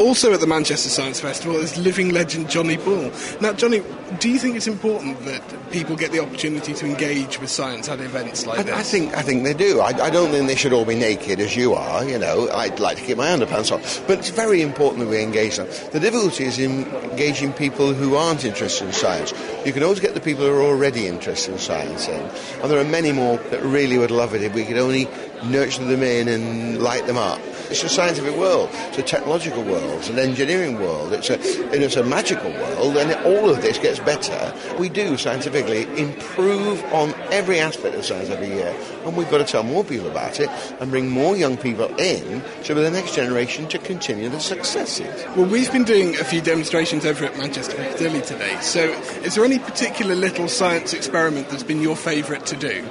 Also 0.00 0.32
at 0.32 0.40
the 0.40 0.46
Manchester 0.46 0.88
Science 0.88 1.20
Festival 1.20 1.56
is 1.56 1.76
living 1.76 2.08
legend 2.08 2.48
Johnny 2.48 2.78
Ball. 2.78 3.12
Now, 3.42 3.52
Johnny, 3.52 3.82
do 4.18 4.30
you 4.30 4.38
think 4.38 4.56
it's 4.56 4.66
important 4.66 5.22
that 5.26 5.42
people 5.70 5.94
get 5.94 6.10
the 6.10 6.20
opportunity 6.20 6.72
to 6.72 6.86
engage 6.86 7.38
with 7.38 7.50
science 7.50 7.86
at 7.90 8.00
events 8.00 8.46
like 8.46 8.64
this? 8.64 8.74
I, 8.74 8.78
I 8.78 8.82
think 8.82 9.14
I 9.14 9.20
think 9.20 9.44
they 9.44 9.52
do. 9.52 9.80
I, 9.80 9.88
I 9.88 10.08
don't 10.08 10.30
think 10.30 10.46
they 10.46 10.56
should 10.56 10.72
all 10.72 10.86
be 10.86 10.94
naked 10.94 11.38
as 11.38 11.54
you 11.54 11.74
are. 11.74 12.02
You 12.02 12.18
know, 12.18 12.48
I'd 12.48 12.80
like 12.80 12.96
to 12.96 13.04
keep 13.04 13.18
my 13.18 13.26
underpants 13.26 13.70
on, 13.70 13.82
but 14.06 14.18
it's 14.18 14.30
very 14.30 14.62
important 14.62 15.04
that 15.04 15.10
we 15.10 15.22
engage 15.22 15.58
them. 15.58 15.68
The 15.92 16.00
difficulty 16.00 16.44
is 16.44 16.58
in 16.58 16.86
engaging 17.10 17.52
people 17.52 17.92
who 17.92 18.16
aren't 18.16 18.46
interested 18.46 18.86
in 18.86 18.94
science. 18.94 19.34
You 19.66 19.74
can 19.74 19.82
always 19.82 20.00
get 20.00 20.14
the 20.14 20.20
people 20.20 20.46
who 20.46 20.52
are 20.52 20.62
already 20.62 21.08
interested 21.08 21.52
in 21.52 21.58
science 21.58 22.08
in, 22.08 22.22
and 22.62 22.70
there 22.70 22.80
are 22.80 22.84
many 22.84 23.12
more 23.12 23.36
that 23.36 23.62
really 23.62 23.98
would 23.98 24.10
love 24.10 24.34
it 24.34 24.42
if 24.42 24.54
we 24.54 24.64
could 24.64 24.78
only 24.78 25.08
nurture 25.44 25.84
them 25.84 26.02
in 26.02 26.26
and 26.26 26.82
light 26.82 27.06
them 27.06 27.18
up. 27.18 27.38
It's 27.70 27.84
a 27.84 27.88
scientific 27.88 28.36
world, 28.36 28.68
it's 28.88 28.98
a 28.98 29.02
technological 29.02 29.62
world, 29.62 29.98
it's 29.98 30.08
an 30.08 30.18
engineering 30.18 30.80
world, 30.80 31.12
it's 31.12 31.30
a, 31.30 31.38
it's 31.72 31.96
a 31.96 32.02
magical 32.02 32.50
world, 32.50 32.96
and 32.96 33.12
all 33.24 33.48
of 33.48 33.62
this 33.62 33.78
gets 33.78 34.00
better. 34.00 34.52
We 34.78 34.88
do 34.88 35.16
scientifically 35.16 35.82
improve 35.98 36.82
on 36.92 37.14
every 37.30 37.60
aspect 37.60 37.94
of 37.94 38.04
science 38.04 38.28
every 38.28 38.48
year, 38.48 38.74
and 39.04 39.16
we've 39.16 39.30
got 39.30 39.38
to 39.38 39.44
tell 39.44 39.62
more 39.62 39.84
people 39.84 40.10
about 40.10 40.40
it 40.40 40.48
and 40.80 40.90
bring 40.90 41.08
more 41.08 41.36
young 41.36 41.56
people 41.56 41.86
in 41.96 42.42
so 42.62 42.74
the 42.74 42.90
next 42.90 43.14
generation 43.14 43.68
to 43.68 43.78
continue 43.78 44.28
the 44.28 44.40
successes. 44.40 45.24
Well, 45.36 45.46
we've 45.46 45.70
been 45.70 45.84
doing 45.84 46.16
a 46.16 46.24
few 46.24 46.40
demonstrations 46.40 47.06
over 47.06 47.24
at 47.24 47.38
Manchester 47.38 47.76
Piccadilly 47.76 48.22
today, 48.22 48.58
so 48.60 48.80
is 49.22 49.34
there 49.36 49.44
any 49.44 49.58
particular 49.58 50.14
little 50.14 50.48
science 50.48 50.92
experiment 50.92 51.48
that's 51.50 51.62
been 51.62 51.80
your 51.80 51.96
favourite 51.96 52.46
to 52.46 52.56
do? 52.56 52.84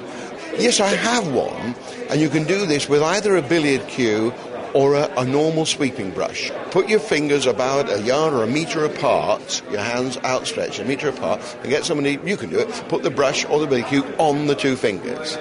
Yes, 0.58 0.80
I 0.80 0.88
have 0.88 1.32
one, 1.32 1.74
and 2.10 2.20
you 2.20 2.28
can 2.28 2.44
do 2.44 2.66
this 2.66 2.88
with 2.88 3.02
either 3.02 3.36
a 3.36 3.42
billiard 3.42 3.86
cue 3.86 4.34
or 4.74 4.94
a, 4.94 5.12
a, 5.18 5.24
normal 5.24 5.66
sweeping 5.66 6.10
brush. 6.10 6.50
Put 6.70 6.88
your 6.88 7.00
fingers 7.00 7.46
about 7.46 7.90
a 7.90 8.00
yard 8.02 8.32
or 8.32 8.44
a 8.44 8.46
metre 8.46 8.84
apart, 8.84 9.62
your 9.70 9.80
hands 9.80 10.16
outstretched 10.18 10.78
a 10.78 10.84
metre 10.84 11.08
apart, 11.08 11.40
and 11.60 11.68
get 11.68 11.84
somebody, 11.84 12.18
you 12.24 12.36
can 12.36 12.50
do 12.50 12.58
it, 12.58 12.68
put 12.88 13.02
the 13.02 13.10
brush 13.10 13.44
or 13.46 13.60
the 13.60 13.66
billiard 13.66 13.88
cue 13.88 14.04
on 14.18 14.46
the 14.46 14.54
two 14.54 14.76
fingers. 14.76 15.36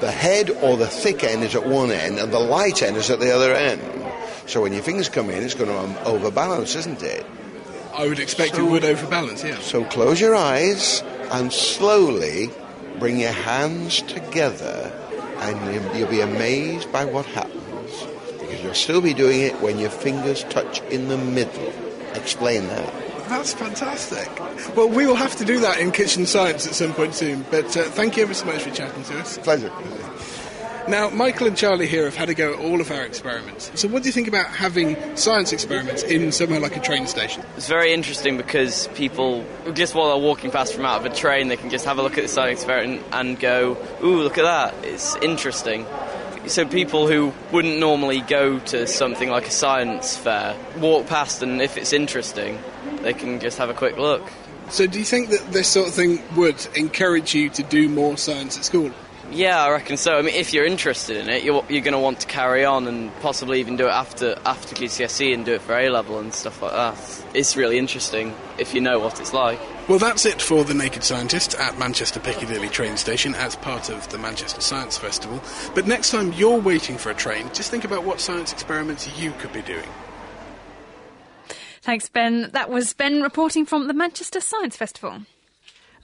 The 0.00 0.10
head 0.10 0.50
or 0.50 0.76
the 0.76 0.86
thick 0.86 1.24
end 1.24 1.42
is 1.42 1.54
at 1.54 1.66
one 1.66 1.90
end, 1.90 2.18
and 2.18 2.32
the 2.32 2.40
light 2.40 2.82
end 2.82 2.96
is 2.96 3.10
at 3.10 3.20
the 3.20 3.34
other 3.34 3.54
end. 3.54 3.80
So 4.46 4.62
when 4.62 4.72
your 4.72 4.82
fingers 4.82 5.08
come 5.08 5.30
in, 5.30 5.42
it's 5.42 5.54
going 5.54 5.70
to 5.70 5.78
um, 5.78 5.96
overbalance, 6.04 6.76
isn't 6.76 7.02
it? 7.02 7.24
I 7.94 8.06
would 8.06 8.18
expect 8.18 8.56
so, 8.56 8.66
it 8.66 8.70
would 8.70 8.84
overbalance, 8.84 9.42
yeah. 9.42 9.58
So 9.60 9.84
close 9.84 10.20
your 10.20 10.34
eyes 10.34 11.02
and 11.32 11.52
slowly 11.52 12.50
bring 12.98 13.18
your 13.18 13.32
hands 13.32 14.02
together, 14.02 14.92
and 15.38 15.96
you'll 15.96 16.10
be 16.10 16.20
amazed 16.20 16.92
by 16.92 17.04
what 17.04 17.26
happens. 17.26 17.65
Because 18.46 18.62
you'll 18.62 18.74
still 18.74 19.00
be 19.00 19.14
doing 19.14 19.40
it 19.40 19.60
when 19.60 19.78
your 19.78 19.90
fingers 19.90 20.44
touch 20.44 20.80
in 20.82 21.08
the 21.08 21.16
middle. 21.16 21.72
Explain 22.14 22.66
that. 22.68 22.92
That's 23.28 23.54
fantastic. 23.54 24.28
Well, 24.76 24.88
we 24.88 25.06
will 25.06 25.16
have 25.16 25.36
to 25.36 25.44
do 25.44 25.60
that 25.60 25.80
in 25.80 25.90
kitchen 25.90 26.26
science 26.26 26.66
at 26.66 26.74
some 26.74 26.94
point 26.94 27.14
soon. 27.14 27.44
But 27.50 27.76
uh, 27.76 27.82
thank 27.84 28.16
you 28.16 28.22
ever 28.22 28.34
so 28.34 28.46
much 28.46 28.62
for 28.62 28.70
chatting 28.70 29.02
to 29.04 29.18
us. 29.18 29.38
Pleasure. 29.38 29.72
Now, 30.88 31.10
Michael 31.10 31.48
and 31.48 31.56
Charlie 31.56 31.88
here 31.88 32.04
have 32.04 32.14
had 32.14 32.28
a 32.28 32.34
go 32.34 32.52
at 32.52 32.60
all 32.60 32.80
of 32.80 32.92
our 32.92 33.04
experiments. 33.04 33.72
So, 33.74 33.88
what 33.88 34.04
do 34.04 34.08
you 34.08 34.12
think 34.12 34.28
about 34.28 34.46
having 34.46 35.16
science 35.16 35.52
experiments 35.52 36.04
in 36.04 36.30
somewhere 36.30 36.60
like 36.60 36.76
a 36.76 36.80
train 36.80 37.08
station? 37.08 37.42
It's 37.56 37.66
very 37.66 37.92
interesting 37.92 38.36
because 38.36 38.86
people, 38.94 39.44
just 39.74 39.96
while 39.96 40.10
they're 40.10 40.24
walking 40.24 40.52
past 40.52 40.74
from 40.74 40.84
out 40.84 41.04
of 41.04 41.12
a 41.12 41.14
train, 41.14 41.48
they 41.48 41.56
can 41.56 41.70
just 41.70 41.84
have 41.86 41.98
a 41.98 42.02
look 42.02 42.16
at 42.18 42.22
the 42.22 42.28
science 42.28 42.60
experiment 42.60 43.02
and 43.10 43.40
go, 43.40 43.76
ooh, 44.00 44.22
look 44.22 44.38
at 44.38 44.44
that, 44.44 44.84
it's 44.84 45.16
interesting. 45.16 45.84
So, 46.46 46.64
people 46.64 47.08
who 47.08 47.32
wouldn't 47.50 47.78
normally 47.78 48.20
go 48.20 48.58
to 48.58 48.86
something 48.86 49.28
like 49.28 49.48
a 49.48 49.50
science 49.50 50.16
fair 50.16 50.56
walk 50.78 51.06
past, 51.06 51.42
and 51.42 51.60
if 51.60 51.76
it's 51.76 51.92
interesting, 51.92 52.60
they 53.02 53.14
can 53.14 53.40
just 53.40 53.58
have 53.58 53.68
a 53.68 53.74
quick 53.74 53.96
look. 53.96 54.22
So, 54.70 54.86
do 54.86 54.98
you 54.98 55.04
think 55.04 55.30
that 55.30 55.52
this 55.52 55.68
sort 55.68 55.88
of 55.88 55.94
thing 55.94 56.22
would 56.36 56.66
encourage 56.76 57.34
you 57.34 57.50
to 57.50 57.62
do 57.62 57.88
more 57.88 58.16
science 58.16 58.56
at 58.56 58.64
school? 58.64 58.92
Yeah, 59.30 59.60
I 59.60 59.70
reckon 59.70 59.96
so. 59.96 60.16
I 60.16 60.22
mean, 60.22 60.34
if 60.34 60.54
you're 60.54 60.64
interested 60.64 61.16
in 61.16 61.28
it, 61.28 61.42
you're, 61.42 61.64
you're 61.68 61.82
going 61.82 61.94
to 61.94 61.98
want 61.98 62.20
to 62.20 62.26
carry 62.28 62.64
on 62.64 62.86
and 62.86 63.14
possibly 63.20 63.58
even 63.58 63.76
do 63.76 63.86
it 63.86 63.90
after 63.90 64.36
after 64.46 64.74
GCSE 64.76 65.34
and 65.34 65.44
do 65.44 65.54
it 65.54 65.62
for 65.62 65.76
A 65.76 65.88
level 65.88 66.20
and 66.20 66.32
stuff 66.32 66.62
like 66.62 66.72
that. 66.72 67.24
It's 67.34 67.56
really 67.56 67.78
interesting 67.78 68.34
if 68.58 68.72
you 68.72 68.80
know 68.80 69.00
what 69.00 69.20
it's 69.20 69.32
like. 69.32 69.58
Well, 69.88 70.00
that's 70.00 70.26
it 70.26 70.42
for 70.42 70.64
The 70.64 70.74
Naked 70.74 71.04
Scientist 71.04 71.54
at 71.54 71.78
Manchester 71.78 72.18
Piccadilly 72.18 72.68
train 72.68 72.96
station 72.96 73.36
as 73.36 73.54
part 73.54 73.88
of 73.88 74.08
the 74.08 74.18
Manchester 74.18 74.60
Science 74.60 74.98
Festival. 74.98 75.40
But 75.76 75.86
next 75.86 76.10
time 76.10 76.32
you're 76.32 76.58
waiting 76.58 76.98
for 76.98 77.10
a 77.10 77.14
train, 77.14 77.46
just 77.54 77.70
think 77.70 77.84
about 77.84 78.02
what 78.02 78.20
science 78.20 78.52
experiments 78.52 79.08
you 79.16 79.30
could 79.38 79.52
be 79.52 79.62
doing. 79.62 79.88
Thanks, 81.82 82.08
Ben. 82.08 82.50
That 82.50 82.68
was 82.68 82.94
Ben 82.94 83.22
reporting 83.22 83.64
from 83.64 83.86
the 83.86 83.94
Manchester 83.94 84.40
Science 84.40 84.76
Festival. 84.76 85.20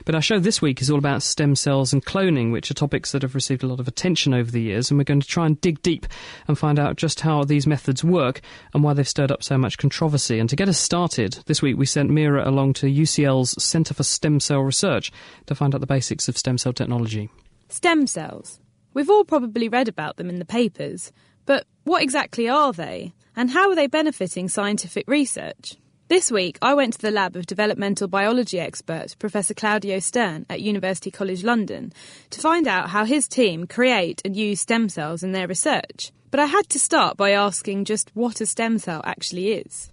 But 0.05 0.17
our 0.17 0.23
show 0.23 0.41
this 0.41 0.61
week 0.61 0.83
is 0.83 0.91
all 0.91 0.99
about 0.99 1.23
stem 1.23 1.55
cells 1.55 1.93
and 1.93 2.05
cloning, 2.05 2.51
which 2.51 2.71
are 2.71 2.75
topics 2.75 3.13
that 3.13 3.23
have 3.23 3.37
received 3.37 3.63
a 3.63 3.69
lot 3.69 3.79
of 3.79 3.87
attention 3.87 4.35
over 4.35 4.51
the 4.51 4.61
years, 4.61 4.91
and 4.91 4.99
we're 4.99 5.05
going 5.05 5.21
to 5.21 5.27
try 5.27 5.47
and 5.47 5.61
dig 5.61 5.81
deep 5.83 6.07
and 6.49 6.59
find 6.59 6.79
out 6.79 6.97
just 6.97 7.21
how 7.21 7.45
these 7.45 7.67
methods 7.67 8.03
work 8.03 8.41
and 8.75 8.83
why 8.83 8.95
they've 8.95 9.07
stirred 9.07 9.31
up 9.31 9.45
so 9.45 9.57
much 9.57 9.79
controversy. 9.79 10.41
And 10.41 10.51
to 10.51 10.57
get 10.57 10.69
us 10.69 10.79
started, 10.79 11.39
this 11.47 11.63
week 11.63 11.77
we 11.77 11.87
sent 11.87 12.11
Mira 12.11 12.49
along 12.49 12.73
to 12.75 12.87
UCL's 12.87 13.63
Centre 13.63 13.95
for 13.95 14.03
Stem 14.03 14.41
Cell 14.41 14.61
Research 14.61 15.13
to 15.47 15.55
find 15.55 15.75
out 15.75 15.81
the 15.81 15.87
basics 15.87 16.29
of 16.29 16.37
stem 16.37 16.59
cell 16.59 16.73
technology. 16.73 17.31
Stem 17.69 18.07
cells. 18.07 18.59
We've 18.95 19.11
all 19.11 19.25
probably 19.25 19.69
read 19.69 19.89
about 19.89 20.17
them 20.17 20.29
in 20.29 20.41
the 20.41 20.45
papers, 20.45 21.13
but 21.47 21.67
what 21.85 22.03
exactly 22.03 22.49
are 22.49 22.73
they, 22.73 23.15
and 23.37 23.51
how 23.51 23.71
are 23.71 23.77
they 23.77 23.87
benefiting 23.87 24.49
scientific 24.49 25.05
research? 25.07 25.77
This 26.13 26.31
week, 26.31 26.59
I 26.61 26.75
went 26.75 26.93
to 26.93 27.01
the 27.01 27.11
lab 27.11 27.37
of 27.37 27.47
developmental 27.47 28.07
biology 28.07 28.61
expert 28.61 29.17
Professor 29.19 29.55
Claudio 29.55 29.99
Stern 29.99 30.45
at 30.51 30.61
University 30.61 31.11
College 31.11 31.43
London 31.43 31.91
to 32.29 32.39
find 32.39 32.69
out 32.69 32.91
how 32.91 33.07
his 33.07 33.27
team 33.27 33.67
create 33.67 34.21
and 34.23 34.37
use 34.37 34.61
stem 34.61 34.91
cells 34.91 35.23
in 35.23 35.33
their 35.33 35.49
research. 35.49 36.13
But 36.31 36.39
I 36.39 36.45
had 36.45 36.69
to 36.69 36.79
start 36.79 37.17
by 37.17 37.31
asking 37.31 37.87
just 37.87 38.11
what 38.13 38.43
a 38.43 38.47
stem 38.47 38.79
cell 38.79 39.01
actually 39.07 39.53
is. 39.53 39.91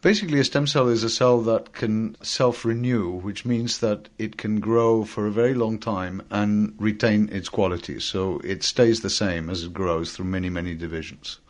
Basically, 0.00 0.38
a 0.38 0.44
stem 0.44 0.68
cell 0.68 0.86
is 0.86 1.02
a 1.02 1.10
cell 1.10 1.40
that 1.40 1.72
can 1.72 2.16
self 2.22 2.64
renew, 2.64 3.10
which 3.10 3.44
means 3.44 3.80
that 3.80 4.08
it 4.18 4.36
can 4.36 4.60
grow 4.60 5.04
for 5.04 5.26
a 5.26 5.32
very 5.32 5.54
long 5.54 5.76
time 5.76 6.22
and 6.30 6.72
retain 6.78 7.28
its 7.32 7.48
qualities. 7.48 8.04
So 8.04 8.40
it 8.44 8.62
stays 8.62 9.00
the 9.00 9.10
same 9.10 9.50
as 9.50 9.64
it 9.64 9.74
grows 9.74 10.12
through 10.12 10.26
many, 10.26 10.50
many 10.50 10.76
divisions. 10.76 11.40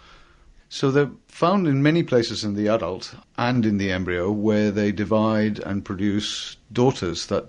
So 0.75 0.91
they're 0.91 1.11
found 1.29 1.67
in 1.67 1.83
many 1.83 2.03
places 2.03 2.45
in 2.45 2.55
the 2.55 2.69
adult 2.69 3.15
and 3.37 3.67
in 3.67 3.77
the 3.77 3.93
embryo 3.93 4.33
where 4.33 4.71
they 4.71 4.91
divide 4.91 5.59
and 5.59 5.85
produce 5.85 6.57
daughters 6.73 7.27
that 7.27 7.49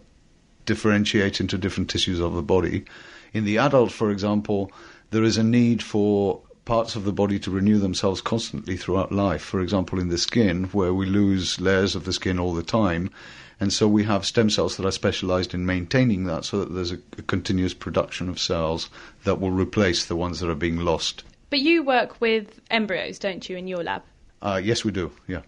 differentiate 0.65 1.39
into 1.39 1.57
different 1.57 1.89
tissues 1.89 2.19
of 2.19 2.33
the 2.33 2.43
body. 2.43 2.83
In 3.31 3.45
the 3.45 3.57
adult, 3.59 3.93
for 3.93 4.11
example, 4.11 4.73
there 5.11 5.23
is 5.23 5.37
a 5.37 5.43
need 5.43 5.81
for 5.81 6.41
parts 6.65 6.97
of 6.97 7.05
the 7.05 7.13
body 7.13 7.39
to 7.39 7.49
renew 7.49 7.79
themselves 7.79 8.19
constantly 8.19 8.75
throughout 8.75 9.13
life. 9.13 9.41
For 9.41 9.61
example, 9.61 10.01
in 10.01 10.09
the 10.09 10.17
skin, 10.17 10.65
where 10.73 10.93
we 10.93 11.05
lose 11.05 11.61
layers 11.61 11.95
of 11.95 12.03
the 12.03 12.11
skin 12.11 12.39
all 12.39 12.53
the 12.53 12.61
time. 12.61 13.09
And 13.57 13.71
so 13.71 13.87
we 13.87 14.03
have 14.03 14.25
stem 14.25 14.49
cells 14.49 14.75
that 14.75 14.85
are 14.85 14.91
specialized 14.91 15.53
in 15.53 15.65
maintaining 15.65 16.25
that 16.25 16.43
so 16.43 16.59
that 16.59 16.73
there's 16.75 16.91
a, 16.91 16.99
a 17.17 17.21
continuous 17.21 17.73
production 17.73 18.27
of 18.27 18.37
cells 18.37 18.89
that 19.23 19.39
will 19.39 19.51
replace 19.51 20.05
the 20.05 20.17
ones 20.17 20.41
that 20.41 20.49
are 20.49 20.55
being 20.55 20.79
lost. 20.79 21.23
But 21.53 21.59
you 21.59 21.83
work 21.83 22.19
with 22.19 22.61
embryos, 22.71 23.19
don't 23.19 23.47
you, 23.47 23.57
in 23.57 23.67
your 23.67 23.83
lab? 23.83 24.01
Uh, 24.41 24.59
yes, 24.63 24.83
we 24.83 24.89
do, 24.89 25.11
yeah. 25.27 25.41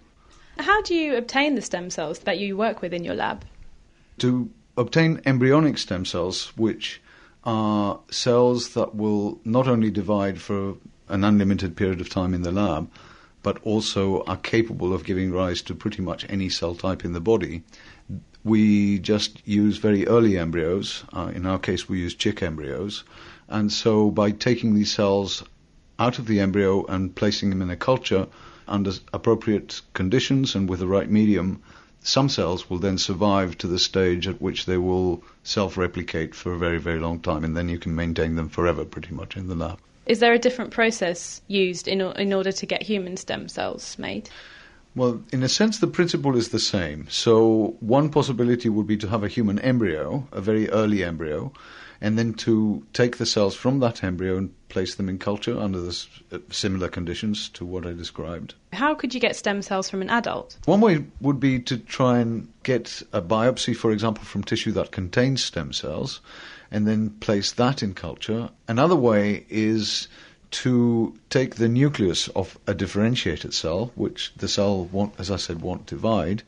How 0.59 0.83
do 0.83 0.93
you 0.93 1.15
obtain 1.15 1.55
the 1.55 1.63
stem 1.63 1.89
cells 1.89 2.19
that 2.19 2.37
you 2.37 2.55
work 2.55 2.83
with 2.83 2.93
in 2.93 3.03
your 3.03 3.15
lab? 3.15 3.43
To 4.19 4.47
obtain 4.77 5.19
embryonic 5.25 5.79
stem 5.79 6.05
cells, 6.05 6.55
which 6.57 7.01
are 7.43 7.99
cells 8.11 8.75
that 8.75 8.93
will 8.93 9.39
not 9.45 9.67
only 9.67 9.89
divide 9.89 10.39
for 10.39 10.75
an 11.09 11.23
unlimited 11.23 11.75
period 11.75 12.01
of 12.01 12.09
time 12.11 12.35
in 12.35 12.43
the 12.43 12.51
lab, 12.51 12.87
but 13.41 13.57
also 13.63 14.21
are 14.25 14.37
capable 14.37 14.93
of 14.93 15.05
giving 15.05 15.31
rise 15.31 15.63
to 15.63 15.73
pretty 15.73 16.03
much 16.03 16.23
any 16.29 16.49
cell 16.49 16.75
type 16.75 17.03
in 17.03 17.13
the 17.13 17.19
body. 17.19 17.63
We 18.43 18.99
just 18.99 19.41
use 19.47 19.79
very 19.79 20.05
early 20.05 20.37
embryos. 20.37 21.03
Uh, 21.11 21.31
in 21.33 21.47
our 21.47 21.57
case, 21.57 21.89
we 21.89 21.97
use 21.97 22.13
chick 22.13 22.43
embryos. 22.43 23.03
And 23.47 23.73
so 23.73 24.11
by 24.11 24.29
taking 24.29 24.75
these 24.75 24.93
cells 24.93 25.43
out 25.99 26.19
of 26.19 26.27
the 26.27 26.39
embryo 26.39 26.85
and 26.85 27.15
placing 27.15 27.49
them 27.49 27.61
in 27.61 27.69
a 27.69 27.75
culture 27.75 28.27
under 28.67 28.91
appropriate 29.13 29.81
conditions 29.93 30.55
and 30.55 30.69
with 30.69 30.79
the 30.79 30.87
right 30.87 31.09
medium, 31.09 31.61
some 32.01 32.29
cells 32.29 32.69
will 32.69 32.77
then 32.77 32.97
survive 32.97 33.57
to 33.57 33.67
the 33.67 33.79
stage 33.79 34.27
at 34.27 34.41
which 34.41 34.65
they 34.65 34.77
will 34.77 35.23
self 35.43 35.77
replicate 35.77 36.35
for 36.35 36.53
a 36.53 36.57
very, 36.57 36.77
very 36.77 36.99
long 36.99 37.19
time, 37.19 37.43
and 37.43 37.57
then 37.57 37.67
you 37.67 37.79
can 37.79 37.95
maintain 37.95 38.35
them 38.35 38.49
forever 38.49 38.85
pretty 38.85 39.13
much 39.13 39.35
in 39.35 39.47
the 39.47 39.55
lab. 39.55 39.79
Is 40.05 40.19
there 40.19 40.33
a 40.33 40.39
different 40.39 40.69
process 40.69 41.41
used 41.47 41.87
in, 41.87 42.01
in 42.01 42.31
order 42.31 42.51
to 42.51 42.65
get 42.65 42.83
human 42.83 43.17
stem 43.17 43.47
cells 43.47 43.97
made? 43.97 44.29
Well, 44.95 45.23
in 45.33 45.41
a 45.41 45.49
sense, 45.49 45.79
the 45.79 45.87
principle 45.87 46.37
is 46.37 46.49
the 46.49 46.59
same. 46.59 47.07
So, 47.09 47.75
one 47.79 48.09
possibility 48.09 48.69
would 48.69 48.87
be 48.87 48.97
to 48.97 49.07
have 49.07 49.23
a 49.23 49.27
human 49.27 49.59
embryo, 49.59 50.27
a 50.31 50.41
very 50.41 50.69
early 50.69 51.03
embryo, 51.03 51.51
and 52.05 52.19
then 52.19 52.35
to 52.35 52.85
take 52.93 53.17
the 53.17 53.25
cells 53.25 53.55
from 53.55 53.79
that 53.79 54.03
embryo 54.03 54.37
and 54.37 54.53
place 54.69 54.93
them 54.93 55.09
in 55.09 55.17
culture 55.17 55.59
under 55.59 55.81
this, 55.81 56.07
uh, 56.31 56.37
similar 56.51 56.87
conditions 56.87 57.49
to 57.49 57.65
what 57.65 57.83
I 57.83 57.93
described. 57.93 58.53
How 58.73 58.93
could 58.93 59.15
you 59.15 59.19
get 59.19 59.35
stem 59.35 59.63
cells 59.63 59.89
from 59.89 60.03
an 60.03 60.11
adult? 60.11 60.55
One 60.65 60.81
way 60.81 61.03
would 61.19 61.39
be 61.39 61.59
to 61.61 61.77
try 61.79 62.19
and 62.19 62.47
get 62.61 63.01
a 63.11 63.23
biopsy, 63.23 63.75
for 63.75 63.91
example, 63.91 64.23
from 64.23 64.43
tissue 64.43 64.71
that 64.73 64.91
contains 64.91 65.43
stem 65.43 65.73
cells, 65.73 66.21
and 66.69 66.87
then 66.87 67.09
place 67.09 67.51
that 67.53 67.81
in 67.81 67.95
culture. 67.95 68.51
Another 68.67 68.95
way 68.95 69.47
is 69.49 70.07
to 70.51 71.17
take 71.31 71.55
the 71.55 71.67
nucleus 71.67 72.27
of 72.29 72.59
a 72.67 72.75
differentiated 72.75 73.51
cell, 73.51 73.91
which 73.95 74.31
the 74.37 74.47
cell 74.47 74.85
won't, 74.91 75.15
as 75.17 75.31
I 75.31 75.37
said, 75.37 75.59
won't 75.59 75.87
divide, 75.87 76.43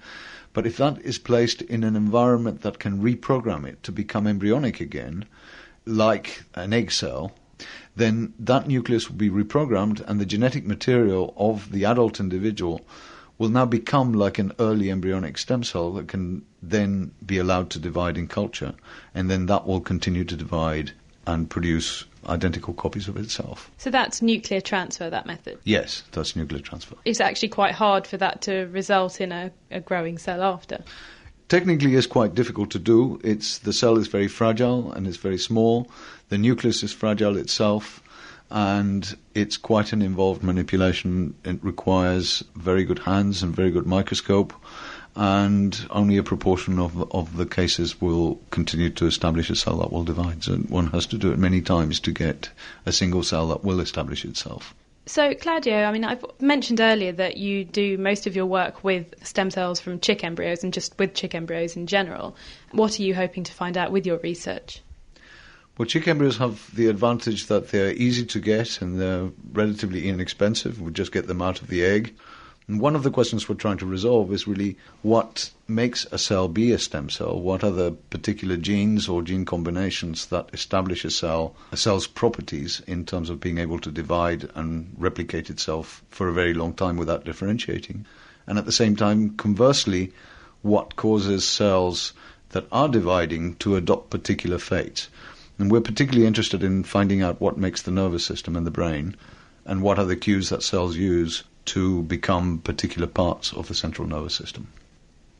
but 0.53 0.67
if 0.67 0.77
that 0.77 1.01
is 1.01 1.17
placed 1.17 1.63
in 1.63 1.83
an 1.83 1.95
environment 1.95 2.61
that 2.61 2.77
can 2.77 3.01
reprogram 3.01 3.65
it 3.67 3.81
to 3.83 3.91
become 3.91 4.27
embryonic 4.27 4.79
again, 4.79 5.25
like 5.87 6.43
an 6.55 6.73
egg 6.73 6.91
cell, 6.91 7.31
then 7.95 8.33
that 8.37 8.67
nucleus 8.67 9.09
will 9.09 9.17
be 9.17 9.29
reprogrammed 9.29 10.01
and 10.07 10.19
the 10.19 10.25
genetic 10.25 10.65
material 10.65 11.33
of 11.37 11.71
the 11.71 11.85
adult 11.85 12.19
individual 12.19 12.81
will 13.37 13.49
now 13.49 13.65
become 13.65 14.13
like 14.13 14.39
an 14.39 14.51
early 14.59 14.89
embryonic 14.89 15.37
stem 15.37 15.63
cell 15.63 15.93
that 15.93 16.07
can 16.07 16.43
then 16.61 17.11
be 17.25 17.37
allowed 17.37 17.69
to 17.69 17.79
divide 17.79 18.17
in 18.17 18.27
culture, 18.27 18.73
and 19.13 19.29
then 19.29 19.45
that 19.45 19.65
will 19.67 19.79
continue 19.79 20.23
to 20.23 20.35
divide 20.35 20.91
and 21.27 21.49
produce 21.49 22.05
identical 22.27 22.73
copies 22.73 23.07
of 23.07 23.17
itself. 23.17 23.69
So 23.77 23.89
that's 23.89 24.21
nuclear 24.21 24.61
transfer, 24.61 25.09
that 25.09 25.25
method? 25.25 25.59
Yes, 25.63 26.03
that's 26.11 26.35
nuclear 26.35 26.61
transfer. 26.61 26.95
It's 27.05 27.21
actually 27.21 27.49
quite 27.49 27.73
hard 27.73 28.07
for 28.07 28.17
that 28.17 28.41
to 28.43 28.67
result 28.67 29.21
in 29.21 29.31
a, 29.31 29.51
a 29.69 29.79
growing 29.79 30.17
cell 30.17 30.41
after. 30.41 30.83
Technically, 31.49 31.95
it's 31.95 32.07
quite 32.07 32.35
difficult 32.35 32.71
to 32.71 32.79
do. 32.79 33.21
It's 33.23 33.59
the 33.59 33.71
cell 33.71 33.97
is 33.97 34.07
very 34.07 34.27
fragile 34.27 34.91
and 34.91 35.07
it's 35.07 35.15
very 35.17 35.37
small. 35.37 35.89
The 36.27 36.37
nucleus 36.37 36.83
is 36.83 36.91
fragile 36.91 37.37
itself, 37.37 38.03
and 38.49 39.17
it's 39.33 39.55
quite 39.55 39.93
an 39.93 40.01
involved 40.01 40.43
manipulation. 40.43 41.35
It 41.45 41.63
requires 41.63 42.43
very 42.55 42.83
good 42.83 42.99
hands 42.99 43.43
and 43.43 43.55
very 43.55 43.71
good 43.71 43.85
microscope, 43.85 44.53
and 45.15 45.87
only 45.89 46.17
a 46.17 46.23
proportion 46.23 46.79
of 46.79 47.09
of 47.13 47.37
the 47.37 47.45
cases 47.45 48.01
will 48.01 48.41
continue 48.51 48.89
to 48.89 49.05
establish 49.05 49.49
a 49.49 49.55
cell 49.55 49.77
that 49.77 49.91
will 49.91 50.03
divide. 50.03 50.43
So 50.43 50.57
one 50.57 50.87
has 50.87 51.05
to 51.07 51.17
do 51.17 51.31
it 51.31 51.39
many 51.39 51.61
times 51.61 52.01
to 52.01 52.11
get 52.11 52.49
a 52.85 52.91
single 52.91 53.23
cell 53.23 53.47
that 53.47 53.63
will 53.63 53.79
establish 53.79 54.25
itself. 54.25 54.73
So, 55.07 55.33
Claudio, 55.33 55.85
I 55.85 55.91
mean, 55.93 56.03
I've 56.03 56.23
mentioned 56.41 56.81
earlier 56.81 57.13
that 57.13 57.37
you 57.37 57.63
do 57.63 57.97
most 57.97 58.27
of 58.27 58.35
your 58.35 58.45
work 58.45 58.83
with 58.83 59.15
stem 59.25 59.49
cells 59.49 59.79
from 59.79 60.01
chick 60.01 60.21
embryos 60.21 60.65
and 60.65 60.73
just 60.73 60.99
with 60.99 61.13
chick 61.13 61.33
embryos 61.33 61.77
in 61.77 61.87
general. 61.87 62.35
What 62.71 62.99
are 62.99 63.03
you 63.03 63.15
hoping 63.15 63.45
to 63.45 63.53
find 63.53 63.77
out 63.77 63.93
with 63.93 64.05
your 64.05 64.17
research? 64.17 64.81
Well, 65.77 65.85
chick 65.85 66.09
embryos 66.09 66.37
have 66.37 66.75
the 66.75 66.87
advantage 66.87 67.45
that 67.47 67.69
they're 67.69 67.93
easy 67.93 68.25
to 68.25 68.39
get 68.41 68.81
and 68.81 68.99
they're 68.99 69.29
relatively 69.53 70.09
inexpensive. 70.09 70.81
We 70.81 70.91
just 70.91 71.13
get 71.13 71.27
them 71.27 71.41
out 71.41 71.61
of 71.61 71.69
the 71.69 71.85
egg. 71.85 72.13
And 72.69 72.81
one 72.81 72.97
of 72.97 73.03
the 73.03 73.11
questions 73.11 73.47
we're 73.47 73.55
trying 73.55 73.77
to 73.77 73.85
resolve 73.85 74.33
is 74.33 74.45
really 74.45 74.75
what 75.01 75.51
makes 75.69 76.05
a 76.11 76.17
cell 76.17 76.49
be 76.49 76.73
a 76.73 76.79
stem 76.79 77.09
cell? 77.09 77.39
What 77.39 77.63
are 77.63 77.71
the 77.71 77.93
particular 78.09 78.57
genes 78.57 79.07
or 79.07 79.21
gene 79.21 79.45
combinations 79.45 80.25
that 80.25 80.49
establish 80.51 81.05
a 81.05 81.09
cell, 81.09 81.55
a 81.71 81.77
cell's 81.77 82.07
properties 82.07 82.81
in 82.85 83.05
terms 83.05 83.29
of 83.29 83.39
being 83.39 83.57
able 83.57 83.79
to 83.79 83.89
divide 83.89 84.49
and 84.53 84.93
replicate 84.97 85.49
itself 85.49 86.03
for 86.09 86.27
a 86.27 86.33
very 86.33 86.53
long 86.53 86.73
time 86.73 86.97
without 86.97 87.23
differentiating? 87.23 88.05
And 88.45 88.57
at 88.57 88.65
the 88.65 88.73
same 88.73 88.97
time, 88.97 89.37
conversely, 89.37 90.11
what 90.61 90.97
causes 90.97 91.45
cells 91.45 92.11
that 92.49 92.67
are 92.69 92.89
dividing 92.89 93.55
to 93.59 93.77
adopt 93.77 94.09
particular 94.09 94.57
fates? 94.57 95.07
And 95.57 95.71
we're 95.71 95.79
particularly 95.79 96.27
interested 96.27 96.63
in 96.63 96.83
finding 96.83 97.21
out 97.21 97.39
what 97.39 97.57
makes 97.57 97.81
the 97.81 97.91
nervous 97.91 98.25
system 98.25 98.57
and 98.57 98.67
the 98.67 98.71
brain, 98.71 99.15
and 99.63 99.81
what 99.81 99.97
are 99.97 100.05
the 100.05 100.17
cues 100.17 100.49
that 100.49 100.63
cells 100.63 100.97
use 100.97 101.45
to 101.67 102.03
become 102.03 102.59
particular 102.59 103.07
parts 103.07 103.53
of 103.53 103.67
the 103.67 103.75
central 103.75 104.07
nervous 104.07 104.35
system. 104.35 104.67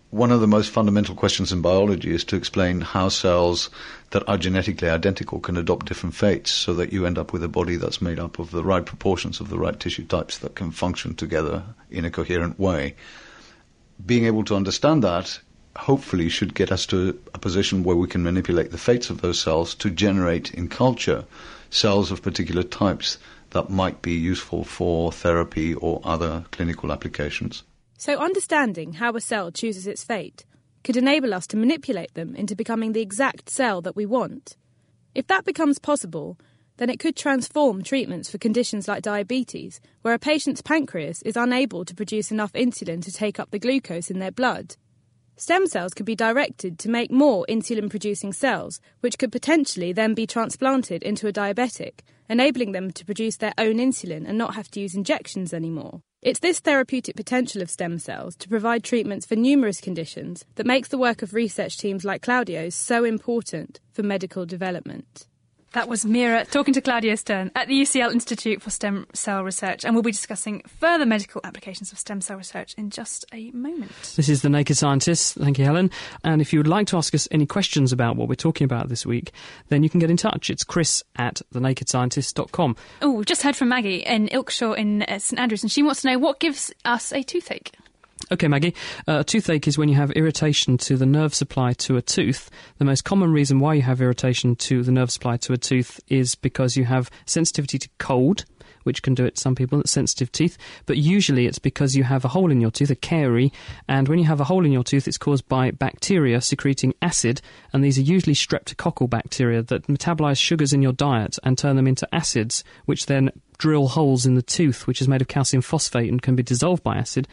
One 0.10 0.32
of 0.32 0.40
the 0.40 0.48
most 0.48 0.70
fundamental 0.70 1.16
questions 1.16 1.52
in 1.52 1.62
biology 1.62 2.14
is 2.14 2.24
to 2.26 2.38
explain 2.38 2.80
how 2.80 3.10
cells 3.10 3.70
that 4.12 4.28
are 4.28 4.38
genetically 4.38 4.90
identical 4.90 5.42
can 5.42 5.58
adopt 5.58 5.88
different 5.88 6.16
fates 6.16 6.50
so 6.50 6.74
that 6.76 6.94
you 6.94 7.06
end 7.06 7.18
up 7.18 7.34
with 7.34 7.44
a 7.44 7.50
body 7.50 7.76
that's 7.76 8.02
made 8.02 8.18
up 8.18 8.40
of 8.40 8.52
the 8.52 8.64
right 8.64 8.86
proportions 8.86 9.42
of 9.42 9.50
the 9.50 9.60
right 9.60 9.78
tissue 9.78 10.06
types 10.06 10.38
that 10.38 10.56
can 10.56 10.72
function 10.72 11.14
together 11.14 11.64
in 11.92 12.06
a 12.06 12.10
coherent 12.10 12.58
way. 12.58 12.96
Being 14.06 14.26
able 14.26 14.46
to 14.46 14.56
understand 14.56 15.04
that 15.04 15.42
hopefully 15.76 16.30
should 16.30 16.56
get 16.56 16.72
us 16.72 16.86
to 16.88 17.20
a 17.34 17.40
position 17.40 17.84
where 17.84 17.96
we 17.96 18.08
can 18.08 18.24
manipulate 18.24 18.72
the 18.72 18.78
fates 18.78 19.10
of 19.10 19.22
those 19.22 19.40
cells 19.40 19.76
to 19.76 19.90
generate 19.90 20.54
in 20.54 20.70
culture 20.70 21.26
cells 21.70 22.12
of 22.12 22.22
particular 22.22 22.64
types 22.64 23.18
that 23.58 23.72
might 23.72 24.04
be 24.04 24.14
useful 24.14 24.64
for 24.64 25.12
therapy 25.12 25.74
or 25.74 26.00
other 26.04 26.46
clinical 26.52 26.92
applications. 26.92 27.64
So, 27.98 28.20
understanding 28.20 28.94
how 28.94 29.16
a 29.16 29.20
cell 29.20 29.50
chooses 29.50 29.88
its 29.88 30.04
fate 30.04 30.46
could 30.84 30.96
enable 30.96 31.34
us 31.34 31.48
to 31.48 31.58
manipulate 31.58 32.14
them 32.14 32.36
into 32.36 32.56
becoming 32.56 32.92
the 32.92 33.02
exact 33.02 33.50
cell 33.50 33.82
that 33.82 33.96
we 33.96 34.06
want. 34.06 34.58
If 35.16 35.26
that 35.26 35.44
becomes 35.44 35.80
possible, 35.80 36.38
then 36.78 36.92
it 36.92 37.00
could 37.00 37.16
transform 37.16 37.82
treatments 37.82 38.30
for 38.30 38.38
conditions 38.38 38.88
like 38.88 39.02
diabetes, 39.02 39.82
where 40.04 40.14
a 40.14 40.20
patient's 40.20 40.62
pancreas 40.62 41.24
is 41.24 41.36
unable 41.36 41.84
to 41.84 41.96
produce 41.96 42.30
enough 42.30 42.54
insulin 42.54 43.04
to 43.04 43.12
take 43.12 43.40
up 43.40 43.50
the 43.50 43.58
glucose 43.58 44.12
in 44.12 44.20
their 44.20 44.32
blood. 44.32 44.76
Stem 45.40 45.68
cells 45.68 45.94
could 45.94 46.08
be 46.08 46.16
directed 46.16 46.80
to 46.80 46.90
make 46.90 47.12
more 47.12 47.46
insulin 47.48 47.92
producing 47.92 48.34
cells, 48.34 48.82
which 49.02 49.20
could 49.20 49.32
potentially 49.32 49.94
then 49.94 50.16
be 50.16 50.26
transplanted 50.26 51.04
into 51.04 51.28
a 51.28 51.32
diabetic, 51.32 52.00
enabling 52.28 52.72
them 52.72 52.90
to 52.90 53.06
produce 53.06 53.38
their 53.38 53.54
own 53.60 53.76
insulin 53.76 54.28
and 54.28 54.36
not 54.36 54.56
have 54.56 54.72
to 54.72 54.80
use 54.80 54.96
injections 54.96 55.54
anymore. 55.54 56.02
It's 56.24 56.40
this 56.40 56.60
therapeutic 56.60 57.16
potential 57.16 57.62
of 57.62 57.70
stem 57.70 58.00
cells 58.00 58.36
to 58.38 58.50
provide 58.50 58.84
treatments 58.84 59.28
for 59.28 59.36
numerous 59.36 59.80
conditions 59.80 60.44
that 60.56 60.66
makes 60.66 60.90
the 60.90 60.98
work 60.98 61.22
of 61.22 61.36
research 61.36 61.78
teams 61.78 62.04
like 62.04 62.24
Claudio's 62.24 62.74
so 62.74 63.04
important 63.04 63.80
for 63.94 64.02
medical 64.02 64.44
development. 64.44 65.28
That 65.74 65.90
was 65.90 66.06
Mira 66.06 66.46
talking 66.46 66.74
to 66.76 66.82
Claudio 66.82 67.16
Stern 67.16 67.52
at 67.54 67.68
the 67.68 67.82
UCL 67.82 68.14
Institute 68.14 68.62
for 68.62 68.70
Stem 68.70 69.06
Cell 69.14 69.44
Research, 69.44 69.84
and 69.84 69.94
we'll 69.94 70.02
be 70.02 70.12
discussing 70.12 70.62
further 70.66 71.06
medical 71.06 71.42
applications 71.44 71.92
of 71.92 72.00
stem 72.00 72.22
cell 72.22 72.38
research 72.38 72.74
in 72.78 72.90
just 72.90 73.26
a 73.34 73.52
moment. 73.52 73.92
This 74.16 74.30
is 74.30 74.42
The 74.42 74.50
Naked 74.50 74.78
Scientist. 74.78 75.36
Thank 75.36 75.60
you, 75.60 75.66
Helen. 75.66 75.92
And 76.24 76.42
if 76.42 76.54
you 76.54 76.60
would 76.60 76.68
like 76.68 76.88
to 76.88 76.98
ask 76.98 77.14
us 77.14 77.28
any 77.32 77.46
questions 77.46 77.92
about 77.92 78.16
what 78.16 78.30
we're 78.30 78.36
talking 78.36 78.66
about 78.66 78.88
this 78.88 79.06
week, 79.06 79.34
then 79.68 79.84
you 79.84 79.90
can 79.90 80.00
get 80.00 80.10
in 80.10 80.18
touch. 80.18 80.50
It's 80.50 80.64
chris 80.64 81.04
at 81.18 81.42
thenakedscientist.com. 81.54 82.76
Oh, 83.02 83.12
we've 83.12 83.26
just 83.26 83.42
heard 83.42 83.56
from 83.56 83.70
Maggie 83.70 83.98
in 83.98 84.30
Ilkeshaw 84.30 84.78
in 84.78 85.04
uh, 85.04 85.20
St 85.20 85.40
Andrews, 85.40 85.64
and 85.64 85.72
she 85.72 85.84
wants 85.84 86.02
to 86.02 86.12
know 86.12 86.18
what 86.18 86.40
gives 86.40 86.74
us 86.86 87.12
a 87.12 87.24
toothache. 87.24 87.72
Okay, 88.30 88.50
Maggie. 88.50 88.76
Uh, 89.08 89.24
toothache 89.24 89.70
is 89.70 89.78
when 89.78 89.88
you 89.88 89.96
have 89.96 90.12
irritation 90.12 90.78
to 90.80 90.98
the 90.98 91.06
nerve 91.06 91.34
supply 91.34 91.72
to 91.74 91.96
a 91.96 92.02
tooth. 92.02 92.50
The 92.78 92.84
most 92.84 93.06
common 93.06 93.32
reason 93.32 93.60
why 93.60 93.76
you 93.76 93.84
have 93.84 94.02
irritation 94.02 94.58
to 94.58 94.84
the 94.84 94.92
nerve 94.92 95.12
supply 95.12 95.38
to 95.38 95.54
a 95.54 95.58
tooth 95.58 96.02
is 96.10 96.36
because 96.36 96.76
you 96.76 96.84
have 96.84 97.10
sensitivity 97.26 97.80
to 97.80 97.90
cold, 98.00 98.44
which 98.84 99.02
can 99.02 99.14
do 99.14 99.24
it 99.24 99.36
to 99.36 99.42
some 99.42 99.56
people, 99.56 99.82
sensitive 99.86 100.30
teeth. 100.34 100.58
But 100.86 100.98
usually 100.98 101.46
it's 101.46 101.60
because 101.60 101.96
you 101.96 102.04
have 102.04 102.26
a 102.26 102.30
hole 102.30 102.52
in 102.52 102.60
your 102.60 102.72
tooth, 102.72 102.90
a 102.90 102.96
carie, 102.96 103.54
and 103.88 104.10
when 104.10 104.20
you 104.20 104.26
have 104.26 104.42
a 104.42 104.46
hole 104.46 104.66
in 104.66 104.74
your 104.74 104.84
tooth, 104.84 105.08
it's 105.08 105.18
caused 105.18 105.48
by 105.48 105.72
bacteria 105.72 106.42
secreting 106.42 106.94
acid, 107.02 107.42
and 107.72 107.82
these 107.82 107.98
are 107.98 108.02
usually 108.02 108.36
streptococcal 108.36 109.10
bacteria 109.10 109.62
that 109.64 109.88
metabolize 109.88 110.38
sugars 110.38 110.74
in 110.74 110.82
your 110.82 110.94
diet 110.94 111.38
and 111.44 111.58
turn 111.58 111.78
them 111.78 111.88
into 111.88 112.14
acids, 112.14 112.66
which 112.84 113.06
then 113.06 113.32
drill 113.58 113.88
holes 113.88 114.26
in 114.26 114.36
the 114.36 114.42
tooth, 114.42 114.86
which 114.86 115.02
is 115.02 115.08
made 115.08 115.22
of 115.22 115.28
calcium 115.28 115.62
phosphate 115.62 116.10
and 116.10 116.22
can 116.22 116.36
be 116.36 116.44
dissolved 116.44 116.84
by 116.84 116.96
acid. 116.96 117.28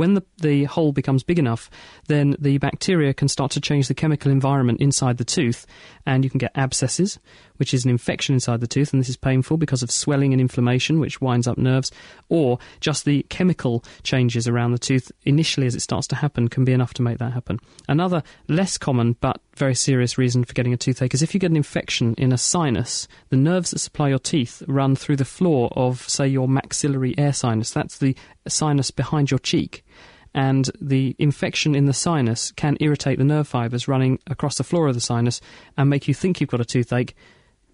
When 0.00 0.14
the, 0.14 0.22
the 0.38 0.64
hole 0.64 0.92
becomes 0.92 1.22
big 1.22 1.38
enough, 1.38 1.68
then 2.08 2.34
the 2.38 2.56
bacteria 2.56 3.12
can 3.12 3.28
start 3.28 3.50
to 3.50 3.60
change 3.60 3.86
the 3.86 3.92
chemical 3.92 4.32
environment 4.32 4.80
inside 4.80 5.18
the 5.18 5.26
tooth, 5.26 5.66
and 6.06 6.24
you 6.24 6.30
can 6.30 6.38
get 6.38 6.52
abscesses, 6.54 7.18
which 7.58 7.74
is 7.74 7.84
an 7.84 7.90
infection 7.90 8.32
inside 8.32 8.62
the 8.62 8.66
tooth, 8.66 8.94
and 8.94 9.00
this 9.02 9.10
is 9.10 9.18
painful 9.18 9.58
because 9.58 9.82
of 9.82 9.90
swelling 9.90 10.32
and 10.32 10.40
inflammation, 10.40 11.00
which 11.00 11.20
winds 11.20 11.46
up 11.46 11.58
nerves, 11.58 11.92
or 12.30 12.58
just 12.80 13.04
the 13.04 13.26
chemical 13.28 13.84
changes 14.02 14.48
around 14.48 14.72
the 14.72 14.78
tooth 14.78 15.12
initially 15.26 15.66
as 15.66 15.74
it 15.74 15.80
starts 15.80 16.06
to 16.06 16.16
happen 16.16 16.48
can 16.48 16.64
be 16.64 16.72
enough 16.72 16.94
to 16.94 17.02
make 17.02 17.18
that 17.18 17.34
happen. 17.34 17.60
Another 17.86 18.22
less 18.48 18.78
common 18.78 19.16
but 19.20 19.42
very 19.54 19.74
serious 19.74 20.16
reason 20.16 20.42
for 20.44 20.54
getting 20.54 20.72
a 20.72 20.78
toothache 20.78 21.12
is 21.12 21.20
if 21.20 21.34
you 21.34 21.40
get 21.40 21.50
an 21.50 21.56
infection 21.58 22.14
in 22.16 22.32
a 22.32 22.38
sinus, 22.38 23.06
the 23.28 23.36
nerves 23.36 23.72
that 23.72 23.80
supply 23.80 24.08
your 24.08 24.18
teeth 24.18 24.62
run 24.66 24.96
through 24.96 25.16
the 25.16 25.24
floor 25.26 25.70
of, 25.76 26.08
say, 26.08 26.26
your 26.26 26.48
maxillary 26.48 27.14
air 27.18 27.34
sinus. 27.34 27.70
That's 27.70 27.98
the 27.98 28.16
sinus 28.48 28.90
behind 28.90 29.30
your 29.30 29.38
cheek. 29.38 29.84
And 30.32 30.70
the 30.80 31.16
infection 31.18 31.74
in 31.74 31.86
the 31.86 31.92
sinus 31.92 32.52
can 32.52 32.76
irritate 32.80 33.18
the 33.18 33.24
nerve 33.24 33.48
fibers 33.48 33.88
running 33.88 34.20
across 34.28 34.56
the 34.56 34.64
floor 34.64 34.86
of 34.86 34.94
the 34.94 35.00
sinus 35.00 35.40
and 35.76 35.90
make 35.90 36.06
you 36.06 36.14
think 36.14 36.40
you've 36.40 36.50
got 36.50 36.60
a 36.60 36.64
toothache 36.64 37.16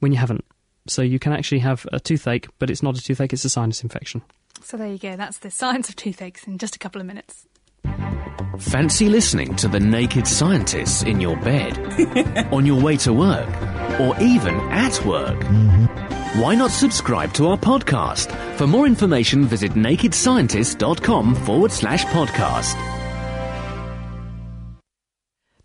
when 0.01 0.11
you 0.11 0.19
haven't. 0.19 0.45
So 0.89 1.03
you 1.03 1.19
can 1.19 1.33
actually 1.33 1.59
have 1.59 1.87
a 1.93 2.01
toothache, 2.01 2.49
but 2.59 2.71
it's 2.71 2.83
not 2.83 2.97
a 2.97 3.03
toothache, 3.03 3.33
it's 3.33 3.45
a 3.45 3.51
sinus 3.51 3.83
infection. 3.83 4.23
So 4.63 4.77
there 4.77 4.89
you 4.89 4.99
go. 4.99 5.17
That's 5.17 5.39
the 5.39 5.51
science 5.51 5.89
of 5.89 5.97
toothaches 5.97 6.47
in 6.47 6.59
just 6.59 6.77
a 6.77 6.79
couple 6.79 7.01
of 7.01 7.07
minutes. 7.07 7.47
Fancy 8.59 9.09
listening 9.09 9.55
to 9.57 9.69
the 9.69 9.79
naked 9.79 10.27
scientists 10.27 11.03
in 11.03 11.21
your 11.21 11.37
bed, 11.37 11.79
on 12.53 12.65
your 12.65 12.81
way 12.81 12.97
to 12.97 13.13
work, 13.13 13.49
or 14.01 14.21
even 14.21 14.55
at 14.71 15.05
work? 15.05 15.39
Mm-hmm. 15.41 16.41
Why 16.41 16.55
not 16.55 16.71
subscribe 16.71 17.33
to 17.35 17.49
our 17.49 17.57
podcast? 17.57 18.31
For 18.57 18.67
more 18.67 18.87
information, 18.87 19.45
visit 19.45 19.73
nakedscientist.com 19.73 21.35
forward 21.35 21.73
slash 21.73 22.05
podcast. 22.07 22.96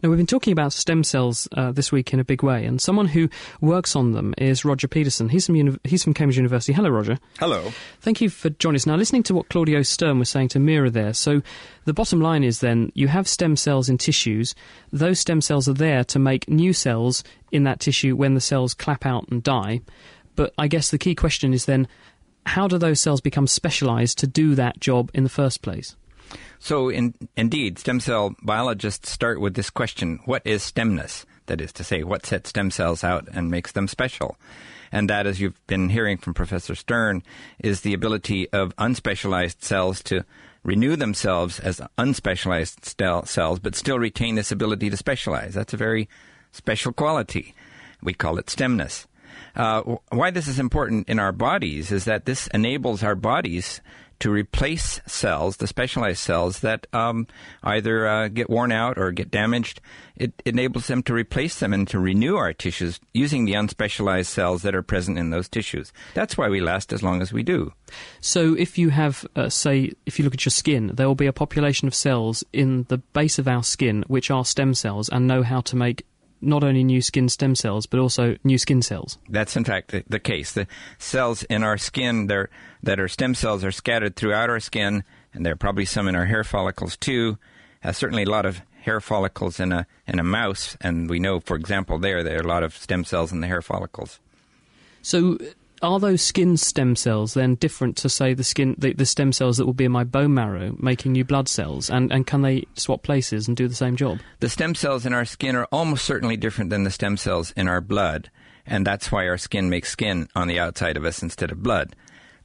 Now, 0.01 0.09
we've 0.09 0.17
been 0.17 0.25
talking 0.25 0.51
about 0.51 0.73
stem 0.73 1.03
cells 1.03 1.47
uh, 1.55 1.71
this 1.71 1.91
week 1.91 2.11
in 2.11 2.19
a 2.19 2.23
big 2.23 2.41
way, 2.41 2.65
and 2.65 2.81
someone 2.81 3.07
who 3.07 3.29
works 3.59 3.95
on 3.95 4.13
them 4.13 4.33
is 4.37 4.65
Roger 4.65 4.87
Pedersen. 4.87 5.29
He's 5.29 5.45
from, 5.45 5.55
uni- 5.55 5.77
he's 5.83 6.03
from 6.03 6.15
Cambridge 6.15 6.37
University. 6.37 6.73
Hello, 6.73 6.89
Roger. 6.89 7.19
Hello. 7.39 7.71
Thank 7.99 8.19
you 8.19 8.29
for 8.29 8.49
joining 8.49 8.77
us. 8.77 8.87
Now, 8.87 8.95
listening 8.95 9.21
to 9.23 9.35
what 9.35 9.49
Claudio 9.49 9.83
Stern 9.83 10.17
was 10.17 10.29
saying 10.29 10.47
to 10.49 10.59
Mira 10.59 10.89
there, 10.89 11.13
so 11.13 11.43
the 11.85 11.93
bottom 11.93 12.19
line 12.19 12.43
is 12.43 12.61
then 12.61 12.91
you 12.95 13.09
have 13.09 13.27
stem 13.27 13.55
cells 13.55 13.89
in 13.89 13.99
tissues. 13.99 14.55
Those 14.91 15.19
stem 15.19 15.39
cells 15.39 15.69
are 15.69 15.73
there 15.73 16.03
to 16.05 16.17
make 16.17 16.49
new 16.49 16.73
cells 16.73 17.23
in 17.51 17.63
that 17.65 17.79
tissue 17.79 18.15
when 18.15 18.33
the 18.33 18.41
cells 18.41 18.73
clap 18.73 19.05
out 19.05 19.27
and 19.29 19.43
die. 19.43 19.81
But 20.35 20.53
I 20.57 20.67
guess 20.67 20.89
the 20.89 20.97
key 20.97 21.13
question 21.13 21.53
is 21.53 21.65
then 21.65 21.87
how 22.47 22.67
do 22.67 22.79
those 22.79 22.99
cells 22.99 23.21
become 23.21 23.45
specialized 23.45 24.17
to 24.19 24.27
do 24.27 24.55
that 24.55 24.79
job 24.79 25.11
in 25.13 25.23
the 25.23 25.29
first 25.29 25.61
place? 25.61 25.95
So, 26.63 26.89
in, 26.89 27.15
indeed, 27.35 27.79
stem 27.79 27.99
cell 27.99 28.35
biologists 28.43 29.09
start 29.09 29.41
with 29.41 29.55
this 29.55 29.71
question 29.71 30.19
what 30.25 30.43
is 30.45 30.61
stemness? 30.61 31.25
That 31.47 31.59
is 31.59 31.73
to 31.73 31.83
say, 31.83 32.03
what 32.03 32.23
sets 32.23 32.51
stem 32.51 32.69
cells 32.69 33.03
out 33.03 33.27
and 33.33 33.49
makes 33.49 33.71
them 33.71 33.87
special? 33.87 34.37
And 34.91 35.09
that, 35.09 35.25
as 35.25 35.41
you've 35.41 35.59
been 35.65 35.89
hearing 35.89 36.17
from 36.17 36.35
Professor 36.35 36.75
Stern, 36.75 37.23
is 37.57 37.81
the 37.81 37.95
ability 37.95 38.47
of 38.51 38.75
unspecialized 38.75 39.63
cells 39.63 40.03
to 40.03 40.23
renew 40.63 40.95
themselves 40.95 41.59
as 41.59 41.81
unspecialized 41.97 42.85
stel- 42.85 43.25
cells, 43.25 43.57
but 43.57 43.73
still 43.75 43.97
retain 43.97 44.35
this 44.35 44.51
ability 44.51 44.91
to 44.91 44.97
specialize. 44.97 45.55
That's 45.55 45.73
a 45.73 45.77
very 45.77 46.07
special 46.51 46.93
quality. 46.93 47.55
We 48.03 48.13
call 48.13 48.37
it 48.37 48.45
stemness. 48.45 49.07
Uh, 49.55 49.81
why 50.09 50.29
this 50.29 50.47
is 50.47 50.59
important 50.59 51.09
in 51.09 51.17
our 51.17 51.31
bodies 51.31 51.91
is 51.91 52.05
that 52.05 52.25
this 52.25 52.45
enables 52.53 53.01
our 53.01 53.15
bodies 53.15 53.81
to 54.21 54.31
replace 54.31 55.01
cells, 55.05 55.57
the 55.57 55.67
specialized 55.67 56.19
cells 56.19 56.59
that 56.59 56.87
um, 56.93 57.27
either 57.63 58.07
uh, 58.07 58.27
get 58.27 58.49
worn 58.49 58.71
out 58.71 58.97
or 58.97 59.11
get 59.11 59.31
damaged. 59.31 59.81
It 60.15 60.41
enables 60.45 60.87
them 60.87 61.01
to 61.03 61.13
replace 61.13 61.59
them 61.59 61.73
and 61.73 61.87
to 61.87 61.99
renew 61.99 62.35
our 62.35 62.53
tissues 62.53 62.99
using 63.13 63.45
the 63.45 63.53
unspecialized 63.53 64.27
cells 64.27 64.61
that 64.61 64.75
are 64.75 64.83
present 64.83 65.17
in 65.17 65.31
those 65.31 65.49
tissues. 65.49 65.91
That's 66.13 66.37
why 66.37 66.49
we 66.49 66.61
last 66.61 66.93
as 66.93 67.01
long 67.01 67.21
as 67.21 67.33
we 67.33 67.41
do. 67.41 67.73
So, 68.19 68.53
if 68.53 68.77
you 68.77 68.89
have, 68.89 69.25
uh, 69.35 69.49
say, 69.49 69.93
if 70.05 70.19
you 70.19 70.25
look 70.25 70.35
at 70.35 70.45
your 70.45 70.51
skin, 70.51 70.91
there 70.93 71.07
will 71.07 71.15
be 71.15 71.25
a 71.25 71.33
population 71.33 71.87
of 71.87 71.95
cells 71.95 72.43
in 72.53 72.85
the 72.89 72.99
base 72.99 73.39
of 73.39 73.47
our 73.47 73.63
skin 73.63 74.05
which 74.07 74.29
are 74.29 74.45
stem 74.45 74.75
cells 74.75 75.09
and 75.09 75.27
know 75.27 75.41
how 75.41 75.61
to 75.61 75.75
make 75.75 76.05
not 76.41 76.63
only 76.63 76.83
new 76.83 77.01
skin 77.01 77.29
stem 77.29 77.55
cells, 77.55 77.85
but 77.85 77.99
also 77.99 78.35
new 78.43 78.57
skin 78.57 78.81
cells. 78.81 79.17
That's 79.29 79.55
in 79.55 79.63
fact 79.63 79.91
the, 79.91 80.03
the 80.07 80.19
case. 80.19 80.53
The 80.53 80.67
cells 80.97 81.43
in 81.43 81.63
our 81.63 81.77
skin 81.77 82.27
that 82.27 82.99
are 82.99 83.07
stem 83.07 83.35
cells 83.35 83.63
are 83.63 83.71
scattered 83.71 84.15
throughout 84.15 84.49
our 84.49 84.59
skin, 84.59 85.03
and 85.33 85.45
there 85.45 85.53
are 85.53 85.57
probably 85.57 85.85
some 85.85 86.07
in 86.07 86.15
our 86.15 86.25
hair 86.25 86.43
follicles 86.43 86.97
too. 86.97 87.37
Uh, 87.83 87.91
certainly, 87.91 88.23
a 88.23 88.29
lot 88.29 88.45
of 88.45 88.61
hair 88.81 88.99
follicles 88.99 89.59
in 89.59 89.71
a 89.71 89.85
in 90.07 90.19
a 90.19 90.23
mouse, 90.23 90.77
and 90.81 91.09
we 91.09 91.19
know, 91.19 91.39
for 91.39 91.55
example, 91.55 91.97
there 91.99 92.23
there 92.23 92.37
are 92.37 92.43
a 92.43 92.47
lot 92.47 92.63
of 92.63 92.75
stem 92.75 93.03
cells 93.03 93.31
in 93.31 93.41
the 93.41 93.47
hair 93.47 93.61
follicles. 93.61 94.19
So, 95.01 95.37
are 95.81 95.99
those 95.99 96.21
skin 96.21 96.57
stem 96.57 96.95
cells 96.95 97.33
then 97.33 97.55
different 97.55 97.97
to 97.97 98.09
say 98.09 98.33
the 98.33 98.43
skin 98.43 98.75
the, 98.77 98.93
the, 98.93 99.05
stem 99.05 99.31
cells 99.31 99.57
that 99.57 99.65
will 99.65 99.73
be 99.73 99.85
in 99.85 99.91
my 99.91 100.03
bone 100.03 100.33
marrow 100.33 100.75
making 100.79 101.13
new 101.13 101.25
blood 101.25 101.47
cells? 101.47 101.89
And, 101.89 102.11
and 102.11 102.25
can 102.25 102.41
they 102.41 102.65
swap 102.75 103.03
places 103.03 103.47
and 103.47 103.57
do 103.57 103.67
the 103.67 103.75
same 103.75 103.95
job? 103.95 104.19
The 104.39 104.49
stem 104.49 104.75
cells 104.75 105.05
in 105.05 105.13
our 105.13 105.25
skin 105.25 105.55
are 105.55 105.67
almost 105.71 106.05
certainly 106.05 106.37
different 106.37 106.69
than 106.69 106.83
the 106.83 106.91
stem 106.91 107.17
cells 107.17 107.51
in 107.51 107.67
our 107.67 107.81
blood 107.81 108.29
and 108.65 108.85
that's 108.85 109.11
why 109.11 109.27
our 109.27 109.37
skin 109.37 109.69
makes 109.69 109.89
skin 109.89 110.27
on 110.35 110.47
the 110.47 110.59
outside 110.59 110.97
of 110.97 111.05
us 111.05 111.21
instead 111.21 111.51
of 111.51 111.63
blood. 111.63 111.95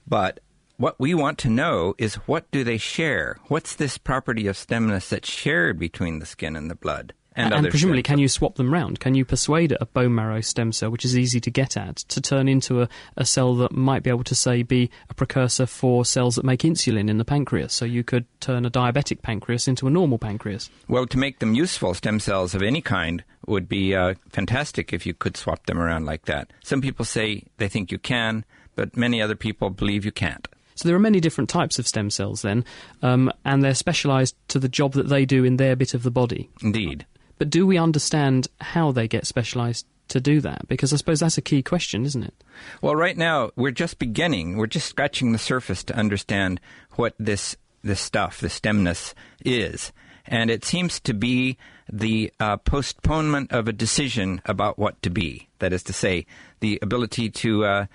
But 0.07 0.41
what 0.76 0.99
we 0.99 1.14
want 1.14 1.39
to 1.39 1.49
know 1.49 1.95
is 1.99 2.16
what 2.26 2.51
do 2.51 2.64
they 2.64 2.78
share? 2.78 3.39
What's 3.49 3.74
this 3.74 3.99
property 3.99 4.47
of 4.47 4.57
stemness 4.57 5.09
that's 5.09 5.30
shared 5.30 5.78
between 5.78 6.18
the 6.18 6.26
skin 6.26 6.57
and 6.57 6.70
the 6.70 6.74
blood 6.74 7.12
and, 7.37 7.53
and 7.53 7.68
presumably, 7.68 8.03
can 8.03 8.18
you 8.18 8.28
swap 8.28 8.57
them 8.57 8.72
round? 8.72 8.99
Can 8.99 9.14
you 9.14 9.24
persuade 9.24 9.76
a 9.80 9.87
bone 9.87 10.14
marrow 10.14 10.41
stem 10.41 10.72
cell, 10.72 10.91
which 10.91 11.05
is 11.05 11.16
easy 11.16 11.41
to 11.41 11.51
get 11.51 11.76
at, 11.76 11.97
to 11.97 12.20
turn 12.20 12.49
into 12.49 12.82
a, 12.82 12.89
a 13.16 13.24
cell 13.24 13.55
that 13.57 13.72
might 13.72 14.03
be 14.03 14.11
able 14.11 14.24
to, 14.24 14.34
say, 14.34 14.62
be 14.62 14.91
a 15.11 15.14
precursor 15.14 15.66
for 15.66 16.05
cells 16.05 16.37
that 16.37 16.45
make 16.45 16.61
insulin 16.61 17.11
in 17.11 17.18
the 17.18 17.24
pancreas? 17.24 17.72
So 17.72 17.84
you 17.84 18.03
could 18.03 18.24
turn 18.41 18.64
a 18.64 18.70
diabetic 18.70 19.22
pancreas 19.22 19.68
into 19.68 19.87
a 19.87 19.91
normal 19.91 20.18
pancreas. 20.18 20.70
Well, 20.89 21.07
to 21.07 21.18
make 21.18 21.39
them 21.39 21.55
useful, 21.55 21.95
stem 21.95 22.20
cells 22.20 22.55
of 22.55 22.62
any 22.62 22.80
kind 22.80 23.22
would 23.47 23.68
be 23.68 23.95
uh, 23.95 24.14
fantastic 24.30 24.93
if 24.93 25.07
you 25.07 25.14
could 25.14 25.37
swap 25.37 25.66
them 25.66 25.78
around 25.78 26.07
like 26.07 26.24
that. 26.24 26.53
Some 26.64 26.80
people 26.80 27.05
say 27.05 27.45
they 27.59 27.68
think 27.68 27.93
you 27.93 27.99
can, 27.99 28.45
but 28.74 28.97
many 28.97 29.22
other 29.22 29.37
people 29.37 29.70
believe 29.70 30.05
you 30.05 30.12
can't. 30.12 30.49
So 30.74 30.87
there 30.87 30.97
are 30.97 31.01
many 31.01 31.20
different 31.20 31.49
types 31.49 31.78
of 31.78 31.87
stem 31.87 32.11
cells 32.11 32.43
then, 32.43 32.62
um, 33.03 33.32
and 33.47 33.62
they're 33.62 33.74
specialised 33.74 34.37
to 34.49 34.59
the 34.59 34.68
job 34.68 34.93
that 34.93 35.09
they 35.09 35.24
do 35.24 35.43
in 35.43 35.57
their 35.57 35.74
bit 35.74 35.95
of 35.95 36.03
the 36.03 36.11
body. 36.11 36.51
Indeed. 36.61 37.07
But 37.39 37.51
do 37.51 37.66
we 37.66 37.78
understand 37.78 38.49
how 38.61 38.93
they 38.93 39.09
get 39.09 39.26
specialised 39.26 39.87
to 40.09 40.20
do 40.20 40.41
that? 40.41 40.68
Because 40.68 40.93
I 40.93 40.97
suppose 40.97 41.20
that's 41.20 41.39
a 41.39 41.43
key 41.43 41.62
question, 41.62 42.05
isn't 42.05 42.22
it? 42.22 42.34
Well, 42.80 42.97
right 42.97 43.16
now 43.16 43.51
we're 43.57 43.72
just 43.72 43.99
beginning. 43.99 44.57
We're 44.57 44.66
just 44.66 44.89
scratching 44.89 45.32
the 45.32 45.39
surface 45.39 45.84
to 45.84 45.97
understand 45.97 46.61
what 46.93 47.14
this 47.18 47.57
this 47.82 48.01
stuff, 48.01 48.41
the 48.41 48.49
stemness, 48.49 49.14
is, 49.45 49.93
and 50.26 50.51
it 50.51 50.64
seems 50.64 50.99
to 51.01 51.14
be 51.14 51.57
the 51.93 52.32
uh, 52.41 52.57
postponement 52.57 53.53
of 53.53 53.68
a 53.68 53.72
decision 53.72 54.41
about 54.45 54.76
what 54.76 55.01
to 55.03 55.11
be. 55.11 55.49
That 55.61 55.72
is 55.72 55.84
to 55.84 55.93
say, 55.93 56.26
the 56.59 56.80
ability 56.82 57.30
to 57.30 57.64
uh, 57.64 57.87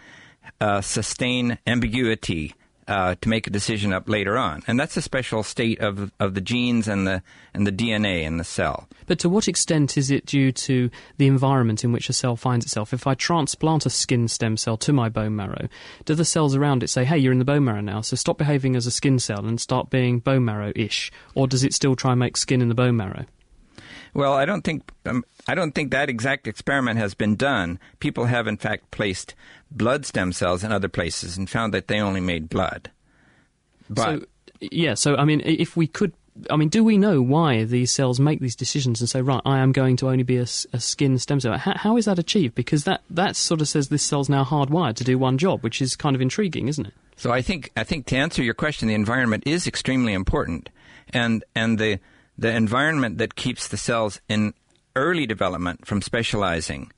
uh, 0.61 0.79
sustain 0.79 1.57
ambiguity 1.67 2.53
uh, 2.87 3.15
to 3.21 3.29
make 3.29 3.47
a 3.47 3.49
decision 3.49 3.93
up 3.93 4.09
later 4.09 4.37
on, 4.37 4.63
and 4.67 4.79
that's 4.79 4.97
a 4.97 5.01
special 5.01 5.43
state 5.43 5.79
of 5.79 6.11
of 6.19 6.33
the 6.33 6.41
genes 6.41 6.87
and 6.87 7.07
the 7.07 7.21
and 7.53 7.65
the 7.65 7.71
DNA 7.71 8.23
in 8.23 8.37
the 8.37 8.43
cell. 8.43 8.87
But 9.07 9.19
to 9.19 9.29
what 9.29 9.47
extent 9.47 9.97
is 9.97 10.11
it 10.11 10.25
due 10.25 10.51
to 10.51 10.89
the 11.17 11.27
environment 11.27 11.83
in 11.83 11.91
which 11.91 12.09
a 12.09 12.13
cell 12.13 12.35
finds 12.35 12.65
itself? 12.65 12.93
If 12.93 13.07
I 13.07 13.13
transplant 13.13 13.85
a 13.85 13.89
skin 13.89 14.27
stem 14.27 14.57
cell 14.57 14.77
to 14.77 14.93
my 14.93 15.09
bone 15.09 15.35
marrow, 15.35 15.67
do 16.05 16.15
the 16.15 16.25
cells 16.25 16.55
around 16.55 16.83
it 16.83 16.89
say, 16.89 17.05
"Hey, 17.05 17.17
you're 17.17 17.33
in 17.33 17.39
the 17.39 17.45
bone 17.45 17.63
marrow 17.63 17.81
now, 17.81 18.01
so 18.01 18.15
stop 18.15 18.37
behaving 18.37 18.75
as 18.75 18.87
a 18.87 18.91
skin 18.91 19.19
cell 19.19 19.45
and 19.45 19.59
start 19.59 19.89
being 19.89 20.19
bone 20.19 20.45
marrow-ish," 20.45 21.11
or 21.35 21.47
does 21.47 21.63
it 21.63 21.73
still 21.73 21.95
try 21.95 22.11
and 22.11 22.19
make 22.19 22.37
skin 22.37 22.61
in 22.61 22.69
the 22.69 22.75
bone 22.75 22.97
marrow? 22.97 23.25
Well, 24.13 24.33
I 24.33 24.45
don't 24.45 24.63
think 24.63 24.91
um, 25.05 25.23
I 25.47 25.55
don't 25.55 25.73
think 25.73 25.91
that 25.91 26.09
exact 26.09 26.47
experiment 26.47 26.97
has 26.99 27.13
been 27.13 27.35
done. 27.35 27.79
People 27.99 28.25
have, 28.25 28.47
in 28.47 28.57
fact, 28.57 28.91
placed 28.91 29.35
blood 29.69 30.05
stem 30.05 30.33
cells 30.33 30.63
in 30.63 30.71
other 30.71 30.89
places 30.89 31.37
and 31.37 31.49
found 31.49 31.73
that 31.73 31.87
they 31.87 31.99
only 31.99 32.21
made 32.21 32.49
blood. 32.49 32.91
But 33.89 34.19
so, 34.19 34.25
yeah, 34.59 34.93
so 34.95 35.15
I 35.15 35.25
mean, 35.25 35.41
if 35.45 35.77
we 35.77 35.87
could 35.87 36.13
I 36.49 36.55
mean, 36.55 36.69
do 36.69 36.83
we 36.83 36.97
know 36.97 37.21
why 37.21 37.65
these 37.65 37.91
cells 37.91 38.19
make 38.19 38.39
these 38.39 38.55
decisions 38.55 39.01
and 39.01 39.09
say, 39.09 39.21
right, 39.21 39.41
I 39.45 39.59
am 39.59 39.71
going 39.71 39.97
to 39.97 40.09
only 40.09 40.23
be 40.23 40.37
a, 40.37 40.43
a 40.73 40.79
skin 40.79 41.17
stem 41.17 41.39
cell? 41.39 41.57
How, 41.57 41.73
how 41.75 41.97
is 41.97 42.05
that 42.05 42.19
achieved? 42.19 42.55
Because 42.55 42.85
that, 42.85 43.01
that 43.09 43.35
sort 43.35 43.61
of 43.61 43.67
says 43.67 43.89
this 43.89 44.03
cell's 44.03 44.29
now 44.29 44.43
hardwired 44.43 44.95
to 44.95 45.03
do 45.03 45.17
one 45.17 45.37
job, 45.37 45.61
which 45.61 45.81
is 45.81 45.95
kind 45.95 46.15
of 46.15 46.21
intriguing, 46.21 46.67
isn't 46.67 46.87
it? 46.87 46.93
So 47.17 47.31
I 47.31 47.41
think 47.41 47.71
I 47.75 47.83
think 47.83 48.07
to 48.07 48.17
answer 48.17 48.41
your 48.41 48.53
question, 48.53 48.87
the 48.87 48.95
environment 48.95 49.43
is 49.45 49.67
extremely 49.67 50.13
important, 50.13 50.69
and 51.13 51.43
and 51.53 51.77
the 51.77 51.99
the 52.37 52.49
environment 52.49 53.17
that 53.17 53.35
keeps 53.35 53.67
the 53.67 53.77
cells 53.77 54.21
in 54.27 54.53
early 54.95 55.25
development 55.25 55.85
from 55.85 56.01
specializing 56.01 56.91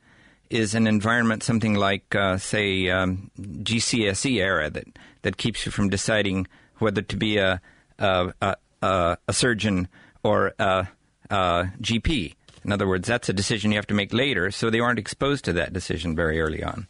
is 0.49 0.75
an 0.75 0.87
environment 0.87 1.43
something 1.43 1.73
like, 1.73 2.15
uh, 2.15 2.37
say, 2.37 2.89
um, 2.89 3.31
GCSE 3.39 4.37
era 4.39 4.69
that, 4.69 4.85
that 5.23 5.37
keeps 5.37 5.65
you 5.65 5.71
from 5.71 5.89
deciding 5.89 6.47
whether 6.77 7.01
to 7.01 7.17
be 7.17 7.37
a, 7.37 7.61
a, 7.99 8.33
a, 8.81 9.17
a 9.27 9.33
surgeon 9.33 9.87
or 10.23 10.53
a, 10.59 10.87
a 11.29 11.71
GP. 11.81 12.35
In 12.63 12.71
other 12.71 12.87
words, 12.87 13.07
that's 13.07 13.29
a 13.29 13.33
decision 13.33 13.71
you 13.71 13.77
have 13.77 13.87
to 13.87 13.93
make 13.93 14.13
later, 14.13 14.51
so 14.51 14.69
they 14.69 14.79
aren't 14.79 14.99
exposed 14.99 15.45
to 15.45 15.53
that 15.53 15.73
decision 15.73 16.15
very 16.15 16.39
early 16.39 16.63
on. 16.63 16.87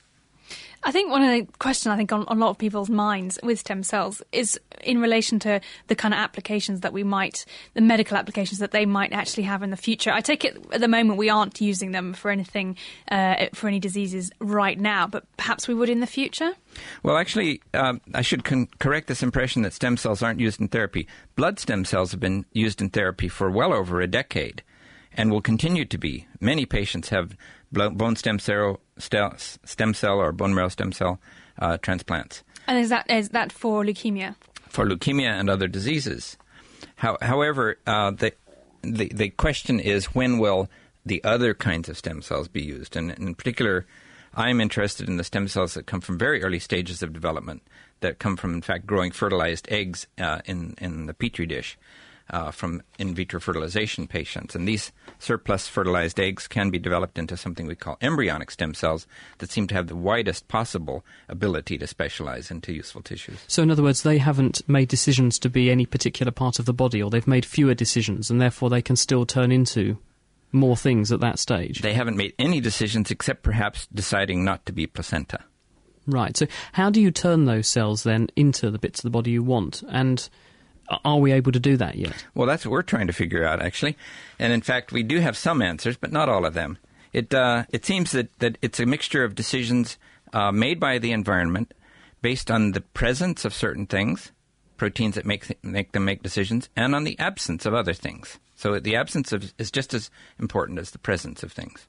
I 0.86 0.92
think 0.92 1.10
one 1.10 1.24
of 1.24 1.30
the 1.30 1.48
questions 1.60 1.92
I 1.92 1.96
think 1.96 2.12
on, 2.12 2.26
on, 2.28 2.38
a 2.38 2.40
lot 2.40 2.50
of 2.50 2.58
people's 2.58 2.90
minds 2.90 3.40
with 3.42 3.60
stem 3.60 3.84
cells 3.84 4.22
is 4.32 4.60
in 4.84 5.00
relation 5.00 5.40
to 5.40 5.62
the 5.88 5.96
kind 5.96 6.14
of 6.14 6.20
applications 6.20 6.82
that 6.82 6.92
we 6.92 7.04
might, 7.04 7.46
the 7.74 7.82
medical 7.82 8.18
applications 8.18 8.60
that 8.60 8.72
they 8.72 8.86
might 8.86 9.14
actually 9.14 9.44
have 9.44 9.64
in 9.64 9.70
the 9.70 9.78
future. 9.78 10.12
I 10.12 10.20
take 10.20 10.44
it 10.44 10.58
at 10.74 10.82
the 10.82 10.90
moment 10.90 11.18
we 11.18 11.30
aren't 11.30 11.62
using 11.62 11.92
them 11.92 12.14
for 12.14 12.32
anything, 12.32 12.76
uh, 13.10 13.46
for 13.54 13.68
any 13.68 13.80
diseases 13.80 14.30
right 14.40 14.78
now, 14.78 15.08
but 15.08 15.26
perhaps 15.38 15.68
we 15.68 15.74
would 15.74 15.90
in 15.90 16.02
the 16.02 16.08
future. 16.08 16.54
Well, 17.02 17.16
actually, 17.18 17.62
um, 17.74 18.02
I 18.14 18.22
should 18.22 18.44
con- 18.44 18.68
correct 18.80 19.08
this 19.08 19.24
impression 19.24 19.62
that 19.62 19.74
stem 19.74 19.96
cells 19.96 20.22
aren't 20.22 20.42
used 20.42 20.60
in 20.60 20.68
therapy. 20.68 21.08
Blood 21.36 21.60
stem 21.60 21.86
cells 21.86 22.12
have 22.12 22.20
been 22.20 22.46
used 22.52 22.82
in 22.82 22.90
therapy 22.90 23.30
for 23.30 23.50
well 23.50 23.74
over 23.74 24.02
a 24.02 24.08
decade 24.08 24.64
and 25.16 25.32
will 25.32 25.42
continue 25.42 25.86
to 25.86 25.98
be. 25.98 26.28
Many 26.42 26.66
patients 26.66 27.10
have 27.10 27.38
bone 27.72 28.16
stem 28.16 28.40
cell, 28.40 28.80
stem 28.98 29.94
cell 29.94 30.20
or 30.20 30.32
bone 30.32 30.54
marrow 30.54 30.70
stem 30.70 30.92
cell 30.92 31.20
uh, 31.60 31.78
transplants. 31.78 32.44
And 32.68 32.80
is 32.80 32.90
that 32.90 33.10
is 33.10 33.30
that 33.30 33.52
for 33.52 33.84
leukemia? 33.84 34.36
For 34.70 34.86
leukemia 34.86 35.40
and 35.40 35.50
other 35.50 35.68
diseases. 35.68 36.38
How, 36.96 37.18
however, 37.22 37.78
uh, 37.86 38.12
the, 38.12 38.34
the 38.82 39.10
the 39.14 39.30
question 39.30 39.80
is 39.80 40.06
when 40.16 40.40
will 40.40 40.70
the 41.06 41.24
other 41.24 41.54
kinds 41.54 41.90
of 41.90 41.98
stem 41.98 42.22
cells 42.22 42.48
be 42.48 42.64
used? 42.64 42.96
And 42.96 43.12
in 43.12 43.36
particular, 43.36 43.86
I'm 44.34 44.62
interested 44.62 45.10
in 45.10 45.18
the 45.18 45.24
stem 45.24 45.48
cells 45.48 45.74
that 45.74 45.86
come 45.86 46.02
from 46.02 46.18
very 46.18 46.44
early 46.44 46.60
stages 46.60 47.04
of 47.04 47.14
development, 47.14 47.62
that 48.00 48.20
come 48.20 48.38
from, 48.38 48.54
in 48.54 48.62
fact, 48.62 48.88
growing 48.88 49.12
fertilized 49.12 49.68
eggs 49.70 50.08
uh, 50.18 50.42
in 50.46 50.76
in 50.80 51.06
the 51.08 51.14
petri 51.14 51.46
dish 51.46 51.78
uh, 52.30 52.52
from 52.52 52.82
in 52.98 53.14
vitro 53.14 53.40
fertilization 53.40 54.08
patients. 54.08 54.56
And 54.56 54.68
these 54.68 54.92
surplus 55.20 55.68
fertilized 55.68 56.20
eggs 56.20 56.48
can 56.48 56.70
be 56.70 56.80
developed 56.80 57.18
into 57.18 57.38
something 57.38 57.68
we 57.68 57.76
call 57.76 57.98
embryonic 58.02 58.52
stem 58.52 58.74
cells 58.74 59.08
that 59.40 59.52
seem 59.52 59.68
to 59.68 59.76
have 59.76 59.88
the 59.88 59.96
widest 59.96 60.48
possible 60.48 61.06
ability 61.28 61.78
to 61.78 61.88
specialize 61.88 62.50
into 62.50 62.74
useful 62.74 63.02
tissues. 63.02 63.40
So, 63.48 63.64
in 63.64 63.72
other 63.72 63.84
words, 63.84 64.04
they 64.04 64.18
haven't 64.18 64.68
made 64.68 64.88
decisions 64.88 65.38
to 65.40 65.50
be 65.50 65.70
any 65.70 65.86
particular 65.86 66.32
part 66.32 66.60
of 66.60 66.66
the 66.66 66.74
body, 66.74 67.02
or 67.02 67.10
they've 67.10 67.28
made 67.28 67.46
fewer 67.46 67.74
decisions, 67.74 68.30
and 68.30 68.42
therefore 68.42 68.70
they 68.70 68.82
can 68.82 68.96
still 68.96 69.26
turn 69.26 69.52
into 69.52 69.98
more 70.52 70.78
things 70.78 71.12
at 71.12 71.20
that 71.20 71.40
stage. 71.40 71.82
They 71.82 71.94
haven't 71.94 72.18
made 72.18 72.34
any 72.38 72.62
decisions 72.62 73.10
except 73.10 73.42
perhaps 73.42 73.88
deciding 73.88 74.44
not 74.44 74.66
to 74.68 74.74
be 74.74 74.88
placenta. 74.88 75.40
Right. 76.06 76.36
So, 76.36 76.48
how 76.74 76.90
do 76.90 77.02
you 77.02 77.12
turn 77.12 77.46
those 77.46 77.68
cells 77.68 78.04
then 78.04 78.28
into 78.36 78.70
the 78.70 78.80
bits 78.80 79.00
of 79.00 79.04
the 79.04 79.10
body 79.10 79.32
you 79.32 79.44
want? 79.44 79.84
And 79.90 80.28
are 80.90 81.18
we 81.18 81.32
able 81.32 81.52
to 81.52 81.60
do 81.60 81.78
that 81.78 81.96
yet? 81.96 82.26
Well, 82.36 82.48
that's 82.48 82.66
what 82.66 82.72
we're 82.72 82.82
trying 82.82 83.08
to 83.08 83.14
figure 83.14 83.46
out, 83.46 83.62
actually. 83.62 83.98
And 84.40 84.52
in 84.52 84.62
fact, 84.62 84.92
we 84.92 85.04
do 85.04 85.20
have 85.20 85.38
some 85.38 85.62
answers, 85.62 85.98
but 85.98 86.12
not 86.12 86.30
all 86.30 86.46
of 86.46 86.54
them. 86.54 86.78
It 87.14 87.34
uh, 87.34 87.66
it 87.70 87.86
seems 87.86 88.12
that, 88.12 88.38
that 88.40 88.58
it's 88.62 88.80
a 88.80 88.86
mixture 88.86 89.24
of 89.24 89.36
decisions 89.36 89.98
uh, 90.34 90.52
made 90.52 90.80
by 90.80 90.98
the 90.98 91.12
environment 91.12 91.74
based 92.22 92.50
on 92.50 92.72
the 92.72 92.82
presence 92.82 93.46
of 93.46 93.54
certain 93.54 93.86
things, 93.86 94.32
proteins 94.78 95.16
that 95.16 95.26
make 95.26 95.46
th- 95.46 95.60
make 95.62 95.92
them 95.92 96.06
make 96.06 96.24
decisions, 96.24 96.70
and 96.76 96.96
on 96.96 97.04
the 97.04 97.18
absence 97.20 97.66
of 97.66 97.74
other 97.74 97.94
things. 97.94 98.40
So 98.56 98.80
the 98.80 98.96
absence 98.96 99.32
of 99.32 99.54
is 99.58 99.70
just 99.70 99.94
as 99.94 100.10
important 100.40 100.80
as 100.80 100.92
the 100.92 100.98
presence 100.98 101.44
of 101.44 101.52
things. 101.52 101.88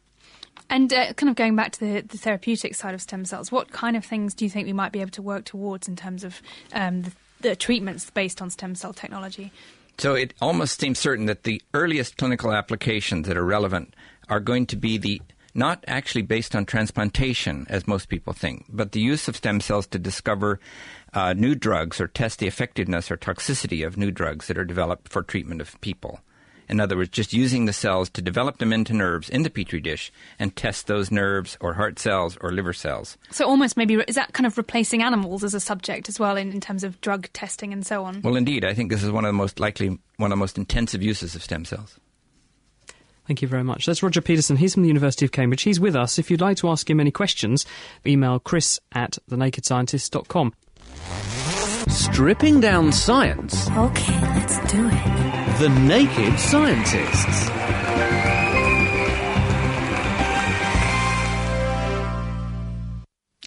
And 0.71 0.93
uh, 0.93 1.13
kind 1.15 1.29
of 1.29 1.37
going 1.37 1.57
back 1.57 1.73
to 1.73 1.81
the, 1.81 2.01
the, 2.01 2.17
therapeutic 2.17 2.75
side 2.75 2.95
of 2.95 3.03
stem 3.03 3.25
cells, 3.25 3.53
what 3.53 3.71
kind 3.71 3.97
of 3.97 4.05
things 4.05 4.35
do 4.35 4.45
you 4.45 4.51
think 4.51 4.67
we 4.67 4.73
might 4.73 4.93
be 4.93 5.01
able 5.01 5.11
to 5.11 5.23
work 5.23 5.45
towards 5.45 5.89
in 5.89 5.97
terms 5.97 6.25
of 6.25 6.41
um, 6.73 7.03
the, 7.03 7.13
the 7.45 7.55
treatments 7.55 8.11
based 8.11 8.43
on 8.43 8.51
stem 8.51 8.75
cell 8.75 8.93
technology? 8.93 9.53
So 9.99 10.15
it 10.15 10.35
almost 10.41 10.81
seems 10.81 10.99
certain 10.99 11.27
that 11.27 11.45
the 11.45 11.63
earliest 11.73 12.17
clinical 12.17 12.53
applications 12.53 13.29
that 13.29 13.37
are 13.37 13.45
relevant 13.45 13.95
are 14.29 14.41
going 14.41 14.67
to 14.67 14.77
be 14.77 14.99
the 14.99 15.23
not 15.55 15.85
actually 15.87 16.23
based 16.23 16.57
on 16.57 16.67
transplantation, 16.67 17.65
as 17.71 17.87
most 17.87 18.09
people 18.09 18.33
think, 18.33 18.65
but 18.69 18.91
the 18.91 19.01
use 19.01 19.29
of 19.29 19.37
stem 19.37 19.61
cells 19.61 19.87
to 19.87 20.01
discover 20.01 20.59
uh, 21.13 21.33
new 21.33 21.55
drugs 21.55 22.01
or 22.01 22.09
test 22.09 22.41
the 22.41 22.49
effectiveness 22.49 23.09
or 23.09 23.17
toxicity 23.17 23.87
of 23.87 23.97
new 23.97 24.11
drugs 24.11 24.49
that 24.49 24.59
are 24.59 24.65
developed 24.65 25.09
for 25.09 25.23
treatment 25.23 25.61
of 25.61 25.81
people. 25.81 26.19
In 26.69 26.81
other 26.81 26.97
words, 26.97 27.11
just 27.11 27.33
using 27.33 27.67
the 27.67 27.73
cells 27.73 28.09
to 28.11 28.23
develop 28.23 28.59
them 28.59 28.73
into 28.73 28.93
nerves 28.93 29.29
in 29.29 29.43
the 29.43 29.51
petri 29.51 29.81
dish 29.81 30.13
and 30.39 30.55
test 30.55 30.87
those 30.87 31.11
nerves 31.11 31.57
or 31.61 31.75
heart 31.75 31.99
cells 31.99 32.37
or 32.41 32.53
liver 32.53 32.73
cells. 32.73 33.17
So, 33.31 33.47
almost 33.47 33.77
maybe, 33.77 33.95
is 34.09 34.15
that 34.15 34.33
kind 34.33 34.47
of 34.47 34.57
replacing 34.57 35.03
animals 35.03 35.45
as 35.45 35.55
a 35.55 35.61
subject 35.61 36.09
as 36.09 36.19
well 36.19 36.37
in, 36.37 36.53
in 36.53 36.61
terms 36.61 36.85
of 36.85 37.01
drug 37.01 37.29
testing 37.33 37.73
and 37.73 37.87
so 37.87 38.05
on? 38.05 38.23
Well, 38.23 38.37
indeed. 38.37 38.65
I 38.65 38.75
think 38.75 38.91
this 38.91 39.03
is 39.03 39.11
one 39.11 39.25
of 39.25 39.29
the 39.29 39.35
most 39.35 39.61
likely, 39.61 39.99
one 40.17 40.31
of 40.33 40.37
the 40.37 40.41
most 40.41 40.59
intensive 40.59 41.03
uses 41.03 41.35
of 41.35 41.43
stem 41.43 41.65
cells. 41.65 41.99
Thank 43.27 43.41
you 43.41 43.49
very 43.49 43.65
much. 43.65 43.87
That's 43.87 44.03
Roger 44.03 44.21
Pedersen. 44.21 44.57
He's 44.57 44.75
from 44.75 44.83
the 44.83 44.89
University 44.89 45.25
of 45.25 45.33
Cambridge. 45.33 45.63
He's 45.63 45.81
with 45.81 45.97
us. 45.97 46.19
If 46.19 46.31
you'd 46.31 46.43
like 46.43 46.59
to 46.59 46.69
ask 46.69 46.89
him 46.89 47.01
any 47.01 47.11
questions, 47.11 47.65
email 48.07 48.39
chris 48.39 48.81
at 48.93 49.19
thenakedscientist.com. 49.31 50.53
Stripping 51.89 52.61
down 52.61 52.93
science. 52.93 53.71
Okay, 53.71 54.21
let's 54.21 54.59
do 54.73 54.89
it. 54.93 55.34
The 55.59 55.69
Naked 55.69 56.41
Scientists. 56.41 57.49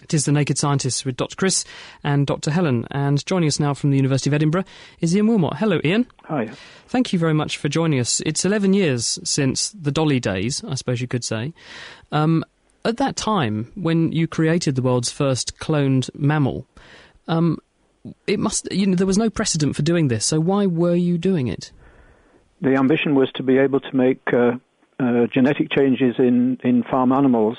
It 0.02 0.14
is 0.14 0.24
The 0.24 0.32
Naked 0.32 0.56
Scientists 0.56 1.04
with 1.04 1.18
Dr. 1.18 1.36
Chris 1.36 1.66
and 2.02 2.26
Dr. 2.26 2.50
Helen. 2.50 2.86
And 2.90 3.24
joining 3.26 3.48
us 3.48 3.60
now 3.60 3.74
from 3.74 3.90
the 3.90 3.98
University 3.98 4.30
of 4.30 4.34
Edinburgh 4.34 4.64
is 5.00 5.14
Ian 5.14 5.26
Wilmut. 5.26 5.58
Hello, 5.58 5.80
Ian. 5.84 6.06
Hi. 6.24 6.50
Thank 6.86 7.12
you 7.12 7.18
very 7.18 7.34
much 7.34 7.58
for 7.58 7.68
joining 7.68 8.00
us. 8.00 8.22
It's 8.24 8.42
11 8.42 8.72
years 8.72 9.18
since 9.22 9.68
the 9.78 9.92
Dolly 9.92 10.18
days, 10.18 10.64
I 10.64 10.76
suppose 10.76 11.02
you 11.02 11.08
could 11.08 11.24
say. 11.24 11.52
Um, 12.10 12.42
at 12.86 12.96
that 12.96 13.16
time, 13.16 13.70
when 13.74 14.12
you 14.12 14.26
created 14.26 14.76
the 14.76 14.82
world's 14.82 15.10
first 15.10 15.58
cloned 15.58 16.08
mammal, 16.14 16.64
um, 17.26 17.58
it 18.26 18.38
must 18.38 18.72
you 18.72 18.86
know 18.86 18.94
there 18.94 19.06
was 19.06 19.18
no 19.18 19.28
precedent 19.28 19.76
for 19.76 19.82
doing 19.82 20.08
this. 20.08 20.24
So 20.24 20.40
why 20.40 20.64
were 20.64 20.94
you 20.94 21.18
doing 21.18 21.48
it? 21.48 21.70
The 22.60 22.74
ambition 22.74 23.14
was 23.14 23.30
to 23.32 23.42
be 23.42 23.58
able 23.58 23.80
to 23.80 23.96
make 23.96 24.20
uh, 24.32 24.52
uh, 24.98 25.26
genetic 25.32 25.70
changes 25.70 26.16
in 26.18 26.58
in 26.64 26.82
farm 26.82 27.12
animals 27.12 27.58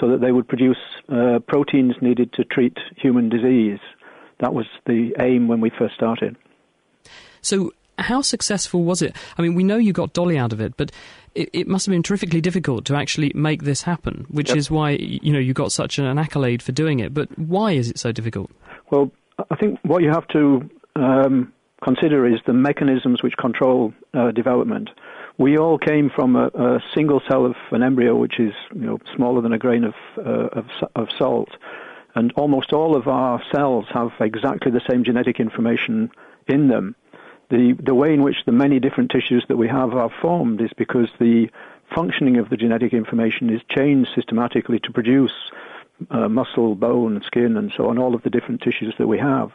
so 0.00 0.08
that 0.08 0.20
they 0.20 0.32
would 0.32 0.48
produce 0.48 0.78
uh, 1.08 1.38
proteins 1.46 1.94
needed 2.00 2.32
to 2.34 2.44
treat 2.44 2.78
human 2.96 3.28
disease. 3.28 3.78
That 4.40 4.54
was 4.54 4.66
the 4.86 5.14
aim 5.20 5.48
when 5.48 5.60
we 5.60 5.70
first 5.70 5.94
started. 5.94 6.36
So 7.42 7.72
how 7.98 8.22
successful 8.22 8.84
was 8.84 9.02
it? 9.02 9.14
I 9.38 9.42
mean, 9.42 9.54
we 9.54 9.64
know 9.64 9.76
you 9.76 9.92
got 9.92 10.12
Dolly 10.12 10.38
out 10.38 10.52
of 10.52 10.60
it, 10.60 10.76
but 10.76 10.90
it, 11.34 11.50
it 11.52 11.68
must 11.68 11.86
have 11.86 11.92
been 11.92 12.02
terrifically 12.02 12.40
difficult 12.40 12.84
to 12.86 12.96
actually 12.96 13.32
make 13.34 13.62
this 13.62 13.82
happen, 13.82 14.26
which 14.28 14.48
yep. 14.48 14.58
is 14.58 14.70
why 14.70 14.90
you 14.90 15.32
know 15.32 15.38
you 15.38 15.52
got 15.52 15.72
such 15.72 15.98
an 15.98 16.18
accolade 16.18 16.62
for 16.62 16.72
doing 16.72 17.00
it. 17.00 17.14
But 17.14 17.36
why 17.38 17.72
is 17.72 17.90
it 17.90 17.98
so 17.98 18.12
difficult? 18.12 18.50
Well, 18.90 19.10
I 19.50 19.56
think 19.56 19.78
what 19.84 20.02
you 20.02 20.10
have 20.10 20.26
to 20.28 20.68
um, 20.96 21.52
consider 21.82 22.26
is 22.26 22.40
the 22.46 22.52
mechanisms 22.52 23.22
which 23.22 23.36
control 23.36 23.92
uh, 24.14 24.30
development. 24.30 24.90
We 25.38 25.58
all 25.58 25.78
came 25.78 26.10
from 26.10 26.36
a, 26.36 26.46
a, 26.48 26.82
single 26.94 27.20
cell 27.28 27.46
of 27.46 27.56
an 27.70 27.82
embryo, 27.82 28.14
which 28.16 28.38
is 28.38 28.54
you 28.74 28.86
know 28.86 28.98
smaller 29.16 29.40
than 29.40 29.52
a 29.52 29.58
grain 29.58 29.84
of, 29.84 29.94
uh, 30.18 30.48
of, 30.58 30.66
of 30.94 31.08
salt, 31.18 31.50
and 32.14 32.32
almost 32.36 32.72
all 32.72 32.96
of 32.96 33.08
our 33.08 33.42
cells 33.50 33.86
have 33.92 34.12
exactly 34.20 34.70
the 34.70 34.82
same 34.88 35.04
genetic 35.04 35.40
information 35.40 36.10
in 36.46 36.68
them. 36.68 36.94
The 37.50 37.76
the 37.82 37.94
way 37.94 38.14
in 38.14 38.22
which 38.22 38.44
the 38.46 38.52
many 38.52 38.78
different 38.78 39.10
tissues 39.10 39.44
that 39.48 39.56
we 39.56 39.68
have 39.68 39.94
are 39.94 40.10
formed 40.20 40.60
is 40.60 40.70
because 40.76 41.08
the 41.18 41.48
functioning 41.94 42.38
of 42.38 42.48
the 42.48 42.56
genetic 42.56 42.92
information 42.92 43.50
is 43.50 43.60
changed 43.68 44.10
systematically 44.14 44.78
to 44.80 44.92
produce 44.92 45.32
uh, 46.10 46.28
muscle, 46.28 46.74
bone, 46.74 47.22
skin, 47.26 47.56
and 47.56 47.72
so 47.76 47.88
on, 47.88 47.98
all 47.98 48.14
of 48.14 48.22
the 48.22 48.30
different 48.30 48.60
tissues 48.62 48.94
that 48.98 49.06
we 49.06 49.18
have. 49.18 49.50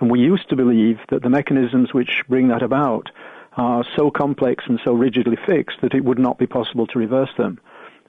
And 0.00 0.10
we 0.10 0.20
used 0.20 0.48
to 0.50 0.56
believe 0.56 0.98
that 1.10 1.22
the 1.22 1.30
mechanisms 1.30 1.92
which 1.92 2.22
bring 2.28 2.48
that 2.48 2.62
about 2.62 3.10
are 3.56 3.84
so 3.96 4.10
complex 4.10 4.64
and 4.68 4.80
so 4.84 4.92
rigidly 4.92 5.36
fixed 5.46 5.78
that 5.82 5.94
it 5.94 6.04
would 6.04 6.18
not 6.18 6.38
be 6.38 6.46
possible 6.46 6.86
to 6.86 6.98
reverse 6.98 7.30
them. 7.36 7.58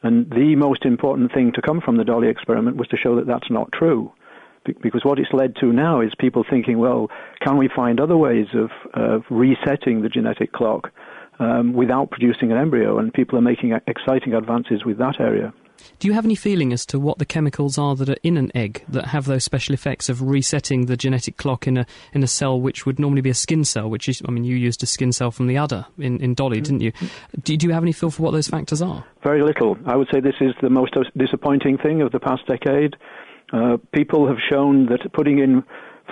And 0.03 0.29
the 0.29 0.55
most 0.55 0.85
important 0.85 1.33
thing 1.33 1.51
to 1.53 1.61
come 1.61 1.81
from 1.81 1.97
the 1.97 2.05
Dolly 2.05 2.29
experiment 2.29 2.77
was 2.77 2.87
to 2.89 2.97
show 2.97 3.15
that 3.15 3.27
that's 3.27 3.49
not 3.49 3.71
true. 3.71 4.13
Because 4.81 5.03
what 5.03 5.19
it's 5.19 5.33
led 5.33 5.55
to 5.57 5.73
now 5.73 6.01
is 6.01 6.13
people 6.19 6.45
thinking, 6.47 6.77
well, 6.77 7.09
can 7.41 7.57
we 7.57 7.69
find 7.75 7.99
other 7.99 8.17
ways 8.17 8.47
of, 8.53 8.69
of 8.93 9.23
resetting 9.29 10.01
the 10.01 10.09
genetic 10.09 10.51
clock 10.51 10.91
um, 11.39 11.73
without 11.73 12.11
producing 12.11 12.51
an 12.51 12.57
embryo? 12.57 12.99
And 12.99 13.13
people 13.13 13.37
are 13.37 13.41
making 13.41 13.77
exciting 13.87 14.33
advances 14.33 14.85
with 14.85 14.97
that 14.99 15.19
area. 15.19 15.53
Do 15.99 16.07
you 16.07 16.13
have 16.13 16.25
any 16.25 16.35
feeling 16.35 16.71
as 16.71 16.85
to 16.87 16.99
what 16.99 17.17
the 17.17 17.25
chemicals 17.25 17.77
are 17.77 17.95
that 17.95 18.09
are 18.09 18.17
in 18.23 18.37
an 18.37 18.51
egg 18.55 18.83
that 18.87 19.07
have 19.07 19.25
those 19.25 19.43
special 19.43 19.73
effects 19.73 20.09
of 20.09 20.21
resetting 20.21 20.85
the 20.85 20.95
genetic 20.95 21.37
clock 21.37 21.67
in 21.67 21.77
a 21.77 21.85
in 22.13 22.23
a 22.23 22.27
cell 22.27 22.59
which 22.59 22.85
would 22.85 22.99
normally 22.99 23.21
be 23.21 23.29
a 23.29 23.33
skin 23.35 23.65
cell? 23.65 23.89
Which 23.89 24.07
is, 24.07 24.21
I 24.27 24.31
mean, 24.31 24.43
you 24.43 24.55
used 24.55 24.81
a 24.83 24.85
skin 24.85 25.11
cell 25.11 25.31
from 25.31 25.47
the 25.47 25.57
udder 25.57 25.85
in, 25.97 26.19
in 26.21 26.33
Dolly, 26.33 26.61
didn't 26.61 26.81
you? 26.81 26.91
Do, 27.43 27.57
do 27.57 27.67
you 27.67 27.73
have 27.73 27.83
any 27.83 27.91
feel 27.91 28.11
for 28.11 28.23
what 28.23 28.31
those 28.31 28.47
factors 28.47 28.81
are? 28.81 29.03
Very 29.23 29.43
little. 29.43 29.77
I 29.85 29.95
would 29.95 30.07
say 30.11 30.19
this 30.19 30.35
is 30.39 30.53
the 30.61 30.69
most 30.69 30.95
disappointing 31.17 31.77
thing 31.77 32.01
of 32.01 32.11
the 32.11 32.19
past 32.19 32.45
decade. 32.47 32.95
Uh, 33.51 33.77
people 33.93 34.27
have 34.27 34.37
shown 34.49 34.85
that 34.87 35.11
putting 35.13 35.39
in 35.39 35.63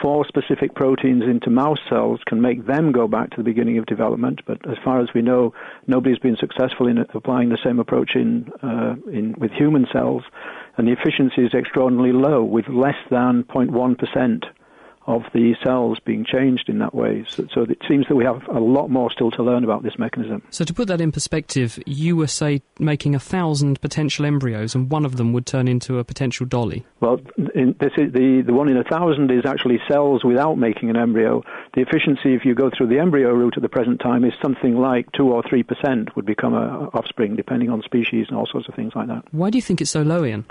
four 0.02 0.26
specific 0.28 0.76
proteins 0.76 1.24
into 1.24 1.50
mouse 1.50 1.80
cells 1.90 2.20
can 2.26 2.42
make 2.42 2.66
them 2.66 2.92
go 2.92 3.08
back 3.08 3.32
to 3.32 3.38
the 3.38 3.44
beginning 3.44 3.78
of 3.78 3.86
development. 3.86 4.42
But 4.46 4.68
as 4.70 4.78
far 4.84 5.02
as 5.02 5.10
we 5.14 5.22
know, 5.22 5.54
nobody's 5.88 6.20
been 6.20 6.38
successful 6.38 6.88
in 6.88 7.00
applying 7.14 7.50
the 7.50 7.58
same 7.64 7.80
approach 7.80 8.16
in, 8.16 8.52
uh, 8.62 8.96
in 9.12 9.36
with 9.38 9.52
human 9.52 9.88
cells, 9.92 10.24
and 10.78 10.88
the 10.88 10.92
efficiency 10.92 11.46
is 11.46 11.54
extraordinarily 11.54 12.14
low, 12.14 12.44
with 12.44 12.68
less 12.68 12.98
than 13.10 13.44
0.1 13.44 13.98
percent 13.98 14.46
of 15.08 15.24
the 15.34 15.56
cells 15.64 16.00
being 16.06 16.26
changed 16.26 16.68
in 16.68 16.80
that 16.80 16.94
way. 16.94 17.26
So, 17.30 17.48
so, 17.54 17.62
it 17.62 17.80
seems 17.88 18.06
that 18.10 18.16
we 18.16 18.26
have 18.26 18.46
a 18.48 18.60
lot 18.60 18.90
more 18.90 19.10
still 19.10 19.32
to 19.32 19.44
learn 19.44 19.64
about 19.64 19.84
this 19.84 19.98
mechanism. 19.98 20.44
So 20.50 20.66
to 20.66 20.74
put 20.74 20.88
that 20.90 21.02
in 21.02 21.12
perspective, 21.12 21.80
you 21.86 22.16
were, 22.16 22.28
say, 22.28 22.62
making 22.78 23.16
a 23.16 23.20
thousand 23.20 23.82
potential 23.82 24.26
embryos 24.26 24.76
and 24.76 24.92
one 24.92 25.06
of 25.06 25.16
them 25.16 25.34
would 25.34 25.46
turn 25.46 25.68
into 25.68 25.98
a 26.00 26.04
potential 26.04 26.46
dolly. 26.46 26.86
Well, 27.00 27.20
in, 27.56 27.76
this 27.80 27.94
is 27.98 28.12
the, 28.12 28.44
the 28.46 28.54
one 28.54 28.68
in 28.68 28.78
a 28.78 28.84
thousand 28.84 29.32
is 29.32 29.46
actually 29.46 29.80
cells 29.88 30.24
without 30.24 30.56
making 30.56 30.90
an 30.90 30.98
embryo. 30.98 31.44
The 31.74 31.82
efficiency, 31.82 32.34
if 32.34 32.44
you 32.44 32.54
go 32.54 32.70
through 32.76 32.88
the 32.88 33.00
embryo 33.00 33.32
route 33.32 33.54
at 33.56 33.64
the 33.64 33.70
present 33.70 34.02
time, 34.02 34.26
is 34.26 34.34
something 34.42 34.76
like 34.76 35.12
2 35.14 35.32
or 35.32 35.42
3% 35.44 36.16
would 36.16 36.26
become 36.26 36.54
a 36.54 36.90
offspring, 36.94 37.36
depending 37.36 37.70
on 37.70 37.82
species 37.84 38.28
and 38.30 38.38
all 38.38 38.48
sorts 38.52 38.68
of 38.68 38.76
things 38.76 38.94
like 38.96 39.08
that. 39.08 39.24
Why 39.32 39.50
do 39.50 39.58
you 39.58 39.62
think 39.62 39.80
it's 39.82 39.92
so 39.92 40.02
low, 40.02 40.26
Ian? 40.26 40.46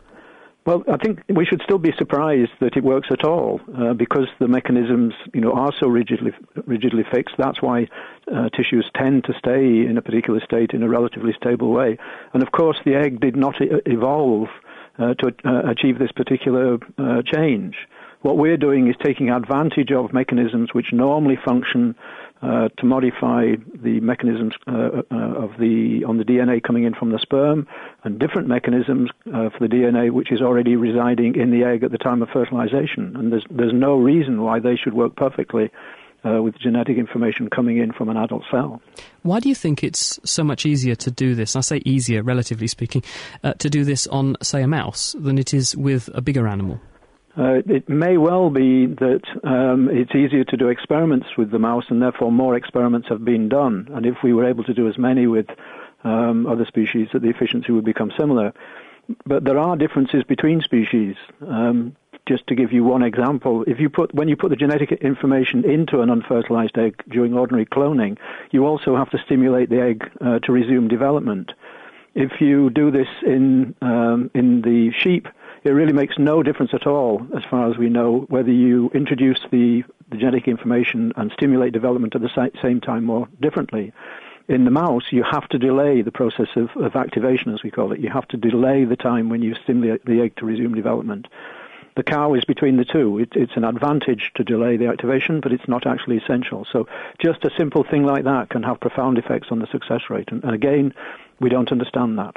Well, 0.67 0.83
I 0.93 0.97
think 0.97 1.23
we 1.29 1.47
should 1.47 1.63
still 1.63 1.79
be 1.79 1.93
surprised 1.97 2.51
that 2.61 2.77
it 2.77 2.83
works 2.83 3.07
at 3.13 3.25
all 3.25 3.61
uh, 3.73 3.95
because 3.95 4.27
the 4.41 4.49
mechanisms, 4.49 5.15
you 5.33 5.41
know, 5.41 5.53
are 5.53 5.73
so 5.81 5.87
rigidly 5.87 6.33
rigidly 6.67 7.05
fixed. 7.09 7.37
That's 7.39 7.63
why 7.63 7.87
uh, 8.27 8.49
tissues 8.49 8.91
tend 8.97 9.23
to 9.25 9.33
stay 9.39 9.87
in 9.87 9.97
a 9.97 10.03
particular 10.03 10.41
state 10.41 10.73
in 10.73 10.83
a 10.83 10.89
relatively 10.89 11.33
stable 11.41 11.71
way. 11.71 11.99
And 12.35 12.43
of 12.43 12.51
course, 12.51 12.79
the 12.85 12.97
egg 12.97 13.21
did 13.21 13.37
not 13.37 13.63
e- 13.63 13.71
evolve 13.87 14.49
uh, 14.99 15.15
to 15.15 15.35
uh, 15.45 15.71
achieve 15.71 16.01
this 16.01 16.11
particular 16.11 16.79
uh, 16.99 17.23
change. 17.23 17.77
What 18.23 18.37
we're 18.37 18.57
doing 18.57 18.89
is 18.89 18.97
taking 19.05 19.31
advantage 19.31 19.93
of 19.93 20.13
mechanisms 20.13 20.71
which 20.73 20.93
normally 20.93 21.39
function 21.45 21.95
uh, 22.43 22.69
to 22.77 22.85
modify 22.85 23.55
the 23.83 23.99
mechanisms 24.01 24.53
uh, 24.67 25.03
uh, 25.11 25.17
of 25.17 25.51
the 25.59 26.05
on 26.07 26.19
the 26.19 26.25
DNA 26.25 26.63
coming 26.63 26.85
in 26.85 26.95
from 26.95 27.11
the 27.11 27.19
sperm, 27.19 27.67
and 28.05 28.19
different 28.19 28.47
mechanisms 28.47 29.11
uh, 29.29 29.49
for 29.49 29.59
the 29.61 29.69
DNA 29.69 30.11
which 30.11 30.31
is 30.31 30.43
already 30.43 30.77
residing 30.77 31.35
in 31.37 31.51
the 31.51 31.65
egg 31.65 31.83
at 31.83 31.93
the 31.93 31.99
time 31.99 32.21
of 32.23 32.29
fertilization. 32.29 33.17
And 33.17 33.33
there's 33.33 33.47
there's 33.51 33.73
no 33.73 33.97
reason 33.97 34.43
why 34.43 34.61
they 34.61 34.77
should 34.77 34.95
work 34.95 35.17
perfectly. 35.17 35.71
Uh, 36.25 36.43
with 36.43 36.59
genetic 36.59 36.97
information 36.97 37.49
coming 37.49 37.77
in 37.77 37.93
from 37.93 38.09
an 38.09 38.17
adult 38.17 38.43
cell. 38.51 38.83
Why 39.23 39.39
do 39.39 39.49
you 39.49 39.55
think 39.55 39.85
it's 39.85 40.19
so 40.25 40.43
much 40.43 40.67
easier 40.67 40.97
to 40.97 41.11
do 41.13 41.37
this? 41.37 41.55
I 41.55 41.61
say 41.61 41.83
easier, 41.85 42.25
relatively 42.25 42.67
speaking, 42.67 43.05
to 43.45 43.71
do 43.71 43.85
this 43.85 44.09
on, 44.09 44.35
say, 44.43 44.63
a 44.63 44.67
mouse 44.67 45.15
than 45.21 45.39
it 45.39 45.55
is 45.55 45.77
with 45.77 46.11
a 46.15 46.21
bigger 46.21 46.49
animal? 46.49 46.81
Uh, 47.37 47.61
it 47.67 47.89
may 47.89 48.17
well 48.17 48.49
be 48.49 48.87
that 48.87 49.21
um, 49.45 49.91
it's 49.91 50.15
easier 50.15 50.45
to 50.45 50.57
do 50.57 50.69
experiments 50.69 51.27
with 51.37 51.51
the 51.51 51.59
mouse, 51.59 51.85
and 51.91 52.01
therefore 52.01 52.33
more 52.33 52.57
experiments 52.57 53.09
have 53.09 53.25
been 53.25 53.49
done. 53.49 53.89
And 53.93 54.07
if 54.07 54.17
we 54.23 54.33
were 54.33 54.47
able 54.47 54.65
to 54.65 54.73
do 54.73 54.89
as 54.89 54.97
many 54.97 55.27
with 55.27 55.47
um, 56.03 56.47
other 56.47 56.65
species, 56.65 57.09
that 57.13 57.21
the 57.21 57.29
efficiency 57.29 57.73
would 57.73 57.85
become 57.85 58.11
similar. 58.17 58.55
But 59.27 59.45
there 59.45 59.59
are 59.59 59.77
differences 59.77 60.25
between 60.25 60.63
species. 60.63 61.17
Um, 61.47 61.95
just 62.27 62.47
to 62.49 62.57
give 62.57 62.73
you 62.73 62.83
one 62.83 63.03
example, 63.03 63.65
if 63.69 63.79
you 63.79 63.89
put 63.89 64.13
when 64.13 64.29
you 64.29 64.37
put 64.37 64.51
the 64.51 64.57
genetic 64.57 64.91
information 64.91 65.65
into 65.65 66.01
an 66.01 66.11
unfertilized 66.11 66.77
egg 66.77 67.01
during 67.09 67.35
ordinary 67.35 67.67
cloning, 67.67 68.19
you 68.51 68.67
also 68.67 68.97
have 68.97 69.11
to 69.11 69.19
stimulate 69.19 69.69
the 69.71 69.81
egg 69.81 70.11
uh, 70.21 70.41
to 70.41 70.53
resume 70.53 70.89
development. 70.89 71.53
If 72.17 72.41
you 72.41 72.71
do 72.71 72.91
this 72.91 73.07
in 73.25 73.77
um, 73.81 74.31
in 74.35 74.63
the 74.63 74.91
sheep, 74.99 75.29
it 75.67 75.73
really 75.73 75.93
makes 75.93 76.19
no 76.19 76.43
difference 76.43 76.73
at 76.75 76.87
all, 76.87 77.27
as 77.37 77.43
far 77.51 77.71
as 77.71 77.77
we 77.77 77.89
know, 77.89 78.27
whether 78.29 78.51
you 78.51 78.91
introduce 78.95 79.41
the, 79.51 79.85
the 80.11 80.17
genetic 80.17 80.49
information 80.49 81.13
and 81.17 81.33
stimulate 81.33 81.73
development 81.73 82.15
at 82.15 82.23
the 82.23 82.51
same 82.63 82.81
time 82.81 83.11
or 83.11 83.29
differently. 83.41 83.93
In 84.49 84.65
the 84.65 84.71
mouse, 84.71 85.05
you 85.11 85.25
have 85.25 85.49
to 85.49 85.59
delay 85.59 86.03
the 86.03 86.13
process 86.13 86.49
of, 86.55 86.71
of 86.77 86.95
activation, 86.95 87.53
as 87.53 87.63
we 87.63 87.71
call 87.71 87.93
it. 87.93 88.01
You 88.01 88.11
have 88.11 88.29
to 88.29 88.37
delay 88.37 88.85
the 88.85 88.97
time 88.97 89.29
when 89.29 89.43
you 89.43 89.55
stimulate 89.65 90.05
the 90.05 90.21
egg 90.21 90.37
to 90.37 90.47
resume 90.47 90.75
development 90.75 91.27
the 91.97 92.03
cow 92.03 92.35
is 92.35 92.45
between 92.45 92.77
the 92.77 92.85
two. 92.85 93.19
It, 93.19 93.31
it's 93.33 93.57
an 93.57 93.65
advantage 93.65 94.31
to 94.37 94.45
delay 94.45 94.77
the 94.77 94.87
activation, 94.87 95.41
but 95.41 95.53
it's 95.53 95.67
not 95.67 95.87
actually 95.87 96.19
essential. 96.19 96.67
So 96.71 96.87
just 97.19 97.45
a 97.45 97.51
simple 97.57 97.85
thing 97.85 98.05
like 98.05 98.25
that 98.25 98.51
can 98.51 98.63
have 98.63 98.81
profound 98.81 99.19
effects 99.19 99.49
on 99.51 99.59
the 99.59 99.67
success 99.67 100.03
rate. 100.11 100.29
And, 100.31 100.45
and 100.45 100.55
again, 100.55 100.95
we 101.41 101.49
don't 101.49 101.73
understand 101.73 102.19
that. 102.19 102.37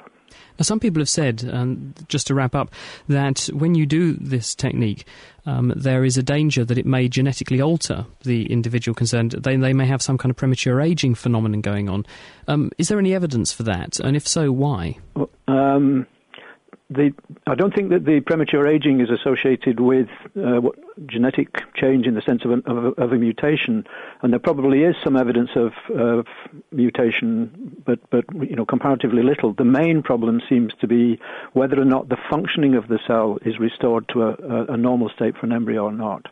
Now, 0.57 0.63
some 0.63 0.79
people 0.79 0.99
have 0.99 1.09
said, 1.09 2.05
just 2.07 2.27
to 2.27 2.35
wrap 2.35 2.55
up, 2.55 2.73
that 3.07 3.49
when 3.53 3.75
you 3.75 3.85
do 3.85 4.13
this 4.13 4.55
technique, 4.55 5.05
um, 5.45 5.73
there 5.75 6.03
is 6.03 6.17
a 6.17 6.23
danger 6.23 6.65
that 6.65 6.77
it 6.77 6.85
may 6.85 7.07
genetically 7.07 7.61
alter 7.61 8.05
the 8.23 8.51
individual 8.51 8.93
concerned. 8.93 9.31
They, 9.31 9.55
they 9.55 9.73
may 9.73 9.85
have 9.85 10.01
some 10.01 10.17
kind 10.17 10.29
of 10.29 10.35
premature 10.35 10.81
aging 10.81 11.15
phenomenon 11.15 11.61
going 11.61 11.89
on. 11.89 12.05
Um, 12.47 12.71
is 12.77 12.89
there 12.89 12.99
any 12.99 13.15
evidence 13.15 13.51
for 13.51 13.63
that? 13.63 13.99
And 13.99 14.15
if 14.15 14.27
so, 14.27 14.51
why? 14.51 14.97
Well, 15.15 15.29
um, 15.47 16.05
the, 16.89 17.13
I 17.45 17.53
don't 17.53 17.73
think 17.73 17.89
that 17.91 18.05
the 18.05 18.19
premature 18.21 18.67
aging 18.67 18.99
is 18.99 19.09
associated 19.11 19.79
with 19.79 20.07
uh, 20.35 20.59
what, 20.59 20.75
genetic 21.05 21.49
change 21.75 22.07
in 22.07 22.15
the 22.15 22.21
sense 22.21 22.43
of, 22.45 22.51
of, 22.51 22.85
a, 22.85 23.01
of, 23.01 23.11
a, 23.11 23.15
mutation, 23.15 23.85
and 24.21 24.33
there 24.33 24.39
probably 24.39 24.83
is 24.83 24.95
some 25.03 25.15
evidence 25.15 25.51
of, 25.55 25.71
of, 25.95 26.25
mutation, 26.71 27.77
but, 27.85 27.99
but 28.09 28.25
you 28.33 28.55
know 28.55 28.65
comparatively 28.65 29.21
little. 29.21 29.53
The 29.53 29.65
main 29.65 30.01
problem 30.01 30.41
seems 30.49 30.73
to 30.81 30.87
be 30.87 31.19
whether 31.53 31.79
or 31.79 31.85
not 31.85 32.09
the 32.09 32.17
functioning 32.29 32.73
of 32.73 32.87
the 32.87 32.99
cell 33.05 33.37
is 33.45 33.59
restored 33.59 34.07
to 34.09 34.23
a, 34.23 34.73
a 34.73 34.77
normal 34.77 35.09
state 35.09 35.37
for 35.37 35.45
an 35.45 35.53
embryo 35.53 35.85
or 35.85 35.91
not. 35.91 36.25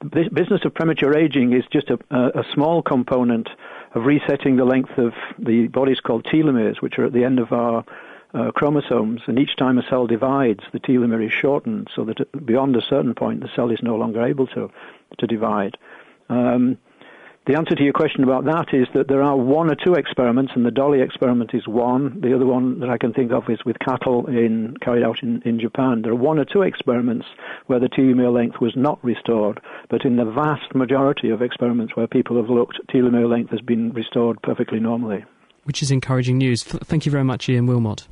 The 0.00 0.28
business 0.32 0.64
of 0.64 0.74
premature 0.74 1.16
aging 1.16 1.52
is 1.52 1.64
just 1.70 1.90
a, 1.90 1.98
a 2.10 2.44
small 2.54 2.82
component 2.82 3.48
of 3.94 4.04
resetting 4.04 4.56
the 4.56 4.64
length 4.64 4.96
of 4.96 5.12
the 5.38 5.68
bodies 5.68 6.00
called 6.00 6.24
telomeres, 6.24 6.80
which 6.80 6.98
are 6.98 7.04
at 7.04 7.12
the 7.12 7.24
end 7.24 7.38
of 7.38 7.52
our 7.52 7.84
uh, 8.34 8.50
chromosomes, 8.52 9.20
and 9.26 9.38
each 9.38 9.56
time 9.56 9.78
a 9.78 9.82
cell 9.88 10.06
divides, 10.06 10.60
the 10.72 10.80
telomere 10.80 11.26
is 11.26 11.32
shortened 11.32 11.88
so 11.94 12.04
that 12.04 12.46
beyond 12.46 12.76
a 12.76 12.82
certain 12.82 13.14
point, 13.14 13.40
the 13.40 13.50
cell 13.54 13.70
is 13.70 13.80
no 13.82 13.96
longer 13.96 14.24
able 14.24 14.46
to, 14.48 14.70
to 15.18 15.26
divide. 15.26 15.76
Um, 16.28 16.78
the 17.44 17.56
answer 17.56 17.74
to 17.74 17.82
your 17.82 17.92
question 17.92 18.22
about 18.22 18.44
that 18.44 18.72
is 18.72 18.86
that 18.94 19.08
there 19.08 19.20
are 19.20 19.36
one 19.36 19.68
or 19.68 19.74
two 19.74 19.94
experiments, 19.94 20.52
and 20.54 20.64
the 20.64 20.70
Dolly 20.70 21.00
experiment 21.00 21.50
is 21.54 21.66
one. 21.66 22.20
The 22.20 22.36
other 22.36 22.46
one 22.46 22.78
that 22.78 22.88
I 22.88 22.98
can 22.98 23.12
think 23.12 23.32
of 23.32 23.50
is 23.50 23.58
with 23.64 23.80
cattle 23.80 24.26
in, 24.28 24.76
carried 24.80 25.02
out 25.02 25.24
in, 25.24 25.42
in 25.44 25.58
Japan. 25.58 26.02
There 26.02 26.12
are 26.12 26.16
one 26.16 26.38
or 26.38 26.44
two 26.44 26.62
experiments 26.62 27.26
where 27.66 27.80
the 27.80 27.88
telomere 27.88 28.32
length 28.32 28.60
was 28.60 28.74
not 28.76 29.02
restored, 29.04 29.60
but 29.90 30.04
in 30.04 30.16
the 30.16 30.24
vast 30.24 30.72
majority 30.72 31.30
of 31.30 31.42
experiments 31.42 31.96
where 31.96 32.06
people 32.06 32.36
have 32.36 32.48
looked, 32.48 32.78
telomere 32.94 33.28
length 33.28 33.50
has 33.50 33.60
been 33.60 33.92
restored 33.92 34.40
perfectly 34.42 34.78
normally. 34.78 35.24
Which 35.64 35.82
is 35.82 35.90
encouraging 35.90 36.38
news. 36.38 36.62
Thank 36.62 37.06
you 37.06 37.12
very 37.12 37.24
much, 37.24 37.48
Ian 37.48 37.66
Wilmut. 37.66 38.06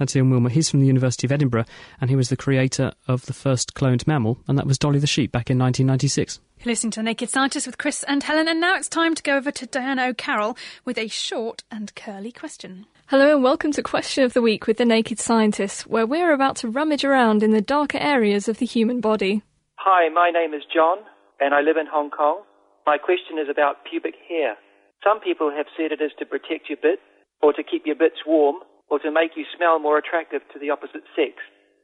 That's 0.00 0.16
Ian 0.16 0.30
Wilmut. 0.30 0.52
He's 0.52 0.70
from 0.70 0.80
the 0.80 0.86
University 0.86 1.26
of 1.26 1.32
Edinburgh, 1.32 1.66
and 2.00 2.08
he 2.08 2.16
was 2.16 2.30
the 2.30 2.36
creator 2.36 2.92
of 3.06 3.26
the 3.26 3.34
first 3.34 3.74
cloned 3.74 4.06
mammal, 4.06 4.38
and 4.48 4.56
that 4.56 4.66
was 4.66 4.78
Dolly 4.78 4.98
the 4.98 5.06
sheep 5.06 5.30
back 5.30 5.50
in 5.50 5.58
1996. 5.58 6.40
You're 6.60 6.72
listening 6.72 6.92
to 6.92 7.00
The 7.00 7.04
Naked 7.04 7.28
Scientist 7.28 7.66
with 7.66 7.76
Chris 7.76 8.02
and 8.04 8.22
Helen, 8.22 8.48
and 8.48 8.62
now 8.62 8.76
it's 8.76 8.88
time 8.88 9.14
to 9.14 9.22
go 9.22 9.36
over 9.36 9.50
to 9.50 9.66
Diana 9.66 10.06
O'Carroll 10.06 10.56
with 10.86 10.96
a 10.96 11.08
short 11.08 11.64
and 11.70 11.94
curly 11.94 12.32
question. 12.32 12.86
Hello 13.08 13.34
and 13.34 13.44
welcome 13.44 13.72
to 13.72 13.82
Question 13.82 14.24
of 14.24 14.32
the 14.32 14.40
Week 14.40 14.66
with 14.66 14.78
The 14.78 14.86
Naked 14.86 15.20
Scientist, 15.20 15.86
where 15.86 16.06
we're 16.06 16.32
about 16.32 16.56
to 16.56 16.70
rummage 16.70 17.04
around 17.04 17.42
in 17.42 17.50
the 17.50 17.60
darker 17.60 17.98
areas 17.98 18.48
of 18.48 18.56
the 18.56 18.64
human 18.64 19.02
body. 19.02 19.42
Hi, 19.74 20.08
my 20.08 20.30
name 20.30 20.54
is 20.54 20.62
John, 20.74 20.96
and 21.40 21.52
I 21.52 21.60
live 21.60 21.76
in 21.76 21.86
Hong 21.86 22.08
Kong. 22.08 22.40
My 22.86 22.96
question 22.96 23.38
is 23.38 23.50
about 23.50 23.84
pubic 23.84 24.14
hair. 24.26 24.56
Some 25.04 25.20
people 25.20 25.50
have 25.54 25.66
said 25.76 25.92
it 25.92 26.00
is 26.00 26.12
to 26.18 26.24
protect 26.24 26.70
your 26.70 26.78
bit 26.80 27.00
or 27.42 27.52
to 27.52 27.62
keep 27.62 27.84
your 27.84 27.96
bits 27.96 28.24
warm, 28.26 28.56
or 28.90 28.98
to 28.98 29.10
make 29.10 29.32
you 29.36 29.44
smell 29.56 29.78
more 29.78 29.96
attractive 29.96 30.42
to 30.52 30.58
the 30.58 30.70
opposite 30.70 31.04
sex. 31.14 31.34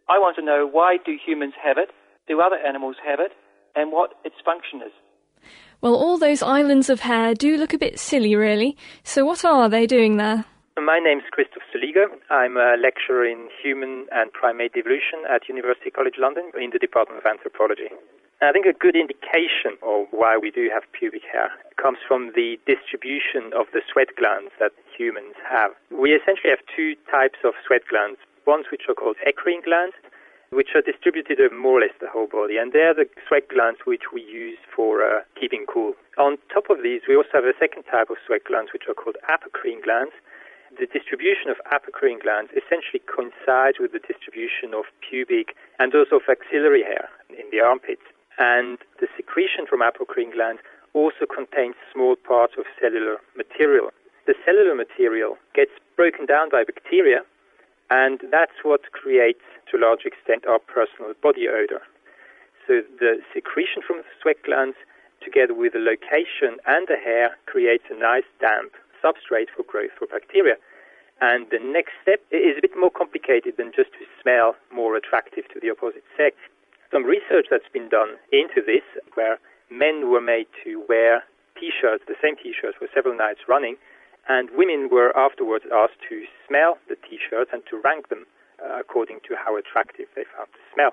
I 0.09 0.19
want 0.19 0.37
to 0.37 0.45
know 0.45 0.69
why 0.71 0.99
do 1.05 1.17
humans 1.17 1.55
have 1.63 1.79
it, 1.79 1.91
do 2.29 2.41
other 2.41 2.57
animals 2.57 2.97
have 3.07 3.21
it, 3.21 3.33
and 3.75 3.93
what 3.93 4.15
its 4.25 4.37
function 4.45 4.83
is. 4.83 4.93
Well, 5.81 5.95
all 5.95 6.19
those 6.19 6.43
islands 6.43 6.89
of 6.89 7.01
hair 7.01 7.35
do 7.35 7.57
look 7.57 7.75
a 7.75 7.79
bit 7.79 7.99
silly, 7.99 8.35
really. 8.35 8.77
So, 9.05 9.25
what 9.25 9.45
are 9.45 9.69
they 9.69 9.87
doing 9.87 10.17
there? 10.17 10.45
My 10.77 10.99
name 10.99 11.19
is 11.19 11.25
Christoph 11.31 11.63
Soligo. 11.73 12.07
I'm 12.31 12.57
a 12.57 12.77
lecturer 12.77 13.25
in 13.25 13.49
human 13.63 14.07
and 14.13 14.33
primate 14.33 14.73
evolution 14.77 15.25
at 15.29 15.49
University 15.49 15.91
College 15.91 16.17
London 16.19 16.51
in 16.61 16.71
the 16.73 16.79
Department 16.79 17.21
of 17.21 17.27
Anthropology. 17.27 17.89
I 18.43 18.53
think 18.53 18.69
a 18.69 18.77
good 18.77 18.97
indication 18.97 19.81
of 19.81 20.13
why 20.13 20.37
we 20.37 20.53
do 20.53 20.69
have 20.69 20.85
pubic 20.93 21.25
hair 21.25 21.49
comes 21.81 21.97
from 22.05 22.37
the 22.37 22.61
distribution 22.69 23.49
of 23.57 23.65
the 23.73 23.81
sweat 23.89 24.13
glands 24.13 24.53
that 24.61 24.77
humans 24.93 25.41
have. 25.49 25.73
We 25.89 26.13
essentially 26.13 26.53
have 26.53 26.61
two 26.69 27.01
types 27.09 27.41
of 27.49 27.57
sweat 27.65 27.89
glands, 27.89 28.21
ones 28.45 28.69
which 28.69 28.93
are 28.93 28.95
called 28.95 29.17
eccrine 29.25 29.65
glands, 29.65 29.97
which 30.53 30.77
are 30.77 30.85
distributed 30.85 31.41
over 31.41 31.57
more 31.57 31.81
or 31.81 31.89
less 31.89 31.97
the 31.97 32.13
whole 32.13 32.29
body, 32.29 32.61
and 32.61 32.77
they're 32.77 32.93
the 32.93 33.09
sweat 33.25 33.49
glands 33.49 33.81
which 33.89 34.13
we 34.13 34.21
use 34.21 34.61
for 34.69 35.01
uh, 35.01 35.25
keeping 35.41 35.65
cool. 35.65 35.97
On 36.21 36.37
top 36.53 36.69
of 36.69 36.85
these, 36.85 37.09
we 37.09 37.17
also 37.17 37.41
have 37.41 37.49
a 37.49 37.57
second 37.57 37.89
type 37.89 38.13
of 38.13 38.21
sweat 38.29 38.45
glands 38.45 38.69
which 38.77 38.85
are 38.85 38.95
called 38.95 39.17
apocrine 39.33 39.81
glands. 39.81 40.13
The 40.77 40.85
distribution 40.85 41.49
of 41.49 41.57
apocrine 41.73 42.21
glands 42.21 42.53
essentially 42.53 43.01
coincides 43.09 43.81
with 43.81 43.97
the 43.97 44.05
distribution 44.05 44.77
of 44.77 44.85
pubic 45.01 45.57
and 45.81 45.89
also 45.97 46.21
of 46.21 46.29
axillary 46.29 46.85
hair 46.85 47.09
in 47.33 47.49
the 47.49 47.65
armpits 47.65 48.05
and 48.39 48.79
the 49.01 49.09
secretion 49.17 49.67
from 49.69 49.81
apocrine 49.81 50.33
glands 50.33 50.61
also 50.95 51.27
contains 51.27 51.75
small 51.93 52.17
parts 52.17 52.55
of 52.59 52.65
cellular 52.81 53.19
material. 53.37 53.91
The 54.27 54.35
cellular 54.45 54.75
material 54.75 55.37
gets 55.55 55.73
broken 55.97 56.27
down 56.27 56.51
by 56.51 56.65
bacteria, 56.65 57.21
and 57.91 58.21
that's 58.31 58.65
what 58.65 58.93
creates, 58.93 59.45
to 59.71 59.77
a 59.77 59.81
large 59.81 60.05
extent, 60.05 60.47
our 60.47 60.59
personal 60.59 61.13
body 61.23 61.49
odor. 61.49 61.83
So 62.67 62.83
the 62.99 63.21
secretion 63.33 63.83
from 63.87 63.99
the 63.99 64.11
sweat 64.21 64.43
glands, 64.43 64.77
together 65.23 65.55
with 65.55 65.75
the 65.75 65.79
location 65.79 66.59
and 66.67 66.89
the 66.89 66.97
hair, 66.97 67.37
creates 67.47 67.85
a 67.91 67.95
nice 67.95 68.27
damp 68.41 68.73
substrate 69.05 69.53
for 69.55 69.63
growth 69.63 69.95
for 69.97 70.07
bacteria. 70.09 70.57
And 71.21 71.47
the 71.51 71.61
next 71.63 71.93
step 72.03 72.21
is 72.31 72.59
a 72.59 72.61
bit 72.61 72.77
more 72.77 72.91
complicated 72.91 73.55
than 73.57 73.73
just 73.75 73.93
to 73.97 74.05
smell 74.21 74.57
more 74.75 74.97
attractive 74.97 75.49
to 75.55 75.61
the 75.61 75.71
opposite 75.71 76.05
sex 76.17 76.37
some 76.93 77.05
research 77.05 77.47
that's 77.51 77.69
been 77.73 77.89
done 77.89 78.17
into 78.33 78.63
this, 78.65 78.85
where 79.15 79.39
men 79.71 80.11
were 80.11 80.21
made 80.21 80.47
to 80.65 80.85
wear 80.89 81.25
T-shirts, 81.59 82.05
the 82.07 82.19
same 82.23 82.37
T-shirts, 82.37 82.77
for 82.79 82.89
several 82.95 83.17
nights 83.17 83.41
running, 83.49 83.77
and 84.29 84.51
women 84.55 84.89
were 84.91 85.17
afterwards 85.17 85.65
asked 85.73 86.03
to 86.09 86.25
smell 86.47 86.79
the 86.89 86.97
T-shirts 86.97 87.51
and 87.53 87.63
to 87.71 87.81
rank 87.83 88.09
them 88.09 88.27
uh, 88.59 88.81
according 88.81 89.21
to 89.29 89.35
how 89.37 89.57
attractive 89.57 90.07
they 90.15 90.25
found 90.37 90.49
the 90.53 90.65
smell. 90.75 90.93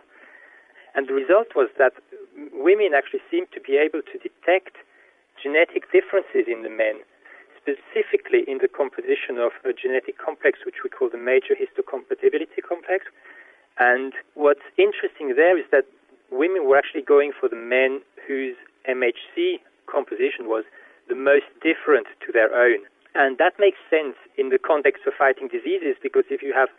And 0.96 1.10
the 1.10 1.18
result 1.18 1.56
was 1.56 1.70
that 1.78 1.94
women 2.54 2.94
actually 2.94 3.26
seemed 3.30 3.50
to 3.54 3.62
be 3.62 3.78
able 3.82 4.06
to 4.06 4.16
detect 4.22 4.78
genetic 5.42 5.90
differences 5.90 6.46
in 6.46 6.62
the 6.62 6.70
men, 6.70 7.02
specifically 7.58 8.46
in 8.46 8.62
the 8.62 8.70
composition 8.70 9.42
of 9.42 9.58
a 9.66 9.74
genetic 9.74 10.22
complex 10.22 10.62
which 10.66 10.86
we 10.86 10.90
call 10.94 11.10
the 11.10 11.18
major 11.18 11.58
histocompatibility 11.58 12.62
complex, 12.62 13.10
and 13.80 14.14
what's 14.36 14.66
interesting 14.78 15.34
there 15.36 15.58
is 15.58 15.66
that 15.72 15.86
women 16.32 16.68
were 16.68 16.78
actually 16.78 17.02
going 17.02 17.32
for 17.38 17.50
the 17.50 17.56
men 17.56 18.02
whose 18.28 18.56
MHC 18.90 19.60
composition 19.88 20.48
was 20.48 20.64
the 21.10 21.16
most 21.16 21.46
different 21.62 22.08
to 22.26 22.32
their 22.32 22.54
own. 22.54 22.80
And 23.16 23.38
that 23.38 23.54
makes 23.60 23.78
sense 23.90 24.16
in 24.38 24.50
the 24.50 24.58
context 24.58 25.04
of 25.06 25.14
fighting 25.18 25.48
diseases 25.48 25.96
because 26.02 26.26
if 26.30 26.42
you 26.42 26.54
have 26.54 26.70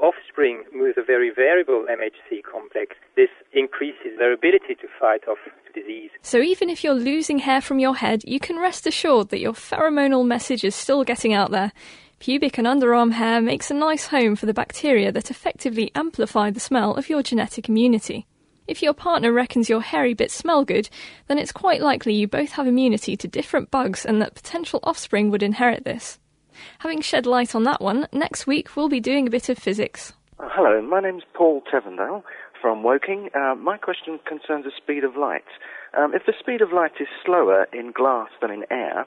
offspring 0.00 0.64
with 0.74 0.96
a 0.98 1.02
very 1.02 1.30
variable 1.30 1.86
MHC 1.88 2.42
complex, 2.42 2.96
this 3.16 3.30
increases 3.52 4.18
their 4.18 4.32
ability 4.32 4.74
to 4.74 4.88
fight 5.00 5.26
off 5.28 5.38
disease. 5.74 6.10
So 6.22 6.38
even 6.38 6.68
if 6.68 6.82
you're 6.82 6.94
losing 6.94 7.38
hair 7.38 7.60
from 7.60 7.78
your 7.78 7.96
head, 7.96 8.22
you 8.26 8.40
can 8.40 8.58
rest 8.58 8.86
assured 8.86 9.28
that 9.30 9.40
your 9.40 9.52
pheromonal 9.52 10.26
message 10.26 10.64
is 10.64 10.74
still 10.74 11.04
getting 11.04 11.32
out 11.32 11.50
there. 11.50 11.72
Pubic 12.18 12.56
and 12.56 12.66
underarm 12.66 13.12
hair 13.12 13.40
makes 13.42 13.70
a 13.70 13.74
nice 13.74 14.06
home 14.06 14.36
for 14.36 14.46
the 14.46 14.54
bacteria 14.54 15.12
that 15.12 15.30
effectively 15.30 15.90
amplify 15.94 16.50
the 16.50 16.60
smell 16.60 16.94
of 16.94 17.10
your 17.10 17.22
genetic 17.22 17.68
immunity. 17.68 18.26
If 18.66 18.82
your 18.82 18.94
partner 18.94 19.32
reckons 19.32 19.68
your 19.68 19.82
hairy 19.82 20.14
bits 20.14 20.34
smell 20.34 20.64
good, 20.64 20.88
then 21.28 21.38
it's 21.38 21.52
quite 21.52 21.82
likely 21.82 22.14
you 22.14 22.26
both 22.26 22.52
have 22.52 22.66
immunity 22.66 23.16
to 23.16 23.28
different 23.28 23.70
bugs 23.70 24.04
and 24.04 24.20
that 24.20 24.34
potential 24.34 24.80
offspring 24.82 25.30
would 25.30 25.42
inherit 25.42 25.84
this. 25.84 26.18
Having 26.78 27.02
shed 27.02 27.26
light 27.26 27.54
on 27.54 27.64
that 27.64 27.80
one, 27.80 28.08
next 28.12 28.46
week 28.46 28.74
we'll 28.74 28.88
be 28.88 28.98
doing 28.98 29.26
a 29.26 29.30
bit 29.30 29.48
of 29.48 29.58
physics. 29.58 30.14
Uh, 30.38 30.48
hello, 30.50 30.82
my 30.82 31.00
name's 31.00 31.22
Paul 31.34 31.62
Tevendale 31.72 32.22
from 32.60 32.82
Woking. 32.82 33.28
Uh, 33.34 33.54
my 33.54 33.76
question 33.76 34.18
concerns 34.26 34.64
the 34.64 34.72
speed 34.76 35.04
of 35.04 35.16
light. 35.16 35.44
Um, 35.96 36.12
if 36.14 36.26
the 36.26 36.34
speed 36.40 36.60
of 36.60 36.72
light 36.72 36.92
is 36.98 37.08
slower 37.24 37.66
in 37.72 37.92
glass 37.92 38.28
than 38.40 38.50
in 38.50 38.64
air, 38.70 39.06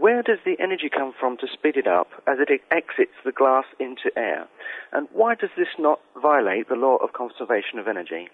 where 0.00 0.22
does 0.22 0.38
the 0.44 0.56
energy 0.58 0.90
come 0.90 1.12
from 1.18 1.36
to 1.38 1.46
speed 1.52 1.76
it 1.76 1.86
up 1.86 2.08
as 2.26 2.38
it 2.40 2.48
exits 2.70 3.14
the 3.24 3.32
glass 3.32 3.64
into 3.78 4.10
air? 4.16 4.46
And 4.92 5.08
why 5.12 5.34
does 5.34 5.50
this 5.56 5.68
not 5.78 6.00
violate 6.20 6.68
the 6.68 6.74
law 6.74 6.96
of 6.96 7.12
conservation 7.12 7.78
of 7.78 7.86
energy? 7.86 8.28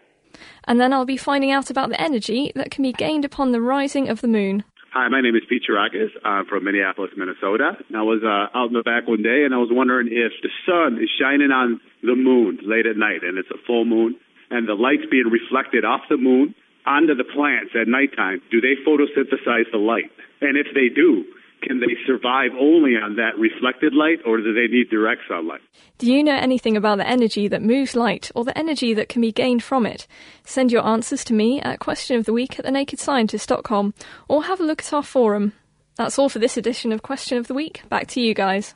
And 0.64 0.80
then 0.80 0.92
I'll 0.92 1.04
be 1.04 1.16
finding 1.16 1.50
out 1.50 1.70
about 1.70 1.90
the 1.90 2.00
energy 2.00 2.52
that 2.54 2.70
can 2.70 2.82
be 2.82 2.92
gained 2.92 3.24
upon 3.24 3.52
the 3.52 3.61
rising 3.61 4.08
of 4.08 4.20
the 4.20 4.28
moon. 4.28 4.64
Hi, 4.92 5.08
my 5.08 5.20
name 5.20 5.36
is 5.36 5.42
Pete 5.48 5.62
Chirakis. 5.68 6.11
I'm 6.24 6.46
from 6.46 6.64
Minneapolis, 6.64 7.11
Minnesota. 7.16 7.76
And 7.88 7.96
I 7.96 8.02
was 8.02 8.22
uh, 8.24 8.56
out 8.56 8.68
in 8.68 8.74
the 8.74 8.82
back 8.82 9.06
one 9.06 9.22
day 9.22 9.44
and 9.44 9.54
I 9.54 9.58
was 9.58 9.68
wondering 9.70 10.08
if 10.08 10.32
the 10.42 10.50
sun 10.66 10.98
is 11.02 11.11
shining 11.20 11.52
on 11.52 11.80
the 12.02 12.16
moon 12.16 12.58
late 12.62 12.86
at 12.86 12.96
night 12.96 13.22
and 13.22 13.38
it's 13.38 13.50
a 13.50 13.61
full 13.66 13.84
moon 13.84 14.16
and 14.50 14.66
the 14.66 14.74
light's 14.74 15.06
being 15.11 15.30
reflected 15.30 15.84
off 15.84 16.00
the 16.08 16.16
moon 16.16 16.54
onto 16.86 17.14
the 17.14 17.24
plants 17.24 17.70
at 17.78 17.86
nighttime. 17.86 18.40
Do 18.50 18.61
they 18.61 18.74
photosynthesize 18.82 19.70
the 19.70 19.78
light? 19.78 20.11
And 20.40 20.56
if 20.56 20.66
they 20.74 20.88
do, 20.88 21.24
can 21.62 21.80
they 21.80 21.96
survive 22.06 22.50
only 22.58 22.92
on 22.92 23.16
that 23.16 23.38
reflected 23.38 23.94
light 23.94 24.18
or 24.26 24.38
do 24.38 24.52
they 24.54 24.66
need 24.66 24.90
direct 24.90 25.22
sunlight? 25.28 25.61
Do 25.98 26.11
you 26.11 26.24
know 26.24 26.34
anything 26.34 26.76
about 26.76 26.98
the 26.98 27.06
energy 27.06 27.48
that 27.48 27.62
moves 27.62 27.94
light 27.94 28.30
or 28.34 28.44
the 28.44 28.56
energy 28.56 28.94
that 28.94 29.08
can 29.08 29.20
be 29.20 29.32
gained 29.32 29.62
from 29.62 29.86
it? 29.86 30.06
Send 30.44 30.72
your 30.72 30.86
answers 30.86 31.24
to 31.24 31.34
me 31.34 31.61
at 31.61 31.80
questionoftheweek 31.80 32.58
at 32.58 32.64
thenakedscientist.com 32.64 33.94
or 34.28 34.44
have 34.44 34.61
a 34.61 34.64
look 34.64 34.80
at 34.80 34.92
our 34.92 35.02
forum. 35.02 35.52
That's 35.96 36.18
all 36.18 36.28
for 36.28 36.38
this 36.38 36.56
edition 36.56 36.92
of 36.92 37.02
Question 37.02 37.36
of 37.36 37.46
the 37.46 37.54
Week. 37.54 37.82
Back 37.88 38.06
to 38.08 38.20
you 38.20 38.32
guys. 38.32 38.74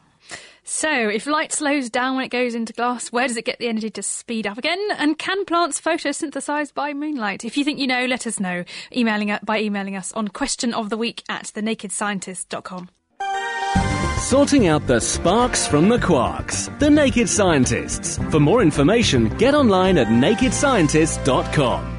So, 0.64 0.90
if 0.90 1.26
light 1.26 1.52
slows 1.52 1.90
down 1.90 2.16
when 2.16 2.24
it 2.24 2.30
goes 2.30 2.54
into 2.54 2.72
glass, 2.72 3.12
where 3.12 3.28
does 3.28 3.36
it 3.36 3.44
get 3.44 3.58
the 3.58 3.68
energy 3.68 3.90
to 3.90 4.02
speed 4.02 4.46
up 4.46 4.56
again? 4.56 4.80
And 4.96 5.18
can 5.18 5.44
plants 5.44 5.78
photosynthesize 5.78 6.72
by 6.72 6.94
moonlight? 6.94 7.44
If 7.44 7.58
you 7.58 7.64
think 7.64 7.78
you 7.78 7.86
know, 7.86 8.06
let 8.06 8.26
us 8.26 8.40
know 8.40 8.64
emailing 8.96 9.36
by 9.44 9.60
emailing 9.60 9.94
us 9.94 10.10
on 10.12 10.28
question 10.28 10.72
of 10.72 10.88
the 10.88 10.96
week 10.96 11.22
at 11.28 11.44
thenakedscientist.com. 11.44 12.88
Sorting 14.20 14.68
out 14.68 14.86
the 14.86 15.00
sparks 15.00 15.66
from 15.66 15.90
the 15.90 15.98
quarks. 15.98 16.76
The 16.78 16.88
Naked 16.88 17.28
Scientists. 17.28 18.16
For 18.30 18.40
more 18.40 18.62
information, 18.62 19.28
get 19.36 19.54
online 19.54 19.98
at 19.98 20.06
nakedscientist.com. 20.06 21.93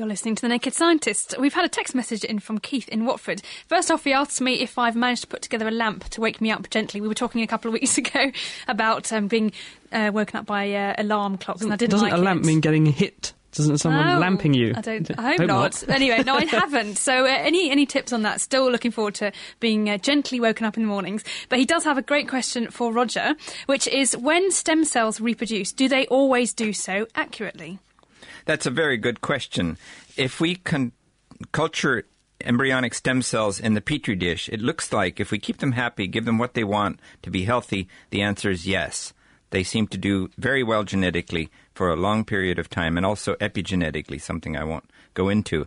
You're 0.00 0.08
listening 0.08 0.34
to 0.36 0.40
The 0.40 0.48
Naked 0.48 0.72
Scientist. 0.72 1.34
We've 1.38 1.52
had 1.52 1.66
a 1.66 1.68
text 1.68 1.94
message 1.94 2.24
in 2.24 2.38
from 2.38 2.56
Keith 2.56 2.88
in 2.88 3.04
Watford. 3.04 3.42
First 3.66 3.90
off, 3.90 4.02
he 4.04 4.14
asked 4.14 4.40
me 4.40 4.54
if 4.62 4.78
I've 4.78 4.96
managed 4.96 5.20
to 5.20 5.26
put 5.28 5.42
together 5.42 5.68
a 5.68 5.70
lamp 5.70 6.04
to 6.08 6.22
wake 6.22 6.40
me 6.40 6.50
up 6.50 6.70
gently. 6.70 7.02
We 7.02 7.06
were 7.08 7.12
talking 7.12 7.42
a 7.42 7.46
couple 7.46 7.68
of 7.68 7.74
weeks 7.78 7.98
ago 7.98 8.32
about 8.66 9.12
um, 9.12 9.28
being 9.28 9.52
uh, 9.92 10.10
woken 10.14 10.38
up 10.38 10.46
by 10.46 10.72
uh, 10.72 10.94
alarm 10.96 11.36
clocks, 11.36 11.60
and 11.60 11.70
I 11.70 11.76
didn't 11.76 11.90
Doesn't 11.90 12.08
like 12.08 12.18
a 12.18 12.22
lamp 12.22 12.44
it. 12.44 12.46
mean 12.46 12.60
getting 12.60 12.86
hit? 12.86 13.34
Doesn't 13.52 13.76
someone 13.76 14.08
Oh, 14.08 14.18
lamping 14.18 14.54
you? 14.54 14.72
I 14.74 14.80
don't. 14.80 15.18
I 15.18 15.32
hope, 15.36 15.40
not. 15.46 15.86
anyway, 15.90 16.22
no, 16.22 16.34
I 16.36 16.44
haven't. 16.50 16.96
So, 16.96 17.26
uh, 17.26 17.28
any 17.28 17.70
any 17.70 17.84
tips 17.84 18.14
on 18.14 18.22
that? 18.22 18.40
Still 18.40 18.70
looking 18.72 18.92
forward 18.92 19.16
to 19.16 19.32
being 19.58 19.90
uh, 19.90 19.98
gently 19.98 20.40
woken 20.40 20.64
up 20.64 20.78
in 20.78 20.82
the 20.84 20.88
mornings. 20.88 21.24
But 21.50 21.58
he 21.58 21.66
does 21.66 21.84
have 21.84 21.98
a 21.98 22.02
great 22.02 22.26
question 22.26 22.70
for 22.70 22.90
Roger, 22.90 23.34
which 23.66 23.86
is: 23.86 24.16
When 24.16 24.50
stem 24.50 24.86
cells 24.86 25.20
reproduce, 25.20 25.72
do 25.72 25.88
they 25.90 26.06
always 26.06 26.54
do 26.54 26.72
so 26.72 27.06
accurately? 27.14 27.80
That's 28.44 28.66
a 28.66 28.70
very 28.70 28.96
good 28.96 29.20
question. 29.20 29.76
If 30.16 30.40
we 30.40 30.56
can 30.56 30.92
culture 31.52 32.06
embryonic 32.42 32.94
stem 32.94 33.22
cells 33.22 33.60
in 33.60 33.74
the 33.74 33.80
petri 33.80 34.16
dish, 34.16 34.48
it 34.48 34.60
looks 34.60 34.92
like 34.92 35.20
if 35.20 35.30
we 35.30 35.38
keep 35.38 35.58
them 35.58 35.72
happy, 35.72 36.06
give 36.06 36.24
them 36.24 36.38
what 36.38 36.54
they 36.54 36.64
want 36.64 37.00
to 37.22 37.30
be 37.30 37.44
healthy, 37.44 37.88
the 38.10 38.22
answer 38.22 38.50
is 38.50 38.66
yes. 38.66 39.12
They 39.50 39.62
seem 39.62 39.88
to 39.88 39.98
do 39.98 40.30
very 40.38 40.62
well 40.62 40.84
genetically 40.84 41.50
for 41.74 41.90
a 41.90 41.96
long 41.96 42.24
period 42.24 42.58
of 42.58 42.70
time 42.70 42.96
and 42.96 43.04
also 43.04 43.34
epigenetically, 43.36 44.20
something 44.20 44.56
I 44.56 44.64
won't 44.64 44.88
go 45.20 45.28
into. 45.28 45.66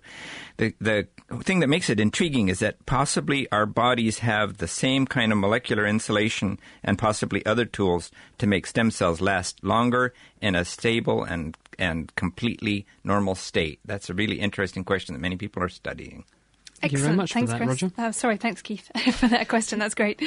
The, 0.57 0.73
the 0.79 1.07
thing 1.43 1.59
that 1.61 1.67
makes 1.67 1.89
it 1.89 1.99
intriguing 1.99 2.49
is 2.49 2.59
that 2.59 2.85
possibly 2.85 3.51
our 3.51 3.65
bodies 3.65 4.19
have 4.19 4.57
the 4.57 4.67
same 4.67 5.05
kind 5.05 5.31
of 5.31 5.37
molecular 5.37 5.85
insulation 5.85 6.59
and 6.83 6.97
possibly 6.97 7.45
other 7.45 7.65
tools 7.65 8.11
to 8.37 8.47
make 8.47 8.67
stem 8.67 8.91
cells 8.91 9.21
last 9.21 9.63
longer 9.63 10.13
in 10.41 10.55
a 10.55 10.65
stable 10.65 11.23
and 11.23 11.57
and 11.79 12.15
completely 12.15 12.85
normal 13.03 13.35
state? 13.35 13.79
That's 13.83 14.09
a 14.09 14.13
really 14.13 14.39
interesting 14.39 14.83
question 14.83 15.13
that 15.13 15.21
many 15.21 15.37
people 15.37 15.63
are 15.63 15.69
studying. 15.69 16.23
Thank 16.83 16.91
you 16.91 16.97
Excellent. 16.97 17.11
very 17.11 17.17
much 17.17 17.31
for 17.31 17.39
thanks, 17.39 17.51
that, 17.51 17.57
Chris. 17.59 17.81
Roger. 17.81 17.93
Oh, 17.97 18.11
sorry, 18.11 18.35
thanks, 18.35 18.61
Keith, 18.61 18.91
for 19.13 19.29
that 19.29 19.47
question. 19.47 19.79
That's 19.79 19.95
great. 19.95 20.21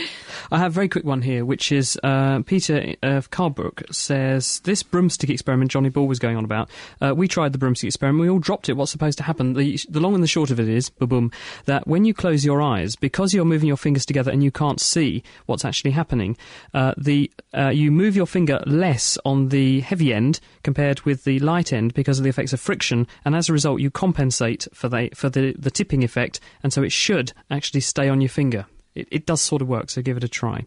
I 0.51 0.57
have 0.57 0.73
a 0.73 0.75
very 0.75 0.89
quick 0.89 1.05
one 1.05 1.21
here, 1.21 1.45
which 1.45 1.71
is 1.71 1.99
uh, 2.03 2.41
Peter 2.47 2.95
of 3.03 3.31
Carbrook 3.31 3.95
says 3.95 4.61
this 4.61 4.83
broomstick 4.83 5.29
experiment 5.29 5.71
Johnny 5.71 5.91
Ball 5.91 6.07
was 6.07 6.19
going 6.19 6.35
on 6.35 6.47
about. 6.47 6.71
Uh, 6.99 7.15
we 7.15 7.29
tried 7.29 7.53
the 7.53 7.59
broomstick 7.59 7.89
experiment. 7.89 8.23
We 8.23 8.31
all 8.31 8.39
dropped 8.39 8.71
it. 8.71 8.73
What's 8.73 8.91
supposed 8.91 9.19
to 9.19 9.25
happen? 9.25 9.53
The, 9.53 9.79
the 9.91 10.01
long 10.01 10.15
and 10.15 10.23
the 10.23 10.29
short 10.29 10.51
of 10.51 10.59
it 10.59 10.67
is, 10.67 10.89
boom, 10.89 11.31
that 11.67 11.87
when 11.87 12.07
you 12.07 12.15
close 12.15 12.43
your 12.43 12.63
eyes, 12.63 12.97
because 12.97 13.35
you're 13.35 13.45
moving 13.45 13.69
your 13.69 13.77
fingers 13.77 14.07
together 14.07 14.31
and 14.31 14.43
you 14.43 14.51
can't 14.51 14.81
see 14.81 15.23
what's 15.45 15.63
actually 15.63 15.91
happening, 15.91 16.39
uh, 16.73 16.95
the 16.97 17.31
uh, 17.55 17.69
you 17.69 17.93
move 17.93 18.17
your 18.17 18.27
finger 18.27 18.63
less 18.65 19.19
on 19.27 19.51
the 19.51 19.81
heavy 19.81 20.15
end 20.15 20.41
compared 20.63 21.03
with 21.03 21.25
the 21.25 21.39
light 21.41 21.71
end 21.71 21.93
because 21.93 22.19
of 22.19 22.25
the 22.25 22.31
effects 22.31 22.55
of 22.55 22.61
friction, 22.61 23.07
and 23.27 23.37
as 23.37 23.51
a 23.51 23.53
result, 23.53 23.79
you 23.79 23.91
compensate 23.91 24.67
for 24.73 24.89
the 24.89 25.11
for 25.15 25.29
the, 25.29 25.55
the 25.59 25.71
tipping 25.71 26.03
effect, 26.03 26.41
and 26.63 26.73
so 26.73 26.83
it 26.83 26.93
should 26.93 27.33
actually 27.51 27.81
stay 27.81 28.09
on 28.09 28.21
your 28.21 28.29
finger. 28.29 28.67
It, 28.95 29.09
it 29.11 29.27
does 29.27 29.41
sort 29.41 29.63
of 29.63 29.69
work, 29.69 29.91
so 29.91 30.03
give 30.03 30.17
it 30.17 30.25
a 30.25 30.29
try. 30.29 30.65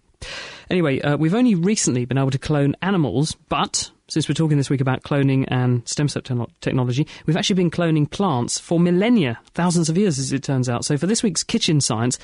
Anyway, 0.70 1.02
uh, 1.02 1.18
we've 1.18 1.34
only 1.34 1.56
recently 1.56 2.06
been 2.06 2.18
able 2.18 2.32
to 2.32 2.38
clone 2.38 2.76
animals, 2.82 3.36
but 3.48 3.92
since 4.08 4.28
we're 4.28 4.34
talking 4.34 4.58
this 4.58 4.70
week 4.70 4.82
about 4.82 5.04
cloning 5.04 5.46
and 5.48 5.88
stem 5.88 6.08
cell 6.08 6.22
techno- 6.22 6.50
technology, 6.62 7.08
we've 7.26 7.38
actually 7.38 7.56
been 7.56 7.72
cloning 7.72 8.10
plants 8.10 8.60
for 8.60 8.80
millennia, 8.80 9.40
thousands 9.54 9.90
of 9.90 9.98
years, 9.98 10.20
as 10.20 10.34
it 10.34 10.44
turns 10.44 10.68
out. 10.70 10.86
So 10.86 10.98
for 10.98 11.08
this 11.08 11.24
week's 11.24 11.44
kitchen 11.44 11.80
science, 11.82 12.20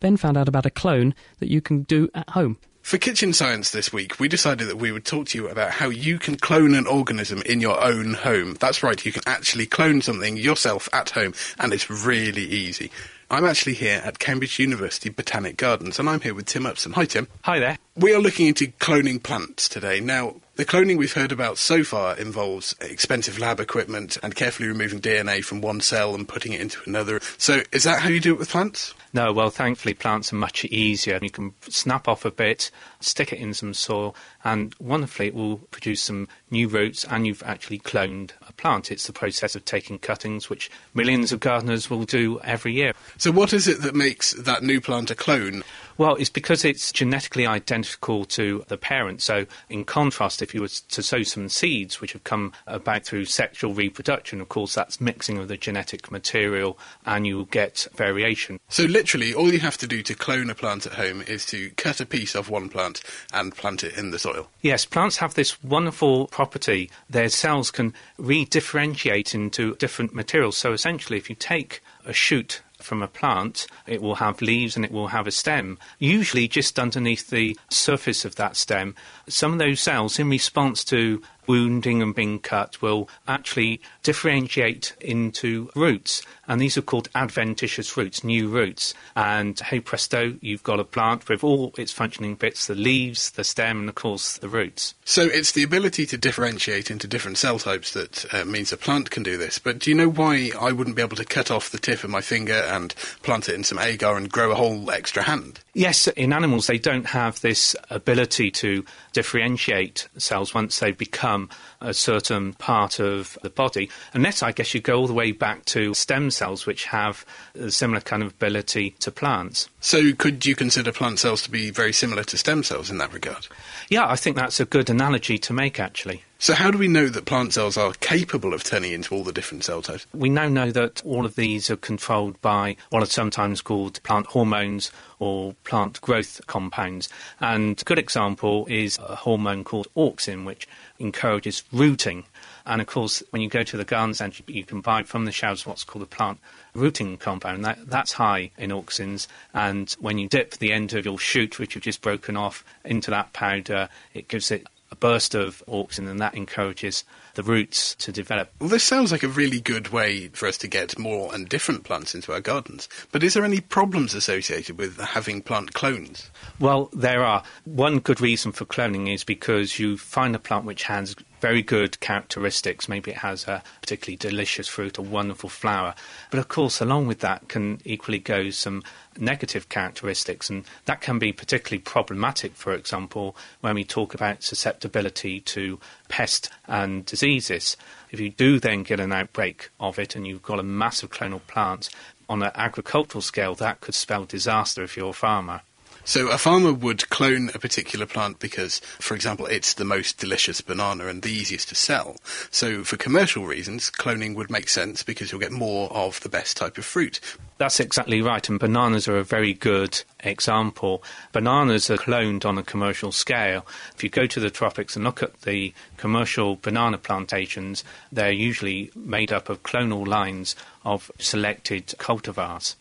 Ben 0.00 0.16
found 0.16 0.36
out 0.36 0.48
about 0.48 0.66
a 0.66 0.70
clone 0.70 1.14
that 1.38 1.50
you 1.50 1.60
can 1.60 1.82
do 1.82 2.08
at 2.14 2.30
home. 2.30 2.58
For 2.86 2.98
Kitchen 2.98 3.32
Science 3.32 3.72
this 3.72 3.92
week, 3.92 4.20
we 4.20 4.28
decided 4.28 4.68
that 4.68 4.76
we 4.76 4.92
would 4.92 5.04
talk 5.04 5.26
to 5.26 5.38
you 5.38 5.48
about 5.48 5.72
how 5.72 5.88
you 5.88 6.20
can 6.20 6.36
clone 6.36 6.72
an 6.72 6.86
organism 6.86 7.42
in 7.42 7.60
your 7.60 7.82
own 7.82 8.14
home. 8.14 8.56
That's 8.60 8.84
right, 8.84 9.04
you 9.04 9.10
can 9.10 9.24
actually 9.26 9.66
clone 9.66 10.02
something 10.02 10.36
yourself 10.36 10.88
at 10.92 11.10
home, 11.10 11.34
and 11.58 11.72
it's 11.72 11.90
really 11.90 12.44
easy. 12.44 12.92
I'm 13.28 13.44
actually 13.44 13.74
here 13.74 14.00
at 14.04 14.20
Cambridge 14.20 14.60
University 14.60 15.08
Botanic 15.08 15.56
Gardens, 15.56 15.98
and 15.98 16.08
I'm 16.08 16.20
here 16.20 16.32
with 16.32 16.46
Tim 16.46 16.64
Upson. 16.64 16.92
Hi, 16.92 17.06
Tim. 17.06 17.26
Hi 17.42 17.58
there. 17.58 17.76
We 17.96 18.14
are 18.14 18.20
looking 18.20 18.46
into 18.46 18.68
cloning 18.78 19.20
plants 19.20 19.68
today. 19.68 19.98
Now, 19.98 20.36
the 20.54 20.64
cloning 20.64 20.96
we've 20.96 21.12
heard 21.12 21.32
about 21.32 21.58
so 21.58 21.82
far 21.82 22.16
involves 22.16 22.76
expensive 22.80 23.40
lab 23.40 23.58
equipment 23.58 24.16
and 24.22 24.36
carefully 24.36 24.68
removing 24.68 25.00
DNA 25.00 25.42
from 25.42 25.60
one 25.60 25.80
cell 25.80 26.14
and 26.14 26.28
putting 26.28 26.52
it 26.52 26.60
into 26.60 26.78
another. 26.86 27.18
So, 27.36 27.62
is 27.72 27.82
that 27.82 28.00
how 28.00 28.10
you 28.10 28.20
do 28.20 28.32
it 28.32 28.38
with 28.38 28.50
plants? 28.50 28.94
No, 29.16 29.32
well, 29.32 29.48
thankfully, 29.48 29.94
plants 29.94 30.30
are 30.30 30.36
much 30.36 30.66
easier. 30.66 31.18
You 31.22 31.30
can 31.30 31.54
snap 31.62 32.06
off 32.06 32.26
a 32.26 32.30
bit, 32.30 32.70
stick 33.00 33.32
it 33.32 33.38
in 33.38 33.54
some 33.54 33.72
soil, 33.72 34.14
and 34.44 34.74
wonderfully, 34.78 35.28
it 35.28 35.34
will 35.34 35.56
produce 35.70 36.02
some 36.02 36.28
new 36.50 36.68
roots, 36.68 37.02
and 37.02 37.26
you've 37.26 37.42
actually 37.42 37.78
cloned 37.78 38.32
a 38.46 38.52
plant. 38.52 38.92
It's 38.92 39.06
the 39.06 39.14
process 39.14 39.56
of 39.56 39.64
taking 39.64 39.98
cuttings, 39.98 40.50
which 40.50 40.70
millions 40.92 41.32
of 41.32 41.40
gardeners 41.40 41.88
will 41.88 42.04
do 42.04 42.40
every 42.40 42.74
year. 42.74 42.92
So, 43.16 43.32
what 43.32 43.54
is 43.54 43.66
it 43.66 43.80
that 43.80 43.94
makes 43.94 44.32
that 44.32 44.62
new 44.62 44.82
plant 44.82 45.10
a 45.10 45.14
clone? 45.14 45.62
Well, 45.98 46.16
it's 46.16 46.30
because 46.30 46.64
it's 46.64 46.92
genetically 46.92 47.46
identical 47.46 48.24
to 48.26 48.64
the 48.68 48.76
parent. 48.76 49.22
So, 49.22 49.46
in 49.70 49.84
contrast, 49.84 50.42
if 50.42 50.54
you 50.54 50.60
were 50.60 50.68
to 50.68 51.02
sow 51.02 51.22
some 51.22 51.48
seeds 51.48 52.00
which 52.00 52.12
have 52.12 52.24
come 52.24 52.52
about 52.66 53.04
through 53.04 53.24
sexual 53.24 53.72
reproduction, 53.72 54.40
of 54.40 54.48
course, 54.50 54.74
that's 54.74 55.00
mixing 55.00 55.38
of 55.38 55.48
the 55.48 55.56
genetic 55.56 56.10
material 56.10 56.78
and 57.06 57.26
you'll 57.26 57.46
get 57.46 57.86
variation. 57.94 58.60
So, 58.68 58.84
literally, 58.84 59.32
all 59.32 59.52
you 59.52 59.60
have 59.60 59.78
to 59.78 59.86
do 59.86 60.02
to 60.02 60.14
clone 60.14 60.50
a 60.50 60.54
plant 60.54 60.84
at 60.86 60.92
home 60.94 61.22
is 61.22 61.46
to 61.46 61.70
cut 61.70 62.00
a 62.00 62.06
piece 62.06 62.34
of 62.34 62.50
one 62.50 62.68
plant 62.68 63.02
and 63.32 63.56
plant 63.56 63.82
it 63.82 63.96
in 63.96 64.10
the 64.10 64.18
soil. 64.18 64.48
Yes, 64.60 64.84
plants 64.84 65.16
have 65.18 65.34
this 65.34 65.62
wonderful 65.62 66.26
property. 66.26 66.90
Their 67.08 67.30
cells 67.30 67.70
can 67.70 67.94
re-differentiate 68.18 69.34
into 69.34 69.76
different 69.76 70.14
materials. 70.14 70.56
So 70.56 70.72
essentially, 70.72 71.16
if 71.18 71.30
you 71.30 71.36
take 71.36 71.80
a 72.04 72.12
shoot 72.12 72.60
from 72.78 73.02
a 73.02 73.08
plant, 73.08 73.66
it 73.86 74.02
will 74.02 74.16
have 74.16 74.42
leaves 74.42 74.76
and 74.76 74.84
it 74.84 74.92
will 74.92 75.08
have 75.08 75.26
a 75.26 75.30
stem, 75.30 75.78
usually 75.98 76.48
just 76.48 76.78
underneath 76.78 77.30
the 77.30 77.56
surface 77.70 78.24
of 78.24 78.36
that 78.36 78.56
stem. 78.56 78.94
Some 79.28 79.52
of 79.52 79.58
those 79.58 79.80
cells, 79.80 80.18
in 80.18 80.28
response 80.28 80.84
to 80.84 81.22
wounding 81.46 82.02
and 82.02 82.14
being 82.14 82.38
cut 82.38 82.80
will 82.82 83.08
actually 83.26 83.80
differentiate 84.02 84.94
into 85.00 85.70
roots. 85.74 86.22
And 86.48 86.60
these 86.60 86.76
are 86.76 86.82
called 86.82 87.08
adventitious 87.14 87.96
roots, 87.96 88.22
new 88.22 88.48
roots. 88.48 88.94
And 89.14 89.58
hey 89.58 89.80
presto, 89.80 90.36
you've 90.40 90.62
got 90.62 90.80
a 90.80 90.84
plant 90.84 91.28
with 91.28 91.42
all 91.42 91.72
its 91.76 91.92
functioning 91.92 92.34
bits 92.34 92.66
the 92.66 92.74
leaves, 92.74 93.30
the 93.32 93.44
stem, 93.44 93.80
and 93.80 93.88
of 93.88 93.94
course 93.94 94.38
the 94.38 94.48
roots. 94.48 94.94
So 95.04 95.22
it's 95.22 95.52
the 95.52 95.62
ability 95.62 96.06
to 96.06 96.18
differentiate 96.18 96.90
into 96.90 97.06
different 97.06 97.38
cell 97.38 97.58
types 97.58 97.92
that 97.92 98.32
uh, 98.32 98.44
means 98.44 98.72
a 98.72 98.76
plant 98.76 99.10
can 99.10 99.22
do 99.22 99.36
this. 99.36 99.58
But 99.58 99.78
do 99.78 99.90
you 99.90 99.96
know 99.96 100.08
why 100.08 100.50
I 100.60 100.72
wouldn't 100.72 100.96
be 100.96 101.02
able 101.02 101.16
to 101.16 101.24
cut 101.24 101.50
off 101.50 101.70
the 101.70 101.78
tip 101.78 102.04
of 102.04 102.10
my 102.10 102.20
finger 102.20 102.54
and 102.54 102.94
plant 103.22 103.48
it 103.48 103.54
in 103.54 103.64
some 103.64 103.78
agar 103.78 104.16
and 104.16 104.30
grow 104.30 104.50
a 104.50 104.56
whole 104.56 104.90
extra 104.90 105.22
hand? 105.22 105.60
Yes, 105.74 106.06
in 106.08 106.32
animals, 106.32 106.66
they 106.66 106.78
don't 106.78 107.06
have 107.06 107.40
this 107.40 107.76
ability 107.90 108.50
to 108.52 108.84
differentiate 109.16 110.08
cells 110.18 110.52
once 110.52 110.78
they've 110.78 110.98
become 110.98 111.48
a 111.80 111.94
certain 111.94 112.52
part 112.52 113.00
of 113.00 113.38
the 113.42 113.48
body, 113.48 113.88
unless 114.12 114.42
I 114.42 114.52
guess 114.52 114.74
you 114.74 114.80
go 114.82 114.98
all 114.98 115.06
the 115.06 115.14
way 115.14 115.32
back 115.32 115.64
to 115.66 115.94
stem 115.94 116.30
cells, 116.30 116.66
which 116.66 116.84
have 116.84 117.24
a 117.58 117.70
similar 117.70 118.02
kind 118.02 118.22
of 118.22 118.32
ability 118.32 118.90
to 119.00 119.10
plants. 119.10 119.70
So 119.80 120.12
could 120.12 120.44
you 120.44 120.54
consider 120.54 120.92
plant 120.92 121.18
cells 121.18 121.42
to 121.44 121.50
be 121.50 121.70
very 121.70 121.94
similar 121.94 122.24
to 122.24 122.36
stem 122.36 122.62
cells 122.62 122.90
in 122.90 122.98
that 122.98 123.14
regard? 123.14 123.46
Yeah, 123.88 124.06
I 124.06 124.16
think 124.16 124.36
that's 124.36 124.60
a 124.60 124.66
good 124.66 124.90
analogy 124.90 125.38
to 125.38 125.54
make, 125.54 125.80
actually. 125.80 126.22
So, 126.38 126.52
how 126.52 126.70
do 126.70 126.76
we 126.76 126.86
know 126.86 127.08
that 127.08 127.24
plant 127.24 127.54
cells 127.54 127.78
are 127.78 127.94
capable 127.94 128.52
of 128.52 128.62
turning 128.62 128.92
into 128.92 129.14
all 129.14 129.24
the 129.24 129.32
different 129.32 129.64
cell 129.64 129.80
types? 129.80 130.06
We 130.12 130.28
now 130.28 130.48
know 130.48 130.70
that 130.70 131.02
all 131.02 131.24
of 131.24 131.34
these 131.34 131.70
are 131.70 131.76
controlled 131.76 132.38
by 132.42 132.76
what 132.90 133.02
are 133.02 133.06
sometimes 133.06 133.62
called 133.62 134.02
plant 134.02 134.26
hormones 134.26 134.92
or 135.18 135.54
plant 135.64 135.98
growth 136.02 136.42
compounds. 136.46 137.08
And 137.40 137.80
a 137.80 137.84
good 137.84 137.98
example 137.98 138.66
is 138.68 138.98
a 138.98 139.16
hormone 139.16 139.64
called 139.64 139.88
auxin, 139.96 140.44
which 140.44 140.68
encourages 140.98 141.62
rooting. 141.72 142.24
And 142.66 142.82
of 142.82 142.86
course, 142.86 143.22
when 143.30 143.40
you 143.40 143.48
go 143.48 143.62
to 143.62 143.76
the 143.78 143.84
garden 143.84 144.12
centre, 144.12 144.42
you 144.46 144.64
can 144.64 144.82
buy 144.82 145.04
from 145.04 145.24
the 145.24 145.32
shelves 145.32 145.64
what's 145.64 145.84
called 145.84 146.02
a 146.02 146.06
plant 146.06 146.38
rooting 146.74 147.16
compound. 147.16 147.64
That, 147.64 147.88
that's 147.88 148.12
high 148.12 148.50
in 148.58 148.70
auxins. 148.70 149.26
And 149.54 149.90
when 150.00 150.18
you 150.18 150.28
dip 150.28 150.58
the 150.58 150.72
end 150.72 150.92
of 150.92 151.06
your 151.06 151.18
shoot, 151.18 151.58
which 151.58 151.74
you've 151.74 151.84
just 151.84 152.02
broken 152.02 152.36
off, 152.36 152.62
into 152.84 153.10
that 153.10 153.32
powder, 153.32 153.88
it 154.12 154.28
gives 154.28 154.50
it 154.50 154.66
a 154.90 154.96
burst 154.96 155.34
of 155.34 155.62
auxin, 155.66 156.08
and 156.08 156.20
that 156.20 156.34
encourages 156.34 157.04
the 157.34 157.42
roots 157.42 157.94
to 157.96 158.12
develop. 158.12 158.50
Well, 158.60 158.68
this 158.68 158.84
sounds 158.84 159.12
like 159.12 159.22
a 159.22 159.28
really 159.28 159.60
good 159.60 159.88
way 159.88 160.28
for 160.28 160.46
us 160.46 160.58
to 160.58 160.68
get 160.68 160.98
more 160.98 161.34
and 161.34 161.48
different 161.48 161.84
plants 161.84 162.14
into 162.14 162.32
our 162.32 162.40
gardens. 162.40 162.88
But 163.12 163.22
is 163.22 163.34
there 163.34 163.44
any 163.44 163.60
problems 163.60 164.14
associated 164.14 164.78
with 164.78 164.98
having 164.98 165.42
plant 165.42 165.74
clones? 165.74 166.30
Well, 166.58 166.88
there 166.92 167.24
are. 167.24 167.42
One 167.64 167.98
good 167.98 168.20
reason 168.20 168.52
for 168.52 168.64
cloning 168.64 169.12
is 169.12 169.24
because 169.24 169.78
you 169.78 169.96
find 169.96 170.34
a 170.34 170.38
plant 170.38 170.64
which 170.64 170.84
has 170.84 171.16
very 171.40 171.62
good 171.62 172.00
characteristics. 172.00 172.88
Maybe 172.88 173.10
it 173.10 173.18
has 173.18 173.46
a 173.46 173.62
particularly 173.80 174.16
delicious 174.16 174.68
fruit, 174.68 174.98
a 174.98 175.02
wonderful 175.02 175.48
flower. 175.48 175.94
But 176.30 176.38
of 176.38 176.48
course, 176.48 176.80
along 176.80 177.06
with 177.06 177.20
that 177.20 177.48
can 177.48 177.80
equally 177.84 178.18
go 178.18 178.50
some 178.50 178.82
negative 179.18 179.68
characteristics, 179.68 180.50
and 180.50 180.64
that 180.86 181.00
can 181.00 181.18
be 181.18 181.32
particularly 181.32 181.82
problematic, 181.82 182.54
for 182.54 182.72
example, 182.74 183.36
when 183.60 183.74
we 183.74 183.84
talk 183.84 184.14
about 184.14 184.42
susceptibility 184.42 185.40
to 185.40 185.78
pest 186.08 186.50
and 186.66 187.04
diseases. 187.06 187.76
If 188.10 188.20
you 188.20 188.30
do 188.30 188.60
then 188.60 188.82
get 188.82 189.00
an 189.00 189.12
outbreak 189.12 189.70
of 189.80 189.98
it 189.98 190.16
and 190.16 190.26
you've 190.26 190.42
got 190.42 190.60
a 190.60 190.64
massive 190.64 191.10
clonal 191.10 191.44
plant, 191.46 191.90
on 192.28 192.42
an 192.42 192.50
agricultural 192.54 193.22
scale, 193.22 193.54
that 193.54 193.80
could 193.80 193.94
spell 193.94 194.24
disaster 194.24 194.82
if 194.82 194.96
you're 194.96 195.10
a 195.10 195.14
farmer. 195.14 195.60
So 196.08 196.28
a 196.28 196.38
farmer 196.38 196.72
would 196.72 197.10
clone 197.10 197.50
a 197.52 197.58
particular 197.58 198.06
plant 198.06 198.38
because, 198.38 198.78
for 199.00 199.16
example, 199.16 199.46
it's 199.46 199.74
the 199.74 199.84
most 199.84 200.18
delicious 200.18 200.60
banana 200.60 201.08
and 201.08 201.20
the 201.20 201.32
easiest 201.32 201.68
to 201.70 201.74
sell. 201.74 202.18
So 202.52 202.84
for 202.84 202.96
commercial 202.96 203.44
reasons, 203.44 203.90
cloning 203.90 204.36
would 204.36 204.48
make 204.48 204.68
sense 204.68 205.02
because 205.02 205.32
you'll 205.32 205.40
get 205.40 205.50
more 205.50 205.92
of 205.92 206.20
the 206.20 206.28
best 206.28 206.56
type 206.56 206.78
of 206.78 206.84
fruit. 206.84 207.18
That's 207.58 207.80
exactly 207.80 208.22
right, 208.22 208.48
and 208.48 208.60
bananas 208.60 209.08
are 209.08 209.18
a 209.18 209.24
very 209.24 209.52
good 209.52 210.00
example. 210.20 211.02
Bananas 211.32 211.90
are 211.90 211.96
cloned 211.96 212.44
on 212.44 212.56
a 212.56 212.62
commercial 212.62 213.10
scale. 213.10 213.66
If 213.96 214.04
you 214.04 214.08
go 214.08 214.28
to 214.28 214.38
the 214.38 214.48
tropics 214.48 214.94
and 214.94 215.04
look 215.04 215.24
at 215.24 215.42
the 215.42 215.74
commercial 215.96 216.54
banana 216.54 216.98
plantations, 216.98 217.82
they're 218.12 218.30
usually 218.30 218.92
made 218.94 219.32
up 219.32 219.48
of 219.48 219.64
clonal 219.64 220.06
lines 220.06 220.54
of 220.84 221.10
selected 221.18 221.88
cultivars 221.98 222.76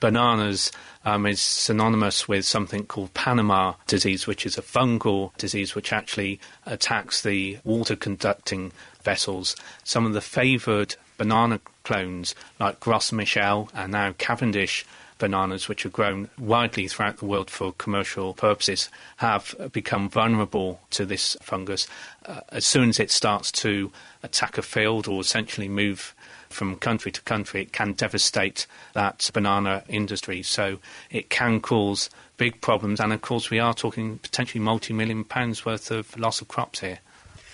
bananas 0.00 0.72
um, 1.04 1.26
is 1.26 1.40
synonymous 1.40 2.28
with 2.28 2.44
something 2.44 2.84
called 2.84 3.14
Panama 3.14 3.74
disease, 3.86 4.26
which 4.26 4.44
is 4.44 4.58
a 4.58 4.62
fungal 4.62 5.36
disease 5.38 5.74
which 5.74 5.92
actually 5.92 6.40
attacks 6.66 7.22
the 7.22 7.58
water 7.64 7.96
conducting 7.96 8.72
vessels. 9.02 9.56
Some 9.84 10.06
of 10.06 10.12
the 10.12 10.20
favoured 10.20 10.96
banana 11.16 11.60
clones, 11.84 12.34
like 12.60 12.80
Gros 12.80 13.12
Michel 13.12 13.70
and 13.74 13.92
now 13.92 14.12
Cavendish 14.18 14.84
bananas, 15.18 15.68
which 15.68 15.86
are 15.86 15.90
grown 15.90 16.28
widely 16.38 16.88
throughout 16.88 17.18
the 17.18 17.24
world 17.24 17.50
for 17.50 17.72
commercial 17.72 18.34
purposes, 18.34 18.90
have 19.16 19.54
become 19.72 20.08
vulnerable 20.10 20.80
to 20.90 21.06
this 21.06 21.36
fungus. 21.40 21.86
Uh, 22.26 22.40
as 22.50 22.66
soon 22.66 22.90
as 22.90 23.00
it 23.00 23.10
starts 23.10 23.50
to 23.50 23.90
attack 24.22 24.58
a 24.58 24.62
field 24.62 25.08
or 25.08 25.20
essentially 25.20 25.68
move 25.68 26.14
from 26.48 26.76
country 26.76 27.12
to 27.12 27.20
country, 27.22 27.62
it 27.62 27.72
can 27.72 27.92
devastate 27.92 28.66
that 28.92 29.30
banana 29.32 29.82
industry. 29.88 30.42
So 30.42 30.78
it 31.10 31.30
can 31.30 31.60
cause 31.60 32.10
big 32.36 32.60
problems. 32.60 33.00
And 33.00 33.12
of 33.12 33.20
course, 33.22 33.50
we 33.50 33.58
are 33.58 33.74
talking 33.74 34.18
potentially 34.18 34.62
multi 34.62 34.92
million 34.92 35.24
pounds 35.24 35.64
worth 35.64 35.90
of 35.90 36.16
loss 36.18 36.40
of 36.40 36.48
crops 36.48 36.80
here. 36.80 36.98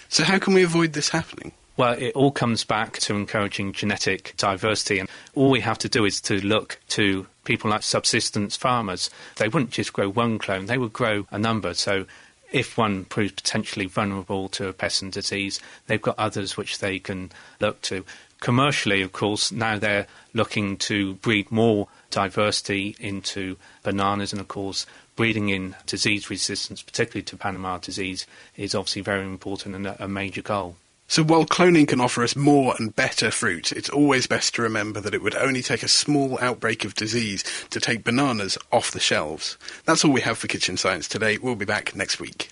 So, 0.09 0.25
how 0.25 0.39
can 0.39 0.55
we 0.55 0.63
avoid 0.63 0.93
this 0.93 1.09
happening? 1.09 1.53
Well, 1.77 1.95
it 1.95 2.15
all 2.15 2.31
comes 2.31 2.65
back 2.65 2.99
to 2.99 3.15
encouraging 3.15 3.73
genetic 3.73 4.35
diversity. 4.37 4.99
And 4.99 5.09
all 5.35 5.51
we 5.51 5.61
have 5.61 5.79
to 5.79 5.89
do 5.89 6.05
is 6.05 6.21
to 6.23 6.39
look 6.47 6.79
to 6.91 7.27
people 7.45 7.71
like 7.71 7.83
subsistence 7.83 8.57
farmers. 8.57 9.09
They 9.37 9.49
wouldn't 9.49 9.71
just 9.71 9.93
grow 9.93 10.11
one 10.11 10.39
clone, 10.39 10.67
they 10.67 10.79
would 10.79 10.93
grow 10.93 11.27
a 11.31 11.39
number. 11.39 11.75
So 11.75 12.07
if 12.53 12.77
one 12.77 13.07
proves 13.07 13.33
potentially 13.33 13.87
vulnerable 13.87 14.49
to 14.51 14.69
a 14.69 14.73
pest 14.75 15.01
and 15.01 15.11
disease, 15.11 15.59
they've 15.87 16.01
got 16.01 16.19
others 16.19 16.57
which 16.57 16.79
they 16.79 16.99
can 16.99 17.33
look 17.61 17.81
to 17.83 18.05
commercially, 18.43 19.01
of 19.01 19.13
course, 19.13 19.51
now 19.51 19.79
they're 19.79 20.07
looking 20.35 20.77
to 20.77 21.15
breed 21.15 21.51
more 21.51 21.89
diversity 22.11 22.95
into 23.01 23.57
bananas, 23.83 24.33
and 24.33 24.41
of 24.41 24.49
course, 24.49 24.85
breeding 25.17 25.49
in 25.49 25.75
disease 25.87 26.29
resistance, 26.29 26.83
particularly 26.83 27.23
to 27.23 27.37
Panama 27.37 27.79
disease, 27.79 28.27
is 28.57 28.75
obviously 28.75 29.03
very 29.03 29.25
important 29.25 29.75
and 29.75 29.87
a 29.87 30.09
major 30.09 30.43
goal. 30.43 30.77
So 31.09 31.23
while 31.23 31.45
cloning 31.45 31.87
can 31.87 32.01
offer 32.01 32.23
us 32.23 32.35
more 32.35 32.75
and 32.79 32.97
better 32.97 33.31
fruit, 33.31 33.71
it's 33.73 33.91
always 33.91 34.27
best 34.27 34.55
to 34.55 34.63
remember 34.63 35.01
that 35.01 35.15
it 35.15 35.23
would 35.23 35.37
only 35.37 35.63
take 35.63 35.83
a 35.83 35.89
small 35.89 36.39
outbreak 36.41 36.85
of 36.85 36.95
disease 36.95 37.45
to 37.71 37.81
take 37.81 38.05
bananas 38.05 38.57
off 38.73 38.93
the 38.93 39.01
shelves. 39.01 39.59
That's 39.85 40.05
all 40.05 40.13
we 40.13 40.23
have 40.23 40.39
for 40.39 40.47
Kitchen 40.47 40.79
Science 40.79 41.09
today. 41.09 41.37
We'll 41.37 41.55
be 41.55 41.67
back 41.67 41.95
next 41.95 42.19
week. 42.19 42.51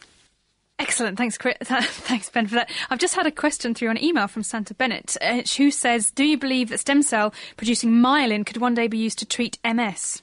Excellent. 0.80 1.18
Thanks, 1.18 1.36
Chris. 1.36 1.56
Thanks, 1.62 2.30
Ben, 2.30 2.46
for 2.46 2.54
that. 2.54 2.70
I've 2.88 2.98
just 2.98 3.14
had 3.14 3.26
a 3.26 3.30
question 3.30 3.74
through 3.74 3.90
an 3.90 4.02
email 4.02 4.26
from 4.26 4.42
Santa 4.42 4.72
Bennett, 4.72 5.14
uh, 5.20 5.42
who 5.58 5.70
says, 5.70 6.10
Do 6.10 6.24
you 6.24 6.38
believe 6.38 6.70
that 6.70 6.78
stem 6.78 7.02
cell 7.02 7.34
producing 7.58 7.90
myelin 7.90 8.46
could 8.46 8.56
one 8.56 8.74
day 8.74 8.88
be 8.88 8.96
used 8.96 9.18
to 9.18 9.26
treat 9.26 9.58
MS? 9.62 10.22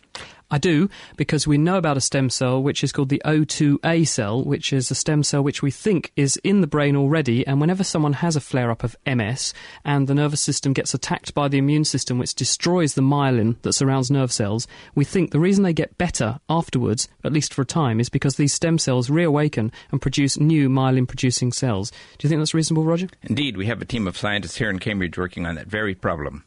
I 0.50 0.58
do, 0.60 0.90
because 1.18 1.46
we 1.46 1.58
know 1.58 1.76
about 1.76 1.98
a 1.98 2.02
stem 2.02 2.30
cell 2.30 2.64
which 2.64 2.82
is 2.82 2.94
called 2.94 3.10
the 3.10 3.22
O2A 3.26 4.08
cell, 4.08 4.42
which 4.46 4.72
is 4.72 4.90
a 4.90 4.96
stem 4.96 5.22
cell 5.24 5.44
which 5.44 5.62
we 5.62 5.72
think 5.72 6.14
is 6.16 6.38
in 6.38 6.62
the 6.62 6.68
brain 6.68 6.96
already. 6.96 7.46
And 7.46 7.60
whenever 7.60 7.84
someone 7.84 8.14
has 8.14 8.38
a 8.38 8.42
flare 8.42 8.72
up 8.72 8.82
of 8.82 8.96
MS 9.06 9.54
and 9.84 10.08
the 10.08 10.16
nervous 10.16 10.40
system 10.40 10.72
gets 10.72 10.94
attacked 10.94 11.34
by 11.34 11.50
the 11.50 11.58
immune 11.58 11.84
system, 11.84 12.18
which 12.18 12.34
destroys 12.34 12.94
the 12.94 13.02
myelin 13.02 13.62
that 13.64 13.74
surrounds 13.74 14.10
nerve 14.10 14.32
cells, 14.32 14.68
we 14.96 15.04
think 15.04 15.32
the 15.32 15.40
reason 15.40 15.66
they 15.66 15.74
get 15.74 15.98
better 15.98 16.40
afterwards, 16.50 17.10
at 17.26 17.34
least 17.34 17.54
for 17.54 17.64
a 17.64 17.66
time, 17.66 18.00
is 18.00 18.08
because 18.08 18.38
these 18.38 18.54
stem 18.54 18.78
cells 18.78 19.10
reawaken 19.10 19.70
and 19.92 20.02
produce 20.02 20.40
new 20.40 20.70
myelin 20.70 21.08
producing 21.08 21.52
cells. 21.52 21.92
Do 22.18 22.26
you 22.26 22.30
think 22.30 22.40
that's 22.40 22.54
reasonable, 22.54 22.86
Roger? 22.86 23.10
Indeed, 23.24 23.58
we 23.58 23.66
have 23.66 23.82
a 23.82 23.86
team 23.86 24.08
of 24.08 24.18
scientists 24.18 24.56
here 24.56 24.70
in 24.70 24.80
Cambridge 24.80 25.18
working 25.18 25.46
on 25.46 25.56
that 25.56 25.68
very 25.68 25.94
problem. 25.94 26.46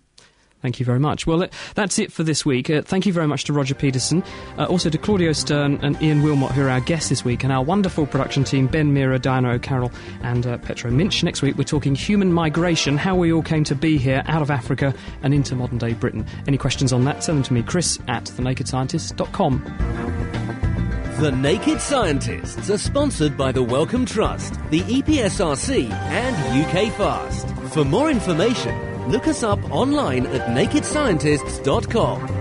Thank 0.63 0.79
you 0.79 0.85
very 0.85 0.99
much. 0.99 1.27
Well, 1.27 1.49
that's 1.75 1.99
it 1.99 2.13
for 2.13 2.23
this 2.23 2.45
week. 2.45 2.69
Uh, 2.69 2.83
thank 2.83 3.07
you 3.07 3.13
very 3.13 3.27
much 3.27 3.45
to 3.45 3.53
Roger 3.53 3.75
Pedersen, 3.75 4.23
uh, 4.59 4.67
also 4.67 4.91
to 4.91 4.99
Claudio 4.99 5.33
Stern 5.33 5.79
and 5.83 6.01
Ian 6.03 6.23
Wilmut, 6.23 6.51
who 6.53 6.63
are 6.63 6.69
our 6.69 6.81
guests 6.81 7.09
this 7.09 7.25
week, 7.25 7.43
and 7.43 7.53
our 7.53 7.63
wonderful 7.63 8.07
production 8.07 8.45
team 8.45 8.67
Ben 8.67 8.93
Mira, 8.93 9.19
Diana 9.19 9.53
O'Carroll, 9.53 9.91
and 10.23 10.47
uh, 10.47 10.59
Petro 10.59 10.91
Minch. 10.91 11.25
Next 11.25 11.41
week, 11.41 11.57
we're 11.57 11.65
talking 11.65 11.95
human 11.95 12.33
migration, 12.33 12.99
how 12.99 13.17
we 13.17 13.33
all 13.33 13.43
came 13.43 13.65
to 13.65 13.75
be 13.75 13.97
here 13.97 14.23
out 14.27 14.43
of 14.43 14.51
Africa 14.51 14.95
and 15.23 15.33
into 15.33 15.55
modern 15.55 15.79
day 15.79 15.95
Britain. 15.95 16.27
Any 16.47 16.59
questions 16.59 16.93
on 16.93 17.05
that, 17.05 17.25
send 17.25 17.39
them 17.39 17.45
to 17.45 17.53
me, 17.55 17.63
chris 17.63 17.99
at 18.09 18.25
thenakedscientist.com. 18.25 20.01
The 21.21 21.33
Naked 21.33 21.81
Scientists 21.83 22.71
are 22.71 22.79
sponsored 22.79 23.37
by 23.37 23.53
the 23.53 23.63
Wellcome 23.63 24.07
Trust, 24.07 24.55
the 24.71 24.81
EPSRC, 24.81 25.91
and 25.91 26.67
UK 26.67 26.91
Fast. 26.95 27.47
For 27.75 27.85
more 27.85 28.11
information, 28.11 28.75
Look 29.11 29.27
us 29.27 29.43
up 29.43 29.59
online 29.71 30.27
at 30.27 30.47
nakedscientists.com. 30.57 32.41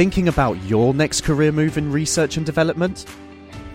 thinking 0.00 0.28
about 0.28 0.54
your 0.62 0.94
next 0.94 1.24
career 1.24 1.52
move 1.52 1.76
in 1.76 1.92
research 1.92 2.38
and 2.38 2.46
development? 2.46 3.04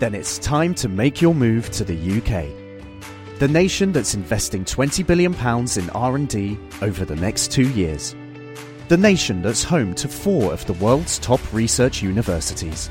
Then 0.00 0.12
it's 0.12 0.38
time 0.38 0.74
to 0.76 0.88
make 0.88 1.22
your 1.22 1.36
move 1.36 1.70
to 1.70 1.84
the 1.84 1.94
UK. 1.94 3.38
The 3.38 3.46
nation 3.46 3.92
that's 3.92 4.14
investing 4.14 4.64
20 4.64 5.04
billion 5.04 5.34
pounds 5.34 5.76
in 5.76 5.88
R&D 5.90 6.58
over 6.82 7.04
the 7.04 7.14
next 7.14 7.52
2 7.52 7.70
years. 7.70 8.16
The 8.88 8.96
nation 8.96 9.40
that's 9.40 9.62
home 9.62 9.94
to 9.94 10.08
4 10.08 10.52
of 10.52 10.66
the 10.66 10.72
world's 10.72 11.20
top 11.20 11.40
research 11.52 12.02
universities. 12.02 12.90